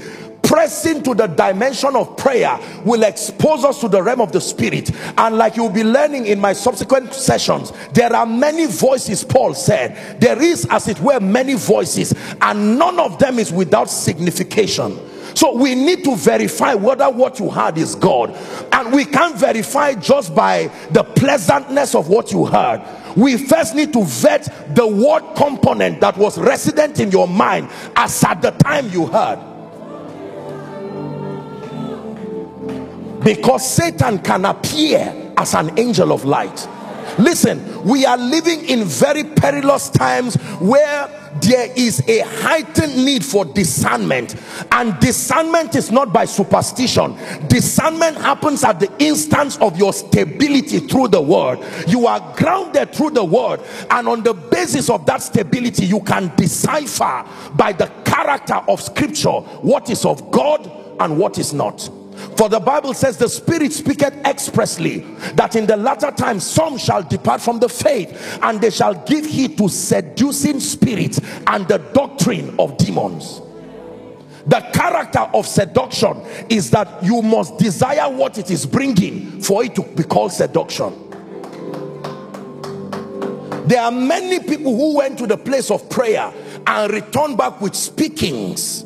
pressing 0.55 1.03
to 1.03 1.17
the 1.17 1.27
dimension 1.27 1.97
of 1.97 2.17
prayer 2.17 2.57
will 2.85 3.03
expose 3.03 3.65
us 3.65 3.81
to 3.81 3.89
the 3.89 4.01
realm 4.01 4.21
of 4.21 4.31
the 4.31 4.41
spirit 4.41 4.89
and 5.19 5.37
like 5.37 5.57
you'll 5.57 5.69
be 5.69 5.83
learning 5.83 6.27
in 6.27 6.39
my 6.39 6.53
subsequent 6.53 7.13
sessions 7.13 7.73
there 7.93 8.15
are 8.15 8.25
many 8.25 8.67
voices 8.67 9.25
Paul 9.25 9.53
said 9.55 10.21
there 10.21 10.41
is 10.41 10.65
as 10.71 10.87
it 10.87 11.01
were 11.01 11.19
many 11.19 11.55
voices 11.55 12.15
and 12.41 12.79
none 12.79 13.01
of 13.01 13.19
them 13.19 13.41
is 13.41 13.53
without 13.53 13.91
signification 13.91 14.97
so 15.35 15.57
we 15.57 15.75
need 15.75 16.05
to 16.05 16.15
verify 16.15 16.75
whether 16.75 17.11
what 17.11 17.41
you 17.41 17.51
heard 17.51 17.77
is 17.77 17.97
God. 17.97 18.31
And 18.71 18.93
we 18.93 19.05
can't 19.05 19.37
verify 19.37 19.95
just 19.95 20.33
by 20.33 20.71
the 20.93 21.03
pleasantness 21.03 21.97
of 21.97 22.09
what 22.09 22.31
you 22.31 22.45
heard. 22.47 22.81
We 23.17 23.37
first 23.37 23.75
need 23.75 23.93
to 23.95 24.05
vet 24.05 24.77
the 24.77 24.87
word 24.87 25.35
component 25.35 26.01
that 26.03 26.17
was 26.17 26.39
resident 26.39 27.01
in 27.01 27.11
your 27.11 27.27
mind 27.27 27.69
as 27.97 28.23
at 28.23 28.43
the 28.43 28.53
time 28.53 28.89
you 28.91 29.07
heard. 29.07 29.54
Because 33.25 33.69
Satan 33.69 34.19
can 34.19 34.45
appear 34.45 35.33
as 35.37 35.55
an 35.55 35.79
angel 35.79 36.13
of 36.13 36.25
light. 36.25 36.69
Listen, 37.19 37.85
we 37.85 38.05
are 38.05 38.17
living 38.17 38.69
in 38.69 38.85
very 38.85 39.25
perilous 39.25 39.89
times 39.89 40.35
where 40.61 41.09
there 41.41 41.71
is 41.77 42.07
a 42.09 42.21
heightened 42.21 42.97
need 43.05 43.25
for 43.25 43.45
discernment. 43.45 44.37
And 44.73 44.99
discernment 45.01 45.75
is 45.75 45.91
not 45.91 46.13
by 46.13 46.25
superstition. 46.25 47.17
Discernment 47.49 48.17
happens 48.17 48.65
at 48.65 48.81
the 48.81 48.91
instance 48.99 49.57
of 49.59 49.77
your 49.79 49.93
stability 49.93 50.81
through 50.81 51.09
the 51.09 51.21
word. 51.21 51.59
You 51.87 52.07
are 52.07 52.35
grounded 52.37 52.95
through 52.95 53.11
the 53.11 53.25
word. 53.25 53.61
And 53.91 54.09
on 54.09 54.23
the 54.23 54.35
basis 54.35 54.91
of 54.91 55.07
that 55.07 55.23
stability 55.23 55.87
you 55.87 56.01
can 56.01 56.35
decipher 56.37 57.25
by 57.55 57.73
the 57.73 57.87
character 58.05 58.61
of 58.69 58.81
scripture 58.81 59.31
what 59.31 59.91
is 59.91 60.05
of 60.05 60.31
God 60.31 60.71
and 61.01 61.19
what 61.19 61.39
is 61.39 61.53
not 61.53 61.89
for 62.37 62.49
the 62.49 62.61
Bible 62.61 62.95
says 62.95 63.17
the 63.17 63.29
Spirit 63.29 63.73
speaketh 63.73 64.15
expressly 64.27 64.99
that 65.35 65.57
in 65.57 65.67
the 65.67 65.77
latter 65.77 66.11
time 66.11 66.41
some 66.41 66.77
shall 66.77 67.03
depart 67.03 67.41
from 67.41 67.61
the 67.61 67.69
faith 67.69 68.39
and 68.43 68.61
they 68.61 68.71
shall 68.71 68.95
give 69.05 69.25
heed 69.25 69.57
to 69.59 69.69
seducing 69.69 70.59
spirits 70.61 71.21
and 71.47 71.69
the 71.69 71.79
doctrine 71.93 72.55
of 72.59 72.77
demons. 72.77 73.41
The 74.47 74.61
character 74.75 75.21
of 75.21 75.47
seduction 75.47 76.21
is 76.51 76.71
that 76.73 77.03
you 77.03 77.23
must 77.23 77.57
desire 77.59 78.11
what 78.11 78.37
it 78.37 78.51
is 78.51 78.67
bringing 78.67 79.41
for 79.41 79.65
it 79.65 79.75
to 79.77 79.83
be 79.83 80.03
called 80.03 80.33
seduction. 80.33 80.93
There 83.67 83.81
are 83.81 83.93
many 83.93 84.41
people 84.41 84.77
who 84.77 84.97
went 84.97 85.19
to 85.19 85.27
the 85.27 85.39
place 85.39 85.71
of 85.71 85.89
prayer 85.89 86.31
and 86.67 86.93
returned 86.93 87.39
back 87.39 87.61
with 87.61 87.75
speakings 87.75 88.85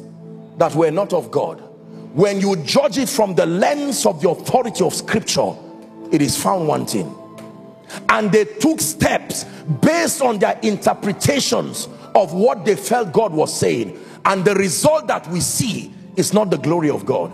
that 0.58 0.74
were 0.74 0.92
not 0.92 1.12
of 1.12 1.30
God 1.30 1.67
when 2.18 2.40
you 2.40 2.56
judge 2.56 2.98
it 2.98 3.08
from 3.08 3.32
the 3.36 3.46
lens 3.46 4.04
of 4.04 4.20
the 4.20 4.28
authority 4.28 4.82
of 4.84 4.92
scripture 4.92 5.52
it 6.10 6.20
is 6.20 6.36
found 6.40 6.66
wanting. 6.66 7.14
And 8.08 8.32
they 8.32 8.44
took 8.44 8.80
steps 8.80 9.44
based 9.80 10.20
on 10.20 10.40
their 10.40 10.58
interpretations 10.62 11.88
of 12.16 12.32
what 12.32 12.64
they 12.64 12.74
felt 12.74 13.12
God 13.12 13.32
was 13.32 13.56
saying. 13.56 14.04
And 14.24 14.44
the 14.44 14.56
result 14.56 15.06
that 15.06 15.28
we 15.28 15.38
see 15.38 15.94
is 16.16 16.32
not 16.34 16.50
the 16.50 16.58
glory 16.58 16.90
of 16.90 17.06
God. 17.06 17.30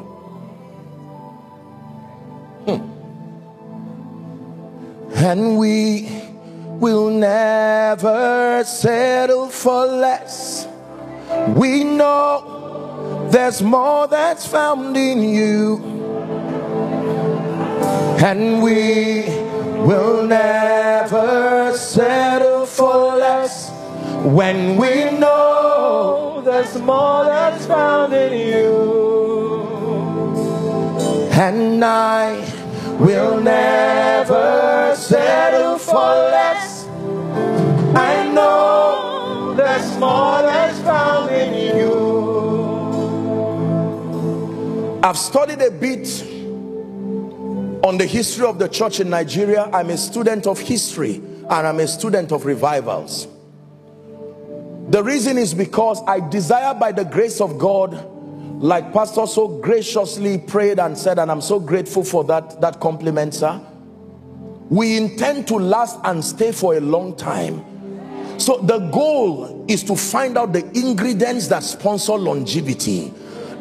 Hmm. 2.66 2.91
and 5.16 5.59
we 5.59 6.09
will 6.78 7.09
never 7.09 8.62
settle 8.64 9.49
for 9.49 9.87
less. 9.87 10.66
We 11.57 11.85
know 11.85 12.63
there's 13.30 13.62
more 13.62 14.07
that's 14.07 14.46
found 14.46 14.96
in 14.96 15.22
you. 15.22 15.76
And 18.24 18.62
we 18.62 19.24
will 19.84 20.26
never 20.26 21.72
settle 21.76 22.64
for 22.64 23.16
less 23.16 23.70
when 24.24 24.76
we 24.76 25.11
know 25.18 26.42
there's 26.44 26.80
more 26.80 27.24
that's 27.24 27.66
found 27.66 28.12
in 28.14 28.32
you. 28.48 28.94
And 31.32 31.84
I 31.84 32.36
will 32.98 33.40
never 33.40 34.94
settle 34.96 35.78
for 35.78 36.14
less. 36.36 36.86
I 37.96 38.30
know 38.32 39.55
there's 39.57 39.98
more 39.98 40.42
that's 40.42 40.78
found 40.80 41.30
in 41.30 41.76
you. 41.76 42.03
I've 45.05 45.18
studied 45.18 45.61
a 45.61 45.70
bit 45.70 46.09
on 47.84 47.98
the 47.98 48.07
history 48.07 48.46
of 48.46 48.59
the 48.59 48.68
church 48.68 49.00
in 49.00 49.11
Nigeria. 49.11 49.68
I'm 49.70 49.90
a 49.90 49.98
student 49.98 50.46
of 50.46 50.59
history 50.59 51.16
and 51.16 51.52
I'm 51.52 51.78
a 51.78 51.86
student 51.86 52.32
of 52.32 52.46
revivals. 52.46 53.28
The 54.88 55.02
reason 55.05 55.36
is 55.36 55.52
because 55.52 56.00
I 56.07 56.26
desire 56.30 56.72
by 56.72 56.92
the 56.92 57.05
grace 57.05 57.42
of 57.42 57.59
God, 57.59 57.92
like 58.62 58.94
Pastor 58.94 59.26
so 59.26 59.46
graciously 59.59 60.38
prayed 60.38 60.78
and 60.78 60.96
said, 60.96 61.18
and 61.18 61.30
I'm 61.30 61.42
so 61.42 61.61
grateful 61.61 62.02
for 62.02 62.24
that, 62.24 62.62
that 62.62 62.80
compliment, 62.80 63.34
sir. 63.34 63.61
We 64.70 64.96
intend 64.96 65.46
to 65.48 65.57
last 65.57 65.98
and 66.05 66.24
stay 66.24 66.50
for 66.50 66.76
a 66.76 66.80
long 66.80 67.14
time. 67.14 67.62
So 68.40 68.57
the 68.57 68.78
goal 68.78 69.66
is 69.68 69.84
to 69.84 69.96
find 69.96 70.38
out 70.38 70.55
the 70.55 70.64
ingredients 70.74 71.48
that 71.48 71.62
sponsor 71.62 72.14
longevity 72.14 73.12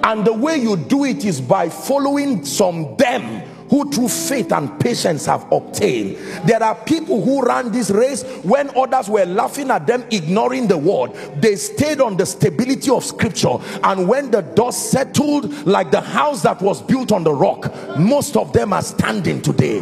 and 0.03 0.25
the 0.25 0.33
way 0.33 0.57
you 0.57 0.75
do 0.75 1.05
it 1.05 1.23
is 1.25 1.39
by 1.39 1.69
following 1.69 2.43
some 2.43 2.95
them 2.97 3.41
who 3.69 3.89
through 3.89 4.09
faith 4.09 4.51
and 4.51 4.79
patience 4.79 5.25
have 5.25 5.51
obtained. 5.51 6.17
There 6.47 6.61
are 6.61 6.75
people 6.75 7.23
who 7.23 7.41
ran 7.41 7.71
this 7.71 7.89
race 7.89 8.23
when 8.43 8.69
others 8.77 9.09
were 9.09 9.25
laughing 9.25 9.71
at 9.71 9.87
them, 9.87 10.05
ignoring 10.11 10.67
the 10.67 10.77
word. 10.77 11.13
They 11.41 11.55
stayed 11.55 12.01
on 12.01 12.17
the 12.17 12.25
stability 12.25 12.91
of 12.91 13.03
scripture. 13.03 13.57
And 13.83 14.07
when 14.07 14.29
the 14.29 14.41
dust 14.41 14.91
settled 14.91 15.65
like 15.65 15.89
the 15.89 16.01
house 16.01 16.43
that 16.43 16.61
was 16.61 16.81
built 16.83 17.11
on 17.11 17.23
the 17.23 17.33
rock, 17.33 17.73
most 17.97 18.37
of 18.37 18.53
them 18.53 18.73
are 18.73 18.83
standing 18.83 19.41
today. 19.41 19.81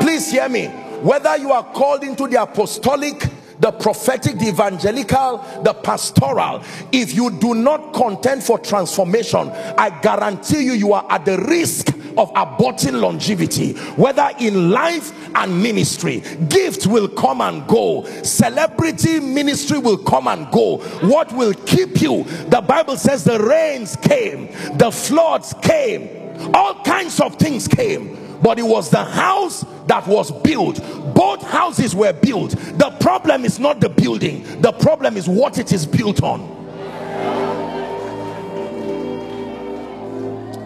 Please 0.00 0.30
hear 0.30 0.48
me. 0.48 0.66
Whether 1.00 1.38
you 1.38 1.52
are 1.52 1.64
called 1.72 2.04
into 2.04 2.28
the 2.28 2.42
apostolic, 2.42 3.24
the 3.60 3.72
prophetic, 3.72 4.38
the 4.38 4.48
evangelical, 4.48 5.38
the 5.62 5.74
pastoral, 5.74 6.62
if 6.92 7.14
you 7.14 7.30
do 7.30 7.54
not 7.54 7.92
contend 7.92 8.42
for 8.42 8.58
transformation, 8.58 9.50
I 9.50 9.98
guarantee 10.00 10.64
you, 10.64 10.72
you 10.72 10.92
are 10.92 11.06
at 11.10 11.24
the 11.24 11.38
risk 11.38 11.88
of 12.16 12.32
aborting 12.34 13.00
longevity, 13.00 13.74
whether 13.96 14.30
in 14.40 14.70
life 14.70 15.12
and 15.34 15.62
ministry. 15.62 16.22
Gift 16.48 16.86
will 16.86 17.08
come 17.08 17.40
and 17.40 17.66
go, 17.66 18.04
celebrity 18.22 19.20
ministry 19.20 19.78
will 19.78 19.98
come 19.98 20.26
and 20.28 20.50
go. 20.50 20.78
What 21.08 21.32
will 21.32 21.54
keep 21.54 22.00
you? 22.00 22.24
The 22.48 22.60
Bible 22.60 22.96
says 22.96 23.24
the 23.24 23.38
rains 23.40 23.96
came, 23.96 24.48
the 24.76 24.90
floods 24.90 25.54
came, 25.62 26.54
all 26.54 26.82
kinds 26.82 27.20
of 27.20 27.36
things 27.36 27.68
came 27.68 28.27
but 28.42 28.58
it 28.58 28.62
was 28.62 28.90
the 28.90 29.04
house 29.04 29.64
that 29.86 30.06
was 30.06 30.30
built. 30.42 30.80
Both 31.14 31.42
houses 31.42 31.94
were 31.94 32.12
built. 32.12 32.50
The 32.50 32.96
problem 33.00 33.44
is 33.44 33.58
not 33.58 33.80
the 33.80 33.88
building. 33.88 34.60
The 34.60 34.72
problem 34.72 35.16
is 35.16 35.28
what 35.28 35.58
it 35.58 35.72
is 35.72 35.86
built 35.86 36.22
on. 36.22 36.56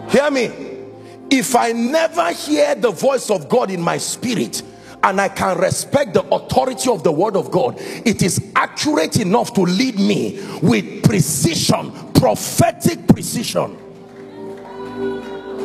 Hear 0.09 0.29
me. 0.29 0.51
If 1.29 1.55
i 1.55 1.71
never 1.71 2.31
hear 2.31 2.75
the 2.75 2.91
voice 2.91 3.31
of 3.31 3.49
god 3.49 3.71
in 3.71 3.81
my 3.81 3.97
spirit 3.97 4.61
and 5.01 5.19
I 5.19 5.27
can 5.27 5.57
respect 5.57 6.13
the 6.13 6.23
authority 6.23 6.89
of 6.89 7.03
the 7.03 7.11
word 7.11 7.35
of 7.35 7.51
God, 7.51 7.75
it 7.79 8.21
is 8.23 8.51
accurate 8.55 9.17
enough 9.17 9.53
to 9.55 9.61
lead 9.61 9.99
me 9.99 10.39
with 10.61 11.03
precision, 11.03 11.91
prophetic 12.13 13.05
precision. 13.07 13.77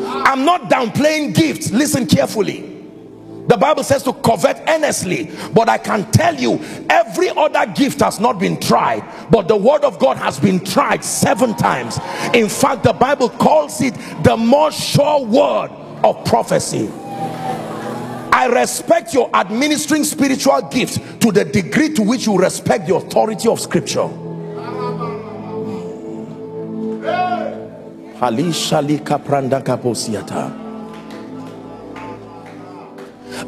I'm 0.08 0.44
not 0.44 0.70
downplaying 0.70 1.34
gifts. 1.34 1.70
Listen 1.70 2.06
carefully. 2.06 2.76
The 3.48 3.56
Bible 3.56 3.82
says 3.82 4.02
to 4.02 4.12
covet 4.12 4.62
earnestly, 4.68 5.30
but 5.54 5.70
I 5.70 5.78
can 5.78 6.10
tell 6.10 6.34
you 6.34 6.60
every 6.90 7.30
other 7.30 7.64
gift 7.72 8.00
has 8.00 8.20
not 8.20 8.38
been 8.38 8.60
tried, 8.60 9.02
but 9.30 9.48
the 9.48 9.56
word 9.56 9.84
of 9.84 9.98
God 9.98 10.18
has 10.18 10.38
been 10.38 10.62
tried 10.62 11.02
seven 11.02 11.54
times. 11.56 11.98
In 12.34 12.50
fact, 12.50 12.82
the 12.82 12.92
Bible 12.92 13.30
calls 13.30 13.80
it 13.80 13.94
the 14.22 14.36
most 14.36 14.78
sure 14.78 15.24
word 15.24 15.70
of 16.04 16.22
prophecy. 16.26 16.90
I 18.30 18.48
respect 18.52 19.14
your 19.14 19.34
administering 19.34 20.04
spiritual 20.04 20.60
gift 20.70 21.22
to 21.22 21.32
the 21.32 21.46
degree 21.46 21.94
to 21.94 22.02
which 22.02 22.26
you 22.26 22.36
respect 22.36 22.86
the 22.86 22.96
authority 22.96 23.48
of 23.48 23.58
scripture. 23.60 24.08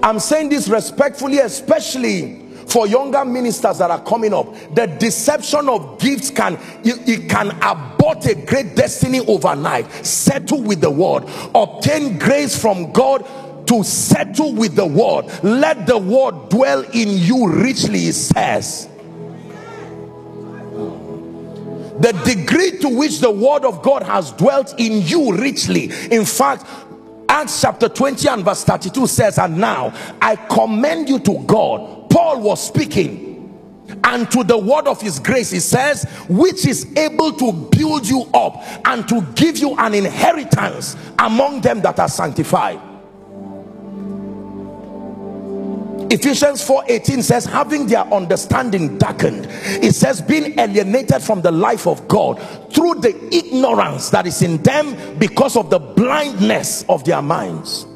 I'm 0.02 0.18
saying 0.20 0.50
this 0.50 0.68
respectfully, 0.68 1.38
especially 1.38 2.46
for 2.66 2.86
younger 2.86 3.24
ministers 3.24 3.78
that 3.78 3.90
are 3.90 4.02
coming 4.04 4.32
up. 4.32 4.54
The 4.74 4.86
deception 4.86 5.68
of 5.68 5.98
gifts 5.98 6.30
can 6.30 6.54
it, 6.84 7.08
it 7.08 7.28
can 7.28 7.50
abort 7.62 8.24
a 8.26 8.34
great 8.34 8.76
destiny 8.76 9.20
overnight. 9.26 9.90
Settle 10.06 10.62
with 10.62 10.80
the 10.80 10.90
word, 10.90 11.24
obtain 11.54 12.18
grace 12.18 12.60
from 12.60 12.92
God 12.92 13.26
to 13.66 13.84
settle 13.84 14.52
with 14.52 14.76
the 14.76 14.86
word. 14.86 15.26
Let 15.42 15.86
the 15.86 15.98
word 15.98 16.48
dwell 16.48 16.82
in 16.92 17.08
you 17.08 17.48
richly, 17.48 18.06
it 18.06 18.14
says. 18.14 18.89
The 22.00 22.12
degree 22.24 22.78
to 22.78 22.88
which 22.88 23.20
the 23.20 23.30
word 23.30 23.64
of 23.64 23.82
God 23.82 24.02
has 24.02 24.32
dwelt 24.32 24.74
in 24.78 25.02
you 25.02 25.36
richly. 25.36 25.90
In 26.10 26.24
fact 26.24 26.64
Acts 27.28 27.60
chapter 27.60 27.88
20 27.88 28.28
and 28.28 28.44
verse 28.44 28.64
32 28.64 29.06
says 29.06 29.38
and 29.38 29.58
now 29.58 29.92
I 30.20 30.34
commend 30.36 31.08
you 31.08 31.18
to 31.20 31.38
God. 31.46 32.10
Paul 32.10 32.40
was 32.40 32.66
speaking. 32.66 33.28
And 34.04 34.30
to 34.30 34.44
the 34.44 34.56
word 34.56 34.86
of 34.86 35.00
his 35.00 35.18
grace 35.18 35.50
he 35.50 35.60
says 35.60 36.04
which 36.28 36.66
is 36.66 36.86
able 36.96 37.32
to 37.32 37.52
build 37.52 38.06
you 38.06 38.22
up 38.34 38.62
and 38.86 39.06
to 39.08 39.20
give 39.34 39.58
you 39.58 39.76
an 39.76 39.94
inheritance 39.94 40.96
among 41.18 41.60
them 41.60 41.80
that 41.82 41.98
are 41.98 42.08
sanctified 42.08 42.80
Ephesians 46.12 46.60
4:18 46.66 47.22
says 47.22 47.44
having 47.44 47.86
their 47.86 48.04
understanding 48.12 48.98
darkened 48.98 49.46
it 49.82 49.94
says 49.94 50.20
being 50.20 50.58
alienated 50.58 51.22
from 51.22 51.40
the 51.40 51.52
life 51.52 51.86
of 51.86 52.08
God 52.08 52.42
through 52.72 52.96
the 52.96 53.14
ignorance 53.32 54.10
that 54.10 54.26
is 54.26 54.42
in 54.42 54.60
them 54.64 54.96
because 55.18 55.56
of 55.56 55.70
the 55.70 55.78
blindness 55.78 56.84
of 56.88 57.04
their 57.04 57.22
minds. 57.22 57.86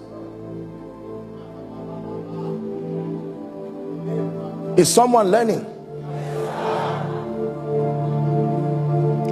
Is 4.79 4.93
someone 4.93 5.31
learning? 5.31 5.67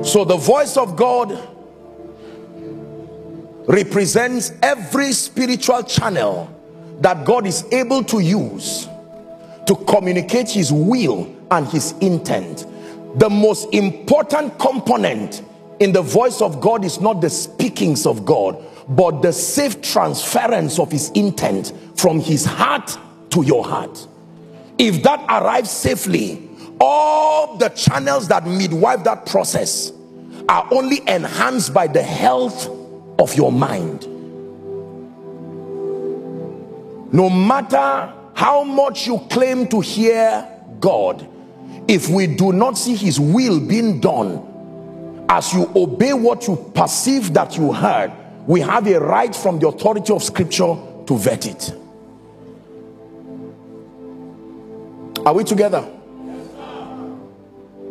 So 0.04 0.24
the 0.24 0.36
voice 0.36 0.76
of 0.76 0.96
God 0.96 1.38
represents 3.66 4.52
every 4.60 5.12
spiritual 5.12 5.84
channel 5.84 6.50
that 7.02 7.24
God 7.24 7.46
is 7.46 7.64
able 7.72 8.04
to 8.04 8.20
use 8.20 8.88
to 9.66 9.76
communicate 9.88 10.50
his 10.50 10.72
will 10.72 11.34
and 11.50 11.66
his 11.68 11.92
intent. 12.00 12.66
The 13.18 13.28
most 13.28 13.72
important 13.74 14.58
component 14.58 15.42
in 15.80 15.92
the 15.92 16.00
voice 16.00 16.40
of 16.40 16.60
God 16.60 16.84
is 16.84 17.00
not 17.00 17.20
the 17.20 17.28
speakings 17.28 18.06
of 18.06 18.24
God 18.24 18.64
but 18.88 19.22
the 19.22 19.32
safe 19.32 19.80
transference 19.80 20.78
of 20.78 20.90
his 20.90 21.10
intent 21.10 21.72
from 21.96 22.20
his 22.20 22.44
heart 22.44 22.96
to 23.30 23.42
your 23.42 23.64
heart. 23.64 24.06
If 24.78 25.02
that 25.02 25.20
arrives 25.28 25.70
safely 25.70 26.48
all 26.80 27.56
the 27.56 27.68
channels 27.70 28.28
that 28.28 28.46
midwife 28.46 29.04
that 29.04 29.26
process 29.26 29.92
are 30.48 30.66
only 30.72 31.00
enhanced 31.08 31.72
by 31.72 31.86
the 31.86 32.02
health 32.02 32.68
of 33.18 33.34
your 33.34 33.52
mind 33.52 34.06
no 37.12 37.28
matter 37.28 38.12
how 38.34 38.64
much 38.64 39.06
you 39.06 39.18
claim 39.30 39.68
to 39.68 39.80
hear 39.80 40.48
God 40.80 41.28
if 41.86 42.08
we 42.08 42.26
do 42.26 42.52
not 42.52 42.78
see 42.78 42.96
his 42.96 43.20
will 43.20 43.60
being 43.60 44.00
done 44.00 45.26
as 45.28 45.52
you 45.52 45.70
obey 45.76 46.12
what 46.14 46.48
you 46.48 46.56
perceive 46.74 47.32
that 47.34 47.56
you 47.56 47.72
heard 47.72 48.12
we 48.46 48.60
have 48.60 48.86
a 48.86 48.98
right 48.98 49.34
from 49.34 49.58
the 49.58 49.68
authority 49.68 50.12
of 50.12 50.22
scripture 50.22 50.74
to 51.06 51.16
vet 51.18 51.46
it 51.46 51.74
are 55.24 55.34
we 55.34 55.44
together 55.44 55.86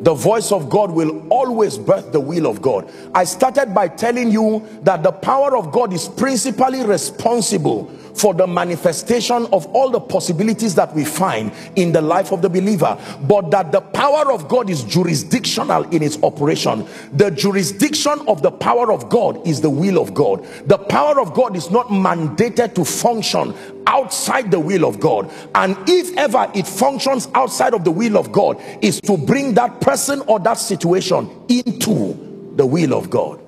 the 0.02 0.16
voice 0.16 0.52
of 0.52 0.68
God 0.68 0.90
will 0.92 1.28
always 1.28 1.78
birth 1.78 2.12
the 2.12 2.20
will 2.20 2.48
of 2.48 2.60
God. 2.60 2.92
I 3.14 3.24
started 3.24 3.72
by 3.72 3.88
telling 3.88 4.32
you 4.32 4.68
that 4.82 5.04
the 5.04 5.12
power 5.12 5.56
of 5.56 5.72
God 5.72 5.94
is 5.94 6.08
principally 6.08 6.84
responsible 6.84 7.96
for 8.16 8.34
the 8.34 8.48
manifestation 8.48 9.48
of 9.54 9.66
all 9.68 9.90
the 9.90 10.00
possibilities 10.00 10.76
that 10.76 10.94
we 10.94 11.06
find 11.06 11.52
in 11.76 11.92
the 11.92 12.02
life 12.02 12.32
of 12.32 12.42
the 12.42 12.50
believer 12.50 12.98
but 13.24 13.52
that 13.52 13.72
the 13.72 13.82
power 13.82 14.32
of 14.32 14.48
God 14.48 14.70
is 14.70 14.84
jurisdictional 14.84 15.84
in 15.90 16.04
its 16.04 16.22
operation. 16.24 16.88
The 17.14 17.32
jurisdiction 17.32 18.20
of 18.28 18.42
the 18.42 18.52
power 18.52 18.92
of 18.92 19.10
God 19.10 19.46
is 19.48 19.62
the 19.62 19.70
will 19.70 20.02
of 20.02 20.14
God. 20.14 20.46
The 20.68 20.78
power 20.78 21.20
of 21.20 21.34
God 21.34 21.56
is 21.56 21.72
not 21.72 21.88
mandated 21.88 22.76
to 22.76 22.86
function 22.86 23.54
outside 23.88 24.52
the 24.52 24.60
will 24.60 24.86
of 24.86 25.00
God. 25.00 25.32
And 25.56 25.78
if 25.88 26.16
ever 26.18 26.50
it 26.54 26.68
functions 26.68 27.28
outside 27.34 27.74
of 27.74 27.84
the 27.84 27.92
will 27.92 28.18
of 28.18 28.32
God 28.32 28.62
is 28.82 29.02
to 29.02 29.18
bring 29.18 29.54
that 29.56 29.82
person 29.82 30.22
or 30.22 30.40
that 30.40 30.56
situation 30.56 31.30
into 31.50 32.54
the 32.56 32.66
will 32.66 32.94
of 32.94 33.10
God 33.10 33.41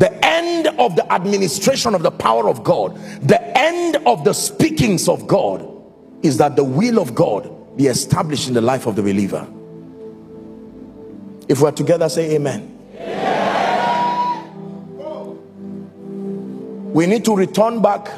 the 0.00 0.24
end 0.24 0.66
of 0.78 0.96
the 0.96 1.12
administration 1.12 1.94
of 1.94 2.02
the 2.02 2.10
power 2.10 2.48
of 2.48 2.64
God 2.64 2.96
the 3.22 3.40
end 3.56 3.96
of 4.06 4.24
the 4.24 4.32
speakings 4.32 5.08
of 5.08 5.26
God 5.26 5.68
is 6.22 6.38
that 6.38 6.56
the 6.56 6.64
will 6.64 6.98
of 6.98 7.14
God 7.14 7.76
be 7.76 7.86
established 7.86 8.48
in 8.48 8.54
the 8.54 8.62
life 8.62 8.86
of 8.86 8.96
the 8.96 9.02
believer 9.02 9.46
if 11.48 11.60
we're 11.60 11.70
together 11.70 12.08
say 12.08 12.34
amen. 12.34 12.76
amen 12.98 13.30
we 16.92 17.06
need 17.06 17.24
to 17.26 17.36
return 17.36 17.82
back 17.82 18.08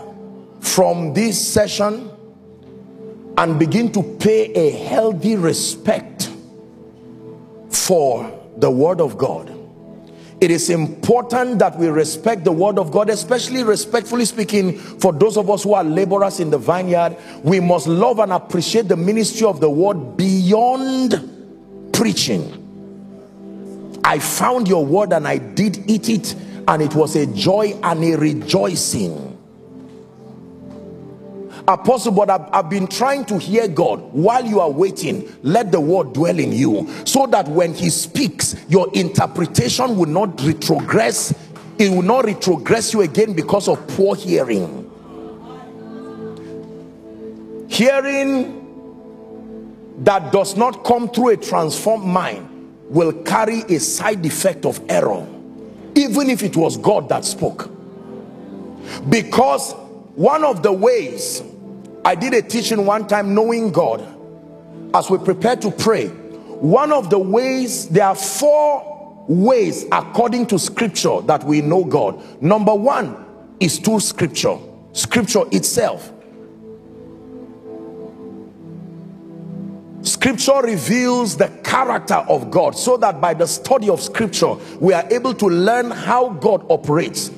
from 0.61 1.13
this 1.13 1.53
session 1.53 2.09
and 3.39 3.59
begin 3.59 3.91
to 3.91 4.03
pay 4.21 4.53
a 4.53 4.71
healthy 4.71 5.35
respect 5.35 6.31
for 7.71 8.31
the 8.59 8.71
word 8.71 9.01
of 9.01 9.19
God 9.19 9.62
it 10.43 10.51
is 10.51 10.71
important 10.71 11.61
that 11.61 11.79
we 11.79 11.87
respect 11.87 12.43
the 12.43 12.51
word 12.51 12.77
of 12.77 12.91
God, 12.91 13.09
especially 13.09 13.63
respectfully 13.63 14.25
speaking, 14.25 14.77
for 14.77 15.13
those 15.13 15.37
of 15.37 15.49
us 15.49 15.63
who 15.63 15.75
are 15.75 15.85
laborers 15.85 16.41
in 16.41 16.51
the 16.51 16.59
vineyard. 16.59 17.17
We 17.45 17.61
must 17.61 17.87
love 17.87 18.19
and 18.19 18.33
appreciate 18.33 18.89
the 18.89 18.97
ministry 18.97 19.47
of 19.47 19.61
the 19.61 19.71
word 19.71 20.17
beyond 20.17 21.93
preaching. 21.93 22.59
I 24.03 24.19
found 24.19 24.67
your 24.67 24.85
word 24.85 25.13
and 25.13 25.29
I 25.29 25.39
did 25.39 25.89
eat 25.89 26.09
it, 26.09 26.35
and 26.67 26.83
it 26.83 26.97
was 26.97 27.15
a 27.15 27.27
joy 27.27 27.79
and 27.81 28.03
a 28.03 28.17
rejoicing 28.17 29.32
apostle 31.69 32.13
but 32.13 32.31
I've, 32.31 32.49
I've, 32.53 32.71
been 32.71 32.87
trying 32.87 33.25
to 33.27 33.39
hear 33.39 33.69
god 33.69 34.01
while 34.13 34.45
you 34.45 34.61
are 34.61 34.71
waiting. 34.71 35.33
Let 35.43 35.73
the 35.73 35.81
word 35.81 36.13
dwell 36.13 36.39
in 36.39 36.53
you 36.53 36.89
so 37.05 37.27
that 37.29 37.49
when 37.49 37.75
he 37.75 37.91
speaks 37.91 38.57
your 38.69 38.91
interpretation 38.95 39.97
will 39.97 40.07
not 40.07 40.37
retrogress. 40.39 41.37
It 41.79 41.91
will 41.91 42.03
not 42.03 42.27
retrogress 42.27 42.93
you 42.93 43.03
again 43.03 43.33
because 43.33 43.69
of 43.69 43.87
poor 43.89 44.15
hearing. 44.15 44.91
Hearing 47.69 48.61
that 50.05 50.33
does 50.33 50.57
not 50.57 50.85
come 50.85 51.09
through 51.09 51.31
a 51.31 51.37
transformed 51.37 52.05
mind 52.05 52.49
will 52.89 53.13
carry 53.23 53.61
a 53.63 53.79
side 53.79 54.25
effect 54.27 54.67
of 54.67 54.81
error 54.89 55.27
even 55.95 56.31
if 56.31 56.43
it 56.43 56.57
was 56.57 56.77
god 56.77 57.09
that 57.09 57.25
spoke. 57.25 57.71
Because 59.09 59.73
one 60.15 60.45
of 60.45 60.63
the 60.63 60.73
ways 60.73 61.43
I 62.05 62.15
did 62.15 62.35
a 62.35 62.43
teaching 62.43 62.85
one 62.85 63.07
time 63.07 63.35
knowing 63.35 63.71
God. 63.71 64.07
As 64.95 65.09
we 65.09 65.19
prepare 65.19 65.57
to 65.57 65.71
pray 65.71 66.09
one 66.09 66.93
of 66.93 67.11
the 67.11 67.19
ways 67.19 67.89
there 67.89 68.07
are 68.07 68.15
four 68.15 69.25
ways 69.29 69.85
according 69.91 70.47
to 70.47 70.59
scripture 70.59 71.21
that 71.23 71.45
we 71.45 71.61
know 71.61 71.85
God. 71.85 72.43
Number 72.43 72.75
one 72.75 73.25
is 73.61 73.79
through 73.79 74.01
scripture 74.01 74.59
scripture 74.93 75.45
itself. 75.53 76.13
Scripture 80.03 80.61
reveals 80.63 81.37
the 81.37 81.49
character 81.63 82.17
of 82.29 82.51
God 82.51 82.77
so 82.77 82.97
that 82.97 83.21
by 83.21 83.35
the 83.35 83.47
study 83.47 83.89
of 83.89 84.01
scripture 84.01 84.55
we 84.81 84.93
are 84.93 85.07
able 85.13 85.33
to 85.35 85.47
learn 85.47 85.91
how 85.91 86.31
God 86.31 86.67
operates 86.69 87.31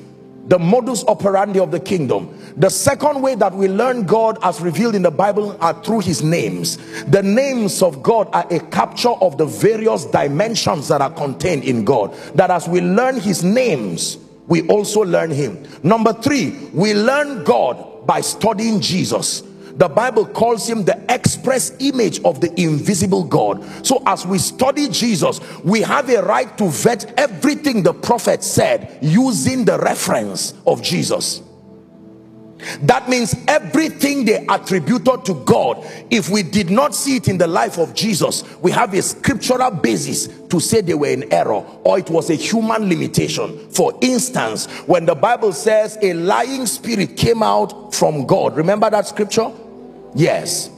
the 0.47 0.59
modus 0.59 1.03
operandi 1.05 1.59
of 1.59 1.71
the 1.71 1.79
kingdom 1.79 2.34
the 2.57 2.69
second 2.69 3.21
way 3.21 3.35
that 3.35 3.53
we 3.53 3.67
learn 3.67 4.05
God 4.05 4.37
as 4.41 4.61
revealed 4.61 4.95
in 4.95 5.01
the 5.01 5.11
Bible 5.11 5.57
are 5.59 5.73
through 5.83 6.01
his 6.01 6.23
names 6.23 6.77
the 7.05 7.21
names 7.21 7.81
of 7.81 8.01
God 8.01 8.29
are 8.33 8.47
a 8.51 8.59
capture 8.59 9.09
of 9.09 9.37
the 9.37 9.45
various 9.45 10.05
dimensions 10.05 10.87
that 10.87 11.01
are 11.01 11.11
contained 11.11 11.63
in 11.63 11.83
God 11.83 12.13
that 12.35 12.51
as 12.51 12.67
we 12.67 12.81
learn 12.81 13.19
his 13.19 13.43
names 13.43 14.17
we 14.47 14.67
also 14.67 15.01
learn 15.01 15.31
him 15.31 15.65
number 15.83 16.13
three 16.13 16.69
we 16.73 16.93
learn 16.93 17.43
God 17.43 18.05
by 18.07 18.21
studying 18.21 18.79
Jesus 18.79 19.43
the 19.75 19.89
Bible 19.89 20.25
calls 20.25 20.69
him 20.69 20.85
the 20.85 21.03
express 21.13 21.73
image 21.79 22.23
of 22.23 22.39
the 22.39 22.49
invisible 22.59 23.25
God. 23.25 23.61
So 23.85 24.01
as 24.05 24.25
we 24.25 24.37
study 24.37 24.87
Jesus, 24.87 25.41
we 25.65 25.81
have 25.81 26.09
a 26.09 26.23
right 26.23 26.57
to 26.57 26.69
vet 26.69 27.13
everything 27.19 27.83
the 27.83 27.93
prophet 27.93 28.41
said 28.41 28.99
using 29.01 29.65
the 29.65 29.77
reference 29.77 30.53
of 30.65 30.81
Jesus. 30.81 31.41
That 32.81 33.09
means 33.09 33.35
everything 33.47 34.25
they 34.25 34.45
attributed 34.47 35.25
to 35.25 35.33
God, 35.45 35.85
if 36.09 36.29
we 36.29 36.43
did 36.43 36.69
not 36.69 36.95
see 36.95 37.17
it 37.17 37.27
in 37.27 37.37
the 37.37 37.47
life 37.47 37.77
of 37.77 37.93
Jesus, 37.93 38.43
we 38.59 38.71
have 38.71 38.93
a 38.93 39.01
scriptural 39.01 39.71
basis 39.71 40.27
to 40.49 40.59
say 40.59 40.81
they 40.81 40.93
were 40.93 41.07
in 41.07 41.31
error 41.31 41.65
or 41.83 41.99
it 41.99 42.09
was 42.09 42.29
a 42.29 42.35
human 42.35 42.89
limitation. 42.89 43.69
For 43.71 43.97
instance, 44.01 44.67
when 44.87 45.05
the 45.05 45.15
Bible 45.15 45.53
says 45.53 45.97
a 46.01 46.13
lying 46.13 46.65
spirit 46.65 47.17
came 47.17 47.43
out 47.43 47.93
from 47.93 48.25
God, 48.25 48.55
remember 48.55 48.89
that 48.89 49.07
scripture? 49.07 49.51
Yes. 50.13 50.69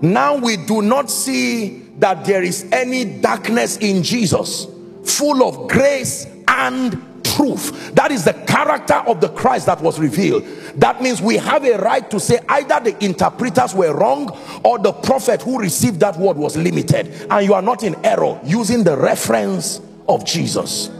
Now 0.00 0.36
we 0.36 0.56
do 0.56 0.82
not 0.82 1.10
see 1.10 1.82
that 1.98 2.24
there 2.24 2.42
is 2.42 2.66
any 2.72 3.04
darkness 3.20 3.76
in 3.78 4.02
Jesus, 4.02 4.66
full 5.04 5.46
of 5.46 5.68
grace 5.68 6.26
and 6.48 7.11
truth. 7.34 7.94
That 7.94 8.10
is 8.10 8.24
the 8.24 8.34
character 8.46 8.94
of 9.06 9.20
the 9.20 9.28
Christ 9.28 9.66
that 9.66 9.80
was 9.80 9.98
revealed. 9.98 10.44
That 10.76 11.02
means 11.02 11.20
we 11.20 11.36
have 11.36 11.64
a 11.64 11.78
right 11.78 12.08
to 12.10 12.20
say 12.20 12.40
either 12.48 12.80
the 12.80 13.04
interpreters 13.04 13.74
were 13.74 13.94
wrong 13.96 14.30
or 14.64 14.78
the 14.78 14.92
prophet 14.92 15.42
who 15.42 15.58
received 15.58 16.00
that 16.00 16.16
word 16.16 16.36
was 16.36 16.56
limited. 16.56 17.26
And 17.30 17.46
you 17.46 17.54
are 17.54 17.62
not 17.62 17.82
in 17.82 17.94
error 18.04 18.40
using 18.44 18.84
the 18.84 18.96
reference 18.96 19.80
of 20.08 20.24
Jesus. 20.24 20.90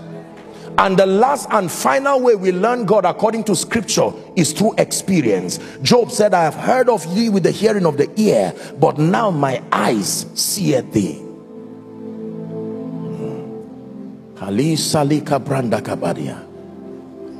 And 0.78 0.96
the 0.98 1.06
last 1.06 1.48
and 1.50 1.70
final 1.70 2.20
way 2.20 2.34
we 2.34 2.50
learn 2.50 2.86
God 2.86 3.04
according 3.04 3.44
to 3.44 3.54
scripture 3.54 4.10
is 4.36 4.52
through 4.52 4.74
experience. 4.78 5.58
Job 5.82 6.10
said, 6.10 6.32
I 6.32 6.44
have 6.44 6.54
heard 6.54 6.88
of 6.88 7.14
thee 7.14 7.28
with 7.28 7.42
the 7.42 7.50
hearing 7.50 7.84
of 7.84 7.98
the 7.98 8.10
ear, 8.18 8.54
but 8.80 8.98
now 8.98 9.30
my 9.30 9.62
eyes 9.70 10.26
see 10.34 10.80
thee. 10.80 11.31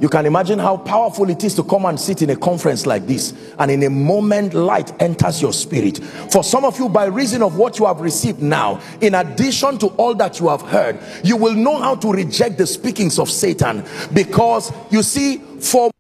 You 0.03 0.09
can 0.09 0.27
imagine 0.27 0.59
how 0.59 0.79
powerful 0.79 1.31
it 1.31 1.45
is 1.45 1.55
to 1.55 1.63
come 1.63 1.87
and 1.87 1.99
sit 1.99 2.23
in 2.23 2.31
a 2.31 2.37
conference 2.37 2.87
like 2.87 3.07
this 3.07 3.35
and 3.61 3.71
in 3.71 3.85
a 3.85 3.89
moment 3.89 4.53
light 4.53 4.93
enters 5.01 5.41
your 5.41 5.53
spirit. 5.53 5.99
For 6.33 6.43
some 6.43 6.65
of 6.65 6.77
you 6.77 6.89
by 6.89 7.05
reason 7.05 7.41
of 7.41 7.57
what 7.57 7.79
you 7.79 7.87
have 7.87 8.01
received 8.01 8.43
now, 8.43 8.81
in 9.01 9.15
addition 9.15 9.79
to 9.79 9.87
all 9.91 10.17
that 10.17 10.41
you 10.41 10.49
have 10.49 10.63
heard, 10.63 10.99
you 11.23 11.37
will 11.37 11.55
know 11.55 11.79
how 11.79 11.95
to 11.95 12.11
reject 12.13 12.59
the 12.59 12.67
speakings 12.67 13.21
of 13.21 13.31
Satan 13.31 13.85
because 14.13 14.73
you 14.91 15.05
see 15.05 15.37
for 15.37 15.93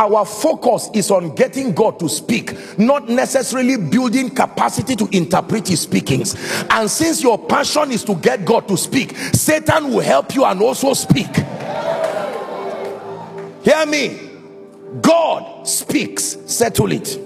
our 0.00 0.24
focus 0.24 0.90
is 0.94 1.10
on 1.10 1.34
getting 1.34 1.72
God 1.72 2.00
to 2.00 2.08
speak 2.08 2.78
not 2.78 3.08
necessarily 3.08 3.76
building 3.76 4.30
capacity 4.30 4.96
to 4.96 5.08
interpret 5.16 5.68
his 5.68 5.82
speakings 5.82 6.34
and 6.70 6.90
since 6.90 7.22
your 7.22 7.38
passion 7.38 7.92
is 7.92 8.02
to 8.04 8.14
get 8.16 8.44
God 8.44 8.66
to 8.68 8.76
speak 8.76 9.16
Satan 9.16 9.90
will 9.90 10.00
help 10.00 10.34
you 10.34 10.44
and 10.44 10.60
also 10.60 10.94
speak 10.94 11.28
Hear 13.62 13.84
me. 13.86 14.18
God 15.02 15.68
speaks. 15.68 16.38
Settle 16.46 16.92
it. 16.92 17.18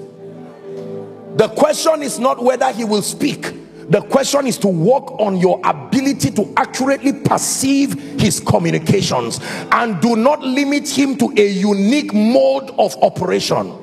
The 1.36 1.48
question 1.56 2.02
is 2.02 2.18
not 2.18 2.42
whether 2.42 2.70
he 2.72 2.84
will 2.84 3.02
speak. 3.02 3.52
The 3.88 4.00
question 4.02 4.46
is 4.46 4.56
to 4.58 4.68
work 4.68 5.20
on 5.20 5.36
your 5.36 5.60
ability 5.64 6.30
to 6.32 6.52
accurately 6.56 7.12
perceive 7.12 7.92
his 8.18 8.40
communications 8.40 9.40
and 9.72 10.00
do 10.00 10.16
not 10.16 10.40
limit 10.40 10.88
him 10.88 11.16
to 11.18 11.32
a 11.36 11.46
unique 11.48 12.14
mode 12.14 12.70
of 12.78 12.96
operation. 13.02 13.78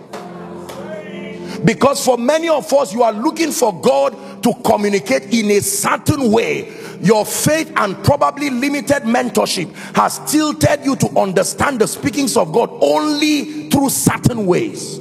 Because 1.63 2.03
for 2.03 2.17
many 2.17 2.49
of 2.49 2.71
us, 2.73 2.93
you 2.93 3.03
are 3.03 3.11
looking 3.11 3.51
for 3.51 3.79
God 3.79 4.41
to 4.43 4.53
communicate 4.65 5.31
in 5.33 5.51
a 5.51 5.59
certain 5.59 6.31
way 6.31 6.73
your 7.01 7.25
faith 7.25 7.71
and 7.75 8.01
probably 8.03 8.49
limited 8.49 9.03
mentorship 9.03 9.71
has 9.95 10.19
tilted 10.31 10.83
you 10.83 10.95
to 10.95 11.19
understand 11.19 11.79
the 11.79 11.87
speakings 11.87 12.37
of 12.37 12.51
God 12.51 12.69
only 12.81 13.69
through 13.69 13.89
certain 13.89 14.45
ways 14.45 14.99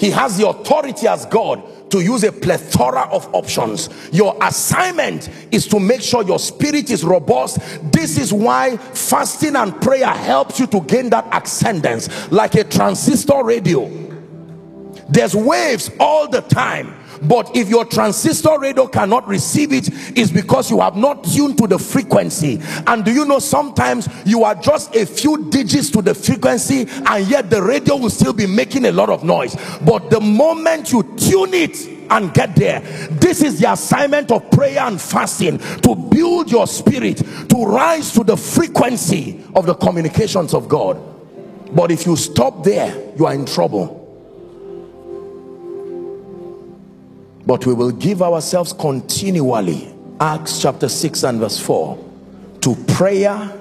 he 0.00 0.10
has 0.10 0.38
the 0.38 0.48
authority 0.48 1.06
as 1.06 1.26
God 1.26 1.62
to 1.90 2.00
use 2.00 2.24
a 2.24 2.32
plethora 2.32 3.08
of 3.10 3.32
options. 3.34 3.88
Your 4.12 4.36
assignment 4.40 5.28
is 5.50 5.66
to 5.68 5.80
make 5.80 6.02
sure 6.02 6.22
your 6.22 6.38
spirit 6.38 6.90
is 6.90 7.04
robust. 7.04 7.58
This 7.92 8.18
is 8.18 8.32
why 8.32 8.76
fasting 8.76 9.56
and 9.56 9.80
prayer 9.80 10.06
helps 10.06 10.58
you 10.60 10.66
to 10.68 10.80
gain 10.80 11.10
that 11.10 11.26
ascendance 11.32 12.30
like 12.30 12.54
a 12.54 12.64
transistor 12.64 13.44
radio. 13.44 13.88
There's 15.08 15.34
waves 15.34 15.90
all 15.98 16.28
the 16.28 16.40
time 16.42 16.94
but 17.22 17.54
if 17.54 17.68
your 17.68 17.84
transistor 17.84 18.58
radio 18.58 18.86
cannot 18.86 19.26
receive 19.26 19.72
it, 19.72 19.88
it 19.88 20.18
is 20.18 20.30
because 20.32 20.70
you 20.70 20.80
have 20.80 20.96
not 20.96 21.24
tuned 21.24 21.58
to 21.58 21.66
the 21.66 21.78
frequency. 21.78 22.60
And 22.86 23.04
do 23.04 23.12
you 23.12 23.24
know 23.24 23.38
sometimes 23.38 24.08
you 24.24 24.44
are 24.44 24.54
just 24.54 24.94
a 24.94 25.04
few 25.04 25.50
digits 25.50 25.90
to 25.90 26.02
the 26.02 26.14
frequency 26.14 26.86
and 26.88 27.26
yet 27.28 27.50
the 27.50 27.62
radio 27.62 27.96
will 27.96 28.10
still 28.10 28.32
be 28.32 28.46
making 28.46 28.86
a 28.86 28.92
lot 28.92 29.10
of 29.10 29.24
noise. 29.24 29.56
But 29.82 30.10
the 30.10 30.20
moment 30.20 30.92
you 30.92 31.02
tune 31.16 31.54
it 31.54 31.76
and 32.10 32.34
get 32.34 32.56
there 32.56 32.80
this 33.10 33.40
is 33.40 33.60
the 33.60 33.70
assignment 33.70 34.32
of 34.32 34.50
prayer 34.50 34.80
and 34.80 35.00
fasting 35.00 35.58
to 35.58 35.94
build 35.94 36.50
your 36.50 36.66
spirit 36.66 37.18
to 37.18 37.64
rise 37.64 38.12
to 38.12 38.24
the 38.24 38.36
frequency 38.36 39.44
of 39.54 39.66
the 39.66 39.74
communications 39.74 40.52
of 40.52 40.68
God. 40.68 41.00
But 41.72 41.92
if 41.92 42.06
you 42.06 42.16
stop 42.16 42.64
there 42.64 43.12
you 43.16 43.26
are 43.26 43.34
in 43.34 43.46
trouble 43.46 43.99
but 47.46 47.66
we 47.66 47.74
will 47.74 47.92
give 47.92 48.22
ourselves 48.22 48.72
continually 48.72 49.92
acts 50.20 50.60
chapter 50.60 50.88
6 50.88 51.22
and 51.24 51.40
verse 51.40 51.58
4 51.58 51.98
to 52.60 52.74
prayer 52.88 53.56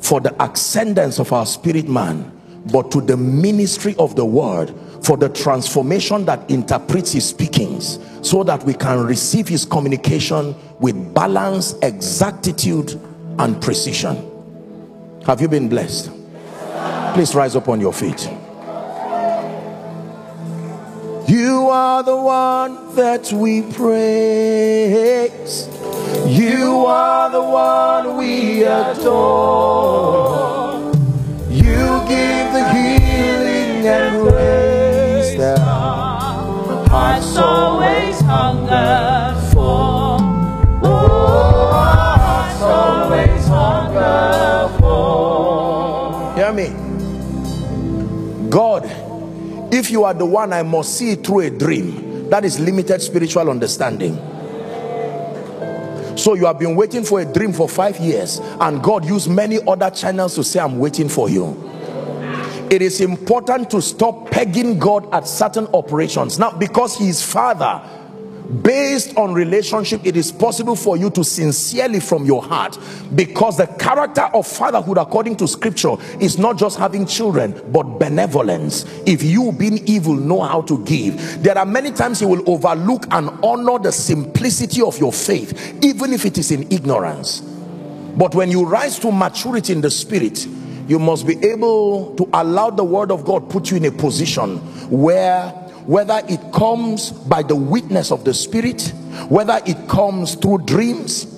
for 0.00 0.20
the 0.20 0.34
ascendance 0.42 1.18
of 1.18 1.32
our 1.32 1.46
spirit 1.46 1.88
man 1.88 2.32
but 2.72 2.90
to 2.90 3.00
the 3.00 3.16
ministry 3.16 3.94
of 3.98 4.16
the 4.16 4.24
word 4.24 4.74
for 5.04 5.16
the 5.16 5.28
transformation 5.28 6.24
that 6.24 6.50
interprets 6.50 7.12
his 7.12 7.28
speakings 7.28 7.98
so 8.22 8.42
that 8.42 8.64
we 8.64 8.74
can 8.74 9.04
receive 9.04 9.46
his 9.46 9.64
communication 9.64 10.54
with 10.80 11.14
balance 11.14 11.74
exactitude 11.82 13.00
and 13.38 13.60
precision. 13.62 14.16
Have 15.24 15.40
you 15.40 15.48
been 15.48 15.68
blessed? 15.68 16.10
Please 17.14 17.34
rise 17.34 17.54
up 17.54 17.68
on 17.68 17.80
your 17.80 17.92
feet. 17.92 18.28
You 21.28 21.68
are 21.70 22.04
the 22.04 22.16
one 22.16 22.94
that 22.94 23.32
we 23.32 23.62
praise. 23.62 25.66
You 26.24 26.86
are 26.86 27.28
the 27.30 27.42
one 27.42 28.16
we 28.16 28.62
adore. 28.62 29.32
You 31.50 32.00
give 32.06 32.52
the 32.52 32.64
healing 32.72 33.86
and 33.88 34.22
grace 34.22 35.36
that 35.38 35.58
hearts 36.88 37.36
always 37.36 38.20
hunger 38.20 39.34
for. 39.52 40.18
Oh, 40.84 41.70
hearts 41.72 42.62
always 42.62 43.46
hunger 43.48 44.68
for. 44.78 46.34
Hear 46.36 46.52
me. 46.52 46.68
God, 48.48 48.84
if 49.76 49.90
you 49.90 50.04
are 50.04 50.14
the 50.14 50.26
one, 50.26 50.52
I 50.52 50.62
must 50.62 50.96
see 50.96 51.10
it 51.10 51.24
through 51.26 51.40
a 51.40 51.50
dream. 51.50 52.28
That 52.30 52.44
is 52.44 52.58
limited 52.58 53.00
spiritual 53.00 53.48
understanding. 53.50 54.16
So 56.16 56.34
you 56.34 56.46
have 56.46 56.58
been 56.58 56.74
waiting 56.74 57.04
for 57.04 57.20
a 57.20 57.24
dream 57.24 57.52
for 57.52 57.68
five 57.68 57.98
years 57.98 58.40
and 58.60 58.82
God 58.82 59.04
used 59.04 59.30
many 59.30 59.58
other 59.66 59.90
channels 59.90 60.34
to 60.36 60.44
say, 60.44 60.60
I'm 60.60 60.78
waiting 60.78 61.08
for 61.08 61.28
you. 61.28 61.62
It 62.70 62.82
is 62.82 63.00
important 63.00 63.70
to 63.70 63.82
stop 63.82 64.30
pegging 64.30 64.78
God 64.78 65.12
at 65.14 65.28
certain 65.28 65.68
operations. 65.68 66.38
Now, 66.38 66.50
because 66.50 66.98
he 66.98 67.08
is 67.08 67.22
father, 67.22 67.80
based 68.62 69.16
on 69.16 69.32
relationship 69.32 70.04
it 70.04 70.16
is 70.16 70.30
possible 70.30 70.76
for 70.76 70.96
you 70.96 71.10
to 71.10 71.24
sincerely 71.24 72.00
from 72.00 72.24
your 72.24 72.42
heart 72.42 72.78
because 73.14 73.56
the 73.56 73.66
character 73.66 74.22
of 74.34 74.46
fatherhood 74.46 74.98
according 74.98 75.36
to 75.36 75.48
scripture 75.48 75.96
is 76.20 76.38
not 76.38 76.56
just 76.56 76.78
having 76.78 77.06
children 77.06 77.60
but 77.72 77.82
benevolence. 77.98 78.84
If 79.04 79.22
you 79.22 79.52
being 79.52 79.78
evil 79.88 80.14
know 80.14 80.42
how 80.42 80.62
to 80.62 80.84
give 80.84 81.42
there 81.42 81.58
are 81.58 81.66
many 81.66 81.90
times 81.90 82.20
he 82.20 82.26
will 82.26 82.48
overlook 82.48 83.06
and 83.10 83.30
honor 83.42 83.78
the 83.78 83.92
simplicity 83.92 84.80
of 84.80 84.98
your 84.98 85.12
faith 85.12 85.78
even 85.82 86.12
if 86.12 86.24
it 86.24 86.38
is 86.38 86.50
in 86.50 86.70
ignorance. 86.72 87.40
But 88.16 88.34
when 88.34 88.50
you 88.50 88.64
rise 88.64 88.98
to 89.00 89.10
maturity 89.10 89.72
in 89.72 89.80
the 89.80 89.90
spirit 89.90 90.46
you 90.88 91.00
must 91.00 91.26
be 91.26 91.36
able 91.44 92.14
to 92.14 92.28
allow 92.32 92.70
the 92.70 92.84
word 92.84 93.10
of 93.10 93.24
God 93.24 93.50
put 93.50 93.70
you 93.70 93.76
in 93.76 93.84
a 93.86 93.90
position 93.90 94.58
where 94.88 95.65
whether 95.86 96.20
it 96.28 96.40
comes 96.52 97.10
by 97.10 97.42
the 97.42 97.56
witness 97.56 98.10
of 98.10 98.24
the 98.24 98.34
spirit 98.34 98.92
whether 99.28 99.60
it 99.66 99.88
comes 99.88 100.34
through 100.34 100.58
dreams 100.58 101.36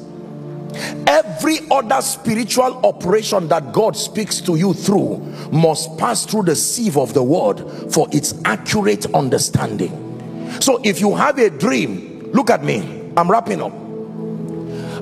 every 1.07 1.59
other 1.71 2.01
spiritual 2.03 2.85
operation 2.87 3.49
that 3.49 3.73
God 3.73 3.97
speaks 3.97 4.41
to 4.43 4.57
you 4.57 4.75
through 4.75 5.19
must 5.51 5.97
pass 5.99 6.25
through 6.25 6.45
the 6.45 6.57
sieve 6.57 6.97
of 6.97 7.15
the 7.15 7.23
word 7.23 7.61
for 7.93 8.07
its 8.13 8.35
accurate 8.45 9.07
understanding. 9.15 10.61
So 10.61 10.81
if 10.85 11.01
you 11.01 11.15
have 11.17 11.39
a 11.39 11.51
dream 11.51 12.31
look 12.33 12.51
at 12.51 12.63
me. 12.63 13.11
I'm 13.17 13.31
wrapping 13.31 13.63
up. 13.63 13.73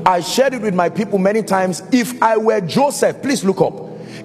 I 0.06 0.20
shared 0.20 0.54
it 0.54 0.62
with 0.62 0.74
my 0.74 0.88
people 0.88 1.18
many 1.18 1.42
times. 1.42 1.82
If 1.92 2.22
I 2.22 2.36
were 2.36 2.60
Joseph 2.60 3.22
please 3.22 3.44
look 3.44 3.60
up. 3.60 3.74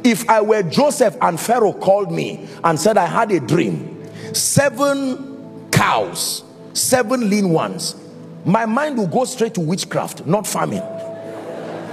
If 0.04 0.30
I 0.30 0.42
were 0.42 0.64
Joseph 0.64 1.18
and 1.22 1.40
Pharaoh 1.40 1.74
called 1.74 2.12
me 2.12 2.48
and 2.64 2.80
said 2.80 2.98
I 2.98 3.06
had 3.06 3.32
a 3.32 3.40
dream 3.40 4.01
seven 4.36 5.70
cows 5.72 6.44
seven 6.74 7.30
lean 7.30 7.50
ones. 7.50 7.96
My 8.46 8.66
mind 8.66 8.98
will 8.98 9.08
go 9.08 9.26
straight 9.26 9.54
to 9.56 9.62
witchcraft 9.62 10.26
not 10.26 10.48
farming. 10.48 10.82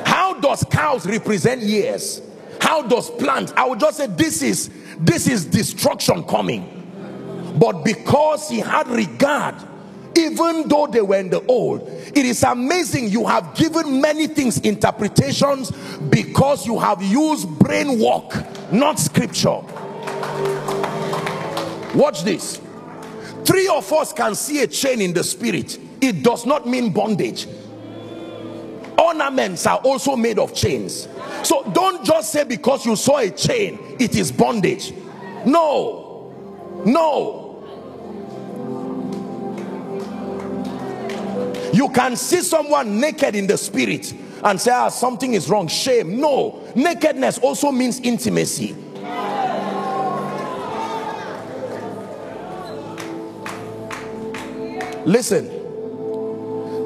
How 0.05 0.39
does 0.41 0.65
cows 0.71 1.07
represent 1.07 1.63
years? 1.63 2.23
How 2.61 2.83
does 2.83 3.11
plants? 3.11 3.53
I 3.57 3.67
would 3.67 3.81
just 3.81 3.99
say 3.99 4.07
this 4.07 4.43
is 4.43 4.71
this 4.99 5.29
is 5.29 5.45
destruction 5.45 6.25
coming. 6.25 6.75
But 7.59 7.85
because 7.85 8.49
he 8.49 8.59
had 8.61 8.89
regard 8.89 9.55
even 10.17 10.67
though 10.69 10.87
they 10.87 11.01
were 11.03 11.19
in 11.19 11.29
the 11.31 11.45
old 11.47 11.83
it 11.83 12.25
is 12.25 12.43
amazing 12.43 13.09
you 13.09 13.25
have 13.27 13.55
given 13.55 14.01
many 14.01 14.27
things 14.27 14.59
interpretations 14.61 15.71
because 16.09 16.67
you 16.67 16.79
have 16.79 17.01
used 17.03 17.47
brain 17.59 18.01
work 18.01 18.33
not 18.73 18.99
scripture 18.99 19.61
watch 21.99 22.23
this. 22.23 22.61
Three 23.45 23.69
of 23.69 23.93
us 23.93 24.13
can 24.13 24.35
see 24.35 24.63
a 24.63 24.67
chain 24.67 25.01
in 25.01 25.13
the 25.13 25.25
spirit. 25.25 25.79
It 26.01 26.23
does 26.23 26.47
not 26.47 26.67
mean 26.67 26.93
bondage. 26.93 27.47
Ornaments 28.97 29.67
are 29.67 29.79
also 29.79 30.17
made 30.17 30.39
of 30.39 30.55
chains. 30.55 31.09
So 31.43 31.63
don't 31.73 32.05
just 32.05 32.33
say 32.33 32.45
because 32.45 32.87
you 32.87 32.97
saw 32.97 33.19
a 33.19 33.31
chain 33.31 33.79
it 33.99 34.15
is 34.17 34.31
bondage. 34.31 34.93
No. 35.45 36.33
No. 36.85 37.45
You 41.73 41.89
can 41.91 42.17
see 42.17 42.43
someone 42.43 43.01
naked 43.01 43.35
in 43.35 43.47
the 43.47 43.59
spirit 43.59 44.13
and 44.43 44.61
say 44.61 44.71
ah, 44.71 44.89
something 44.89 45.35
is 45.35 45.49
wrong. 45.49 45.69
Shame. 45.69 46.21
No. 46.21 46.63
Nakedness 46.75 47.39
also 47.39 47.73
means 47.73 48.01
intimacy 48.01 48.77
listen. 55.09 55.49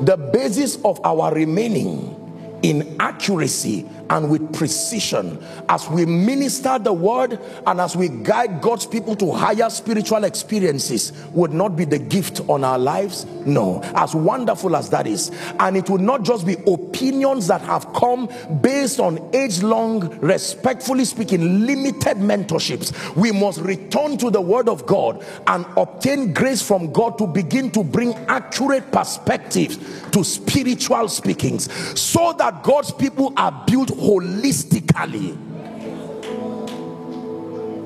The 0.05 0.17
basis 0.17 0.79
of 0.85 1.01
our 1.05 1.33
remaining 1.33 2.59
in 2.63 2.97
accuracy 2.99 3.89
and 4.13 4.31
with 4.31 4.53
precision 4.53 5.43
as 5.71 5.89
we 5.89 6.05
minister 6.05 6.79
the 6.79 6.93
word 6.93 7.41
and 7.67 7.81
as 7.81 7.97
we 7.97 8.09
guide 8.09 8.61
God's 8.61 8.85
people 8.85 9.17
to 9.17 9.33
higher 9.33 9.71
spiritual 9.71 10.25
experiences 10.25 11.13
would 11.33 11.53
not 11.53 11.77
be 11.77 11.87
the 11.87 11.99
gift 11.99 12.43
on 12.49 12.63
our 12.63 12.79
lives? 12.79 13.25
No. 13.47 13.81
As 13.95 14.15
wonderful 14.15 14.77
as 14.77 14.91
that 14.91 15.07
is. 15.07 15.31
And 15.59 15.79
it 15.79 15.89
would 15.89 16.03
not 16.03 16.25
just 16.25 16.47
be 16.47 16.57
opinions 16.67 17.47
that 17.47 17.63
have 17.63 17.91
come 17.95 18.29
based 18.61 19.01
on 19.01 19.35
age-long 19.35 20.21
respectfully 20.21 21.07
speaking 21.07 21.67
limited 21.67 22.19
mentorships. 22.19 23.17
We 23.17 23.33
must 23.33 23.61
return 23.61 24.19
to 24.19 24.31
the 24.31 24.43
word 24.43 24.69
of 24.69 24.85
God 24.85 25.25
and 25.47 25.65
obtain 25.79 26.35
grace 26.35 26.61
from 26.61 26.93
God 26.93 27.17
to 27.17 27.27
begin 27.27 27.71
to 27.71 27.83
bring 27.83 28.13
accurate 28.29 28.93
perspectives 28.93 29.79
to 30.11 30.23
spiritual 30.23 31.09
speakings 31.09 31.73
so 31.99 32.35
that 32.35 32.63
God's 32.63 32.93
people 32.93 33.33
are 33.39 33.65
built 33.67 33.91
holistically. 34.03 35.37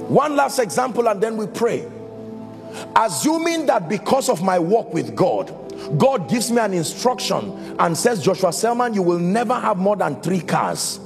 One 0.09 0.37
last 0.37 0.59
example 0.59 1.09
and 1.09 1.21
then 1.21 1.37
we 1.37 1.47
pray. 1.47 1.89
Assuming 2.95 3.67
that 3.67 3.89
because 3.89 4.29
of 4.29 4.43
my 4.43 4.59
walk 4.59 4.93
with 4.93 5.15
God 5.17 5.55
God 5.99 6.29
gives 6.29 6.51
me 6.51 6.59
an 6.59 6.75
instruction 6.75 7.77
and 7.79 7.97
says 7.97 8.23
Joshua 8.23 8.53
Selman 8.53 8.95
you 8.95 9.03
will 9.03 9.19
never 9.19 9.55
have 9.55 9.77
more 9.77 9.97
than 9.97 10.21
three 10.21 10.41
cars. 10.41 11.01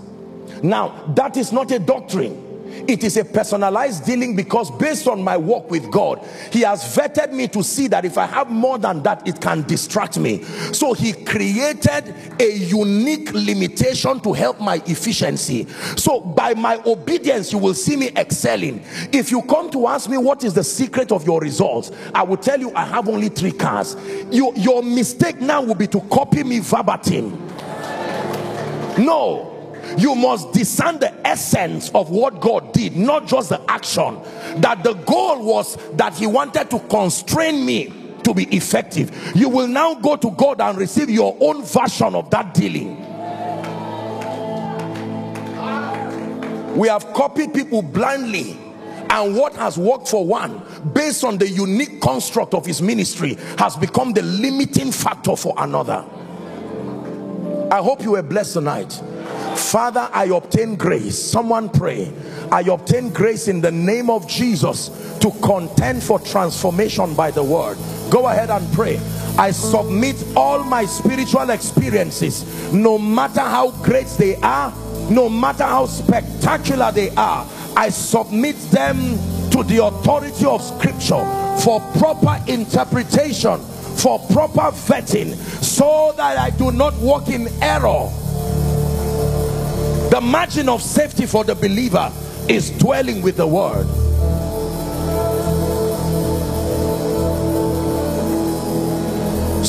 Now 0.62 1.12
that 1.14 1.36
is 1.36 1.52
not 1.52 1.70
a 1.70 1.78
doctrine 1.78 2.49
it 2.88 3.04
is 3.04 3.16
a 3.16 3.24
personalized 3.24 4.04
dealing 4.04 4.36
because 4.36 4.70
based 4.70 5.06
on 5.06 5.22
my 5.22 5.36
work 5.36 5.70
with 5.70 5.90
God 5.90 6.24
he 6.50 6.60
has 6.62 6.96
vetted 6.96 7.32
me 7.32 7.48
to 7.48 7.62
see 7.62 7.88
that 7.88 8.04
if 8.04 8.18
I 8.18 8.26
have 8.26 8.50
more 8.50 8.78
than 8.78 9.02
that 9.02 9.26
it 9.26 9.40
can 9.40 9.62
distract 9.62 10.18
me. 10.18 10.42
So 10.72 10.92
he 10.92 11.12
created 11.12 12.14
a 12.40 12.52
unique 12.56 13.32
limitation 13.32 14.20
to 14.20 14.32
help 14.32 14.60
my 14.60 14.82
efficiency. 14.86 15.66
So 15.96 16.20
by 16.20 16.54
my 16.54 16.80
obedience 16.86 17.52
you 17.52 17.58
will 17.58 17.74
see 17.74 17.96
me 17.96 18.10
excelling. 18.16 18.82
If 19.12 19.30
you 19.30 19.42
come 19.42 19.70
to 19.70 19.86
ask 19.86 20.08
me 20.08 20.18
what 20.18 20.44
is 20.44 20.54
the 20.54 20.64
secret 20.64 21.12
of 21.12 21.26
your 21.26 21.40
results 21.40 21.90
I 22.14 22.22
will 22.22 22.36
tell 22.36 22.58
you 22.58 22.72
I 22.74 22.84
have 22.84 23.08
only 23.08 23.28
three 23.28 23.52
cars. 23.52 23.96
You, 24.30 24.52
your 24.56 24.82
mistake 24.82 25.40
now 25.40 25.62
will 25.62 25.74
be 25.74 25.86
to 25.88 26.00
copy 26.02 26.42
me 26.42 26.60
verbatim. 26.60 27.30
No 28.98 29.59
you 29.98 30.14
must 30.14 30.52
discern 30.52 30.98
the 30.98 31.12
essence 31.26 31.90
of 31.94 32.10
what 32.10 32.40
God 32.40 32.72
did 32.72 32.96
not 32.96 33.26
just 33.26 33.48
the 33.48 33.60
action. 33.70 34.20
That 34.60 34.82
the 34.84 34.94
goal 34.94 35.44
was 35.44 35.76
that 35.96 36.14
he 36.14 36.26
wanted 36.26 36.70
to 36.70 36.78
constrain 36.80 37.64
me 37.64 37.92
to 38.24 38.34
be 38.34 38.44
effective. 38.54 39.32
You 39.34 39.48
will 39.48 39.68
now 39.68 39.94
go 39.94 40.16
to 40.16 40.30
God 40.32 40.60
and 40.60 40.78
receive 40.78 41.10
your 41.10 41.36
own 41.40 41.64
version 41.64 42.14
of 42.14 42.30
that 42.30 42.54
dealing. 42.54 43.06
We 46.76 46.88
have 46.88 47.12
copied 47.12 47.52
people 47.52 47.82
blindly 47.82 48.56
and 49.10 49.36
what 49.36 49.54
has 49.56 49.76
worked 49.76 50.08
for 50.08 50.24
one 50.24 50.62
based 50.92 51.24
on 51.24 51.36
the 51.36 51.48
unique 51.48 52.00
construct 52.00 52.54
of 52.54 52.64
his 52.64 52.80
ministry 52.80 53.36
has 53.58 53.76
become 53.76 54.12
the 54.12 54.22
limiting 54.22 54.92
factor 54.92 55.34
for 55.34 55.52
another. 55.58 56.04
I 57.72 57.78
hope 57.78 58.02
you 58.02 58.12
were 58.12 58.22
blessed 58.22 58.54
tonight 58.54 59.00
Father, 59.56 60.08
I 60.12 60.24
obtain 60.26 60.76
grace. 60.76 61.18
Someone 61.18 61.68
pray. 61.68 62.12
I 62.50 62.60
obtain 62.62 63.10
grace 63.10 63.48
in 63.48 63.60
the 63.60 63.70
name 63.70 64.10
of 64.10 64.26
Jesus 64.26 64.88
to 65.20 65.30
contend 65.42 66.02
for 66.02 66.18
transformation 66.18 67.14
by 67.14 67.30
the 67.30 67.42
word. 67.42 67.78
Go 68.10 68.26
ahead 68.26 68.50
and 68.50 68.72
pray. 68.72 68.98
I 69.38 69.52
submit 69.52 70.16
all 70.36 70.64
my 70.64 70.84
spiritual 70.84 71.50
experiences, 71.50 72.72
no 72.72 72.98
matter 72.98 73.40
how 73.40 73.70
great 73.82 74.08
they 74.18 74.36
are, 74.36 74.72
no 75.10 75.28
matter 75.28 75.64
how 75.64 75.86
spectacular 75.86 76.92
they 76.92 77.10
are 77.10 77.46
i 77.76 77.88
submit 77.88 78.56
them 78.70 78.96
to 79.50 79.62
the 79.64 79.82
authority 79.84 80.44
of 80.44 80.62
scripture 80.62 81.24
for 81.62 81.80
proper 81.98 82.40
interpretation 82.46 83.58
for 83.96 84.18
proper 84.30 84.70
vetting 84.86 85.34
so 85.62 86.12
that 86.16 86.38
i 86.38 86.50
do 86.50 86.70
not 86.70 86.94
walk 86.98 87.28
in 87.28 87.48
error 87.62 88.08
the 90.10 90.20
margin 90.20 90.68
of 90.68 90.82
safety 90.82 91.26
for 91.26 91.44
the 91.44 91.54
believer 91.54 92.12
is 92.48 92.70
dwelling 92.78 93.22
with 93.22 93.36
the 93.36 93.46
word 93.46 93.86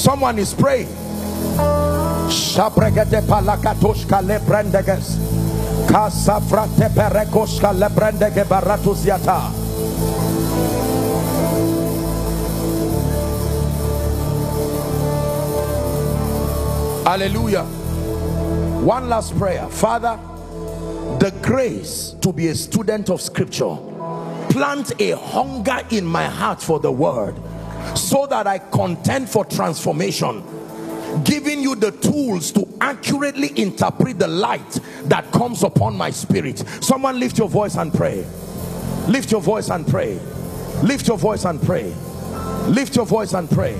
someone 0.01 0.39
is 0.39 0.53
praying. 0.53 0.87
Hallelujah. 17.05 17.63
One 18.83 19.09
last 19.09 19.37
prayer. 19.37 19.67
Father, 19.67 20.17
the 21.19 21.33
grace 21.41 22.15
to 22.21 22.31
be 22.31 22.47
a 22.47 22.55
student 22.55 23.09
of 23.09 23.21
scripture. 23.21 23.75
Plant 24.49 24.99
a 24.99 25.15
hunger 25.15 25.81
in 25.91 26.05
my 26.05 26.25
heart 26.25 26.61
for 26.61 26.79
the 26.79 26.91
word 26.91 27.35
so 27.95 28.25
that 28.27 28.47
I 28.47 28.57
contend 28.59 29.29
for 29.29 29.45
transformation 29.45 30.43
giving 31.23 31.61
you 31.61 31.75
the 31.75 31.91
tools 31.91 32.51
to 32.53 32.67
accurately 32.79 33.51
interpret 33.59 34.17
the 34.17 34.27
light 34.27 34.79
that 35.03 35.29
comes 35.31 35.63
upon 35.63 35.95
my 35.95 36.09
spirit. 36.09 36.59
Someone 36.81 37.19
lift 37.19 37.37
your 37.37 37.49
voice 37.49 37.75
and 37.75 37.93
pray. 37.93 38.25
Lift 39.07 39.31
your 39.31 39.41
voice 39.41 39.69
and 39.69 39.85
pray. 39.85 40.19
Lift 40.83 41.07
your 41.07 41.17
voice 41.17 41.45
and 41.45 41.61
pray. 41.61 41.93
Lift 42.67 42.95
your 42.95 43.05
voice 43.05 43.33
and 43.33 43.49
pray 43.49 43.75